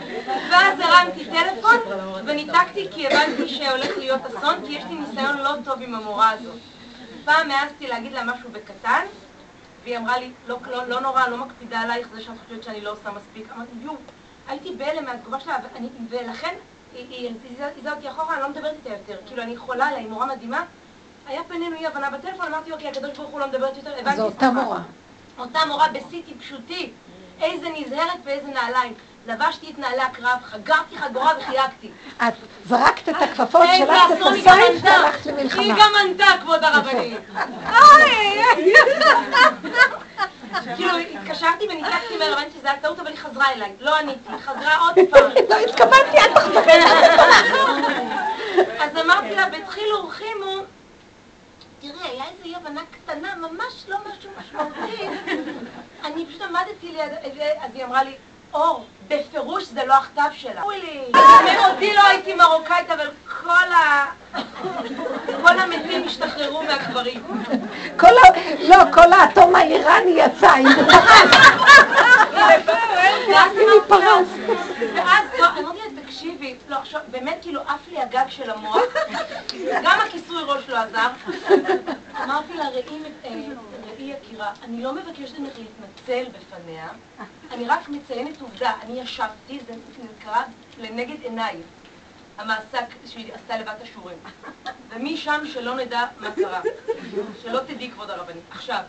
ואז 0.53 0.79
הרמתי 0.79 1.25
טלפון 1.25 1.77
וניתקתי 2.25 2.87
כי 2.91 3.07
הבנתי 3.07 3.49
שהולך 3.49 3.97
להיות 3.97 4.21
אסון, 4.25 4.55
כי 4.65 4.73
יש 4.73 4.83
לי 4.89 4.95
ניסיון 4.95 5.37
לא 5.37 5.51
טוב 5.65 5.81
עם 5.81 5.95
המורה 5.95 6.29
הזאת. 6.29 6.55
פעם 7.25 7.51
העזתי 7.51 7.87
להגיד 7.87 8.13
לה 8.13 8.23
משהו 8.23 8.49
בקטן, 8.51 9.05
והיא 9.83 9.97
אמרה 9.97 10.19
לי, 10.19 10.31
לא, 10.47 10.57
לא, 10.71 10.87
לא 10.87 11.01
נורא, 11.01 11.27
לא 11.27 11.37
מקפידה 11.37 11.79
עלייך 11.79 12.07
זה 12.13 12.21
שאת 12.21 12.33
חושבת 12.43 12.63
שאני 12.63 12.81
לא 12.81 12.91
עושה 12.91 13.09
מספיק. 13.11 13.51
אמרתי, 13.55 13.71
יו, 13.81 13.91
הייתי 14.47 14.75
בהלם 14.77 15.05
מהתגובה 15.05 15.39
שלה, 15.39 15.57
ואני, 15.73 15.87
ולכן 16.09 16.55
היא 16.93 17.29
הזיזה 17.29 17.91
אותי 17.91 18.09
אחורה, 18.09 18.33
אני 18.33 18.41
לא 18.41 18.49
מדברת 18.49 18.73
איתה 18.73 18.89
יותר. 18.89 19.21
כאילו, 19.27 19.43
אני 19.43 19.57
חולה 19.57 19.85
עליה, 19.85 19.99
היא 19.99 20.09
מורה 20.09 20.25
מדהימה. 20.25 20.63
היה 21.27 21.41
בינינו 21.49 21.75
אי 21.75 21.87
הבנה 21.87 22.09
בטלפון, 22.09 22.45
אמרתי, 22.47 22.71
אוקיי, 22.71 22.89
הקדוש 22.89 23.17
ברוך 23.17 23.29
הוא 23.29 23.39
לא 23.39 23.47
מדברת 23.47 23.77
יותר, 23.77 23.93
הבנתי. 23.99 24.17
זו 24.17 24.25
אותה 24.25 24.51
מורה. 24.51 24.79
אותה 25.37 25.59
מורה 25.67 25.87
בסיטי 25.89 26.33
פשוטי. 26.39 26.91
איזה 27.41 27.67
נזהרת 27.69 28.19
ואיזה 28.23 28.47
נעליים. 28.47 28.93
לבשתי 29.27 29.71
את 29.71 29.79
נעלי 29.79 30.01
הקרב, 30.01 30.39
חגרתי 30.43 30.97
חגורה 30.97 31.31
וחייגתי. 31.39 31.91
את 32.27 32.33
זרקת 32.65 33.09
את 33.09 33.15
הכפפות 33.21 33.67
שלך 33.77 33.89
את 34.13 34.21
הסייף 34.21 34.81
והלכת 34.83 35.25
למלחמה. 35.25 35.61
היא 35.61 35.73
גם 35.73 35.91
ענתה, 36.01 36.25
כבוד 36.41 36.63
הרבנית. 36.63 37.17
כאילו, 40.75 40.97
התקשרתי 40.97 41.65
וניתקתי 41.69 42.17
מהר, 42.19 42.33
הבנתי 42.33 42.57
שזה 42.59 42.69
היה 42.71 42.79
טעות, 42.79 42.99
אבל 42.99 43.07
היא 43.07 43.17
חזרה 43.17 43.51
אליי. 43.51 43.71
לא 43.79 43.95
עניתי, 43.97 44.29
היא 44.29 44.37
חזרה 44.41 44.77
עוד 44.77 44.95
פעם. 45.11 45.31
לא 45.49 45.55
התכוונתי, 45.55 46.17
אל 46.17 46.33
תחזרי. 46.33 46.73
אז 48.83 48.97
אמרתי 49.05 49.35
לה, 49.35 49.49
בדחילו 49.49 50.03
ורחימו, 50.03 50.55
תראי, 51.81 51.93
היה 52.03 52.23
איזו 52.23 52.43
אי 52.45 52.55
הבנה 52.55 52.81
קטנה, 52.91 53.35
ממש 53.35 53.73
לא 53.87 53.97
משהו 53.99 54.29
משמעותי. 54.39 55.07
אני 56.03 56.25
פשוט 56.25 56.41
עמדתי 56.41 56.91
ליד, 56.91 57.11
אז 57.61 57.71
היא 57.73 57.85
אמרה 57.85 58.03
לי, 58.03 58.15
אור, 58.53 58.85
בפירוש 59.07 59.63
זה 59.63 59.85
לא 59.85 59.93
הכתב 59.93 60.29
שלה. 60.37 60.61
אותי 61.69 61.93
לא 61.93 62.01
הייתי 62.07 62.33
מרוקאית, 62.33 62.89
אבל 62.89 63.07
כל 63.41 63.71
ה... 63.73 64.05
כל 65.41 65.59
המתים 65.59 66.07
השתחררו 66.07 66.63
מהקברים. 66.63 67.23
כל 67.97 68.07
ה... 68.07 68.39
לא, 68.59 68.77
כל 68.93 69.13
האטום 69.13 69.55
האיראני 69.55 70.11
יצא, 70.11 70.55
אם 70.55 70.69
זה 70.69 70.91
פרס. 73.87 74.27
ואז 74.95 75.23
אמרתי 75.59 75.79
לה, 75.79 76.01
תקשיבי, 76.03 76.55
לא, 76.67 76.75
עכשיו, 76.75 77.01
באמת 77.07 77.37
כאילו 77.41 77.61
עף 77.61 77.87
לי 77.91 78.01
הגג 78.01 78.25
של 78.29 78.49
המוח, 78.49 78.81
גם 79.83 79.99
הכיסוי 80.07 80.43
ראש 80.43 80.69
לא 80.69 80.77
עזר. 80.77 81.07
אמרתי 82.23 82.53
לה, 82.53 82.69
ראי 82.69 83.49
יקירה, 83.99 84.53
אני 84.63 84.83
לא 84.83 84.93
מבקשת 84.93 85.39
ממך 85.39 85.53
להתנצל 85.57 86.25
בפניה, 86.31 86.89
אני 87.51 87.67
רק 87.67 87.89
מציינת 87.89 88.41
עובדה, 88.41 88.71
אני 88.81 89.01
ישבתי, 89.01 89.59
זה 89.67 89.73
נקרא 90.03 90.43
לנגד 90.77 91.21
עיניי, 91.21 91.61
המעשה 92.37 92.77
שהיא 93.05 93.33
עשתה 93.33 93.57
לבת 93.57 93.81
השיעורים. 93.81 94.17
ומשם 94.89 95.41
שלא 95.53 95.75
נדע 95.75 96.05
מה 96.19 96.31
קרה. 96.31 96.61
שלא 97.41 97.59
תדעי, 97.59 97.91
כבוד 97.91 98.09
הרבנית. 98.09 98.43
עכשיו, 98.51 98.79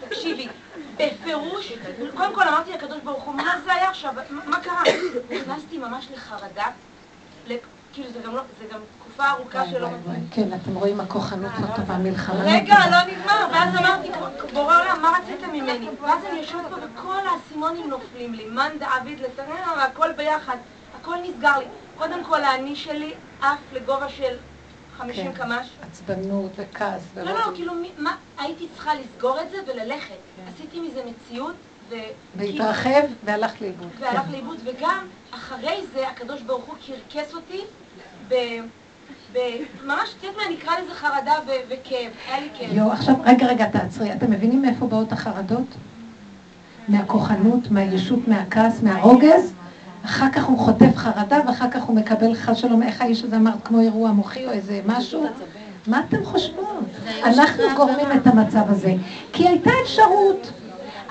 תקשיבי, 0.00 0.48
בפירוש, 0.96 1.72
קודם 2.16 2.34
כל 2.34 2.48
אמרתי 2.48 2.72
לקדוש 2.72 3.00
ברוך 3.00 3.24
הוא, 3.24 3.34
מה 3.34 3.60
זה 3.64 3.72
היה 3.74 3.90
עכשיו? 3.90 4.14
מה 4.30 4.60
קרה? 4.60 4.82
נכנסתי 5.30 5.78
ממש 5.78 6.08
לחרדה, 6.12 6.66
כאילו 7.92 8.10
זה 8.10 8.20
גם 8.24 8.36
לא, 8.36 8.42
זה 8.58 8.64
גם 8.72 8.80
תקופה 9.16 9.30
ארוכה 9.30 9.70
שלא... 9.70 9.88
כן, 10.30 10.48
אתם 10.52 10.74
רואים 10.74 11.00
הכוחנות 11.00 11.52
לא 11.60 11.76
טובה, 11.76 11.98
מלחמה. 11.98 12.44
רגע, 12.44 12.76
לא 12.90 13.12
נגמר, 13.12 13.48
ואז 13.52 13.76
אמרתי, 13.76 14.08
בורא 14.52 14.80
עולם, 14.80 15.02
מה 15.02 15.18
רצית 15.18 15.48
ממני? 15.52 15.88
ואז 16.02 16.24
אני 16.30 16.38
יושבת 16.38 16.60
פה 16.70 16.76
וכל 16.76 17.18
האסימונים 17.26 17.90
נופלים 17.90 18.34
לי, 18.34 18.44
מאן 18.44 18.72
דעביד 18.78 19.20
לתנאה, 19.20 19.84
הכל 19.84 20.12
ביחד, 20.12 20.56
הכל 21.00 21.14
נסגר 21.22 21.58
לי. 21.58 21.64
קודם 21.98 22.24
כל, 22.24 22.44
האני 22.44 22.76
שלי 22.76 23.14
עף 23.42 23.58
לגובה 23.72 24.08
של 24.08 24.36
50 24.98 25.32
כן. 25.32 25.32
קמ"ש. 25.32 25.68
עצבנות 25.82 26.52
וכעס. 26.56 27.02
לא, 27.16 27.32
לא, 27.32 27.46
כאילו, 27.54 27.72
מה, 27.98 28.16
הייתי 28.38 28.68
צריכה 28.74 28.90
לסגור 28.94 29.40
את 29.40 29.50
זה 29.50 29.56
וללכת. 29.66 30.14
עשיתי 30.54 30.80
מזה 30.80 31.02
מציאות. 31.06 31.54
והתרחב 32.36 33.02
והלך 33.24 33.62
לאיבוד. 33.62 33.88
והלך 34.00 34.22
כן. 34.22 34.32
לאיבוד, 34.32 34.58
וגם 34.64 35.06
אחרי 35.30 35.80
זה 35.94 36.08
הקדוש 36.08 36.42
ברוך 36.42 36.64
הוא 36.64 36.74
קרקס 36.86 37.34
אותי 37.34 37.60
ב... 39.36 39.38
ממש, 39.86 40.14
את 40.18 40.24
יודעת 40.24 40.36
מה, 40.36 40.54
נקרא 40.54 40.72
לזה 40.84 40.94
חרדה 40.94 41.32
וכאב, 41.46 42.10
היה 42.28 42.40
לי 42.40 42.48
כאב. 42.58 42.76
יואו, 42.76 42.92
עכשיו, 42.92 43.14
רגע, 43.24 43.46
רגע, 43.46 43.66
תעצרי. 43.66 44.12
אתם 44.12 44.30
מבינים 44.30 44.62
מאיפה 44.62 44.86
באות 44.86 45.12
החרדות? 45.12 45.66
מהכוחנות, 46.88 47.70
מהישות, 47.70 48.28
מהכעס, 48.28 48.82
מהרוגז? 48.82 49.52
אחר 50.04 50.30
כך 50.32 50.44
הוא 50.44 50.58
חוטף 50.58 50.96
חרדה, 50.96 51.38
ואחר 51.46 51.70
כך 51.70 51.82
הוא 51.82 51.96
מקבל 51.96 52.34
חס 52.34 52.56
שלום, 52.56 52.82
איך 52.82 53.00
האיש 53.02 53.22
הזה 53.24 53.36
אמר, 53.36 53.52
כמו 53.64 53.80
אירוע 53.80 54.10
מוחי 54.10 54.46
או 54.46 54.50
איזה 54.50 54.80
משהו? 54.86 55.26
מה 55.86 56.02
אתם 56.08 56.24
חושבות? 56.24 56.84
אנחנו 57.24 57.62
גורמים 57.76 58.06
את 58.16 58.26
המצב 58.26 58.62
הזה. 58.68 58.94
כי 59.32 59.48
הייתה 59.48 59.70
אפשרות. 59.82 60.52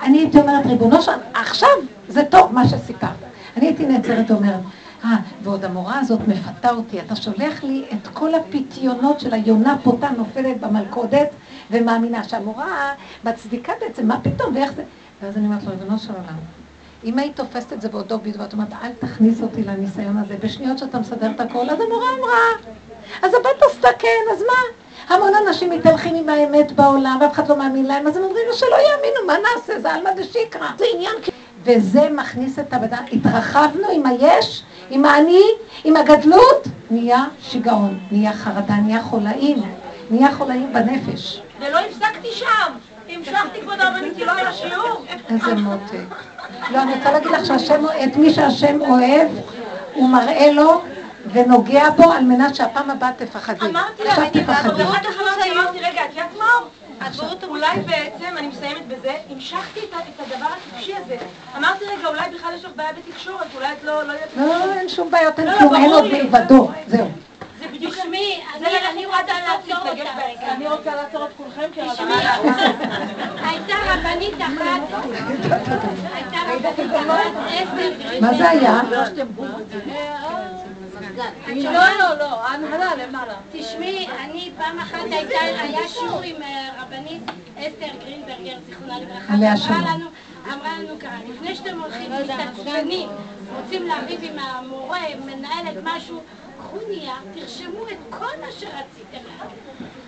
אני 0.02 0.18
הייתי 0.18 0.40
אומרת, 0.40 0.66
ריבונו 0.66 1.02
שלנו, 1.02 1.22
עכשיו 1.34 1.68
זה 2.08 2.24
טוב 2.24 2.52
מה 2.52 2.68
שסיפרת. 2.68 3.10
אני 3.56 3.66
הייתי 3.66 3.86
נעצרת 3.86 4.30
ואומרת, 4.30 4.60
אה, 5.04 5.16
ועוד 5.42 5.64
המורה 5.64 5.98
הזאת 5.98 6.20
מפתה 6.28 6.70
אותי, 6.70 7.00
אתה 7.00 7.16
שולח 7.16 7.64
לי 7.64 7.84
את 7.92 8.08
כל 8.12 8.34
הפיתיונות 8.34 9.20
של 9.20 9.34
היונה 9.34 9.76
פותה 9.82 10.08
נופלת 10.16 10.60
במלכודת, 10.60 11.28
ומאמינה 11.70 12.24
שהמורה 12.24 12.94
מצדיקה 13.24 13.72
בעצם, 13.80 14.08
מה 14.08 14.20
פתאום, 14.22 14.54
ואיך 14.54 14.72
זה... 14.72 14.82
ואז 15.22 15.36
אני 15.36 15.46
אומרת 15.46 15.64
לו, 15.64 15.70
ריבונו 15.70 15.98
של 15.98 16.12
עולם, 16.12 16.36
אם 17.04 17.18
היית 17.18 17.36
תופסת 17.36 17.72
את 17.72 17.80
זה 17.80 17.88
בעודו 17.88 18.18
ביד, 18.18 18.40
ואת 18.40 18.52
אומרת, 18.52 18.68
אל 18.82 18.92
תכניס 18.98 19.42
אותי 19.42 19.62
לניסיון 19.62 20.16
הזה, 20.16 20.36
בשניות 20.42 20.78
שאתה 20.78 20.98
מסדר 20.98 21.30
את 21.30 21.40
הכל, 21.40 21.70
אז 21.70 21.80
המורה 21.80 22.06
אמרה, 22.18 22.70
אז 23.22 23.34
הבת 23.34 23.62
עשתה 23.70 23.88
כן, 23.98 24.32
אז 24.32 24.42
מה? 24.46 24.86
המון 25.14 25.32
אנשים 25.46 25.70
מתהלכים 25.70 26.14
עם 26.14 26.28
האמת 26.28 26.72
בעולם, 26.72 27.18
ואף 27.20 27.32
אחד 27.32 27.48
לא 27.48 27.56
מאמין 27.56 27.86
להם, 27.86 28.06
אז 28.06 28.16
הם 28.16 28.22
אומרים 28.22 28.42
לו 28.48 28.54
שלא 28.54 28.76
יאמינו, 28.76 29.26
מה 29.26 29.32
נעשה? 29.32 29.80
זה 29.80 29.92
עלמא 29.92 30.10
דשיקרא, 30.10 30.68
זה 30.78 30.84
עניין... 30.94 31.14
וזה 31.64 32.10
מכניס 32.10 32.58
את 32.58 32.74
הבן 32.74 32.96
התרחבנו 33.12 33.88
עם 33.94 34.06
היש, 34.06 34.62
עם 34.90 35.04
האני, 35.04 35.44
עם 35.84 35.96
הגדלות, 35.96 36.68
נהיה 36.90 37.24
שיגעון, 37.42 37.98
נהיה 38.10 38.32
חרדה, 38.32 38.74
נהיה 38.74 39.02
חולאים, 39.02 39.62
נהיה 40.10 40.34
חולאים 40.34 40.72
בנפש. 40.72 41.40
ולא 41.60 41.78
הפסקתי 41.78 42.28
שם. 42.32 42.72
המשכתי 43.08 43.60
כבוד 43.60 43.80
הרבנית, 43.80 44.18
לא 44.18 44.32
היה 44.32 44.52
שיעור. 44.52 45.04
איזה 45.28 45.54
מותק. 45.54 46.16
לא, 46.70 46.82
אני 46.82 46.94
רוצה 46.94 47.12
להגיד 47.12 47.30
לך 47.30 47.46
שהשם, 47.46 47.84
את 48.04 48.16
מי 48.16 48.32
שהשם 48.32 48.80
אוהב, 48.80 49.28
הוא 49.94 50.08
מראה 50.08 50.52
לו 50.52 50.82
ונוגע 51.32 51.90
בו 51.90 52.12
על 52.12 52.24
מנת 52.24 52.54
שהפעם 52.54 52.90
הבאה 52.90 53.10
תפחדי. 53.16 53.66
אמרתי 53.66 54.04
לה. 54.04 54.14
כך 54.14 54.66
אמרתי, 54.66 55.52
אמרתי, 55.52 55.78
רגע, 55.78 56.04
את 56.04 56.10
יודעת 56.10 56.36
מה? 56.38 56.44
אולי 57.48 57.80
בעצם, 57.80 58.36
אני 58.36 58.46
מסיימת 58.46 58.88
בזה, 58.88 59.12
המשכתי 59.30 59.80
את 59.80 60.20
הדבר 60.20 60.46
הטיפשי 60.46 60.94
הזה. 60.94 61.16
אמרתי, 61.56 61.84
רגע, 61.84 62.08
אולי 62.08 62.30
בכלל 62.34 62.54
יש 62.54 62.64
לך 62.64 62.70
בעיה 62.76 62.92
בתקשורת, 62.92 63.46
אולי 63.54 63.72
את 63.72 63.84
לא 63.84 64.02
לא 64.02 64.12
יודעת... 64.12 64.28
לא, 64.36 64.66
לא, 64.66 64.72
אין 64.72 64.88
שום 64.88 65.10
בעיות, 65.10 65.38
אין 65.38 65.46
לא, 65.46 65.52
לא, 65.52 65.58
כלום, 65.58 65.74
אין 65.74 65.92
עוד. 65.92 66.04
מלבדו, 66.04 66.70
זהו. 66.86 67.08
זה 67.58 67.66
בדיוק... 67.72 67.94
זה 67.94 68.66
אני 68.90 69.06
רוצה 69.06 69.32
לעצור 69.48 69.88
אותה. 69.88 69.90
רגע. 69.92 70.52
אני 70.52 70.68
רוצה 70.68 70.94
לעצור 70.94 71.24
את 71.24 71.30
כולכם, 71.36 71.68
כי 71.74 71.80
תשמעי, 71.92 72.14
הייתה 73.48 73.74
רבנית 73.86 74.34
אחת, 74.38 74.80
הייתה 76.14 76.38
רבנית 76.48 76.96
אחת, 76.96 77.30
אסתר 77.48 78.20
מה 78.20 78.34
זה 78.34 78.50
היה? 78.50 78.80
לא, 81.16 81.72
לא, 81.98 82.18
לא, 82.18 82.46
ההנהלה 82.46 82.94
למעלה. 82.94 83.34
תשמעי, 83.52 84.06
אני 84.24 84.50
פעם 84.58 84.78
אחת 84.78 84.98
הייתה, 85.10 85.38
היה 85.40 85.88
שיעור 85.88 86.20
עם 86.24 86.42
אה, 86.42 86.68
רבנית 86.82 87.22
אסתר 87.58 87.98
גרינברגר, 88.00 88.56
זיכרונה 88.66 89.00
לברכה, 89.00 89.34
אמרה. 89.34 89.94
לנו, 89.94 90.06
אמרה 90.52 90.78
לנו 90.78 90.98
ככה, 91.00 91.16
לפני 91.28 91.54
שאתם 91.54 91.80
הולכים 91.80 92.12
מתעצבנים, 92.12 93.08
רוצים 93.56 93.88
לריב 93.88 94.20
עם 94.22 94.38
המורה, 94.38 95.00
מנהלת 95.24 95.76
משהו, 95.84 96.20
קחו 96.66 96.76
נייר, 96.88 97.12
תרשמו 97.34 97.88
את 97.88 97.96
כל 98.10 98.40
מה 98.40 98.46
שרציתם 98.58 99.28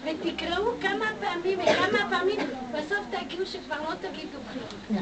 ותקראו 0.05 0.71
כמה 0.81 1.05
פעמים 1.21 1.59
וכמה 1.59 1.99
פעמים, 2.11 2.37
בסוף 2.73 2.99
תגיעו 3.11 3.47
שכבר 3.47 3.77
לא 3.89 3.95
תגידו 4.09 4.39
כלום. 4.53 4.99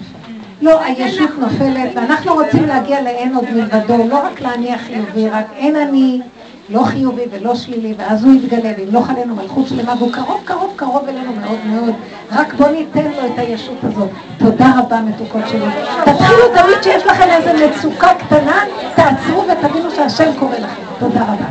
לא, 0.61 0.81
הישות 0.83 1.31
נופלת, 1.39 1.91
ואנחנו 1.95 2.35
רוצים 2.35 2.67
להגיע 2.67 3.03
לאין 3.03 3.35
עוד 3.35 3.51
מלבדו, 3.51 4.09
לא 4.09 4.27
רק 4.27 4.41
לאני 4.41 4.75
החיובי, 4.75 5.29
רק 5.29 5.47
אין 5.57 5.77
אני 5.77 6.21
לא 6.69 6.83
חיובי 6.85 7.23
ולא 7.31 7.55
שלילי, 7.55 7.95
ואז 7.99 8.25
הוא 8.25 8.33
יתגלה, 8.33 8.73
ואם 8.79 8.93
לא 8.95 9.01
חלינו 9.01 9.35
מלכות 9.37 9.69
שלמה, 9.69 9.95
והוא 9.99 10.13
קרוב, 10.13 10.41
קרוב, 10.45 10.73
קרוב 10.77 11.09
אלינו 11.09 11.33
מאוד 11.33 11.59
מאוד, 11.67 11.95
רק 12.33 12.55
בוא 12.55 12.69
ניתן 12.69 13.05
לו 13.05 13.27
את 13.27 13.39
הישות 13.39 13.77
הזאת. 13.83 14.09
תודה 14.39 14.73
רבה, 14.79 15.01
מתוקות 15.01 15.43
שלי. 15.49 15.67
תתחילו 16.05 16.49
תמיד 16.55 16.83
שיש 16.83 17.07
לכם 17.07 17.29
איזו 17.31 17.67
מצוקה 17.67 18.15
קטנה, 18.15 18.63
תעצרו 18.95 19.45
ותבינו 19.49 19.91
שהשם 19.91 20.31
קורא 20.39 20.57
לכם. 20.57 20.83
תודה 20.99 21.23
רבה. 21.23 21.47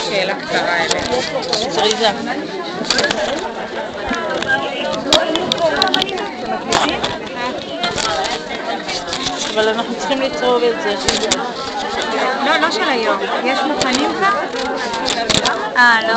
שאלה 0.00 0.34
קצרה 0.34 0.76
אליך. 0.76 1.12
אבל 9.54 9.68
אנחנו 9.68 9.94
צריכים 9.98 10.20
לצרוב 10.20 10.62
את 10.62 10.82
זה. 10.82 10.94
לא, 12.46 12.56
לא 12.56 12.70
של 12.70 12.88
היום. 12.88 13.16
יש 13.44 13.58
מוכנים 13.60 14.10
כבר? 14.14 14.28
אה, 15.76 15.98
לא. 16.08 16.14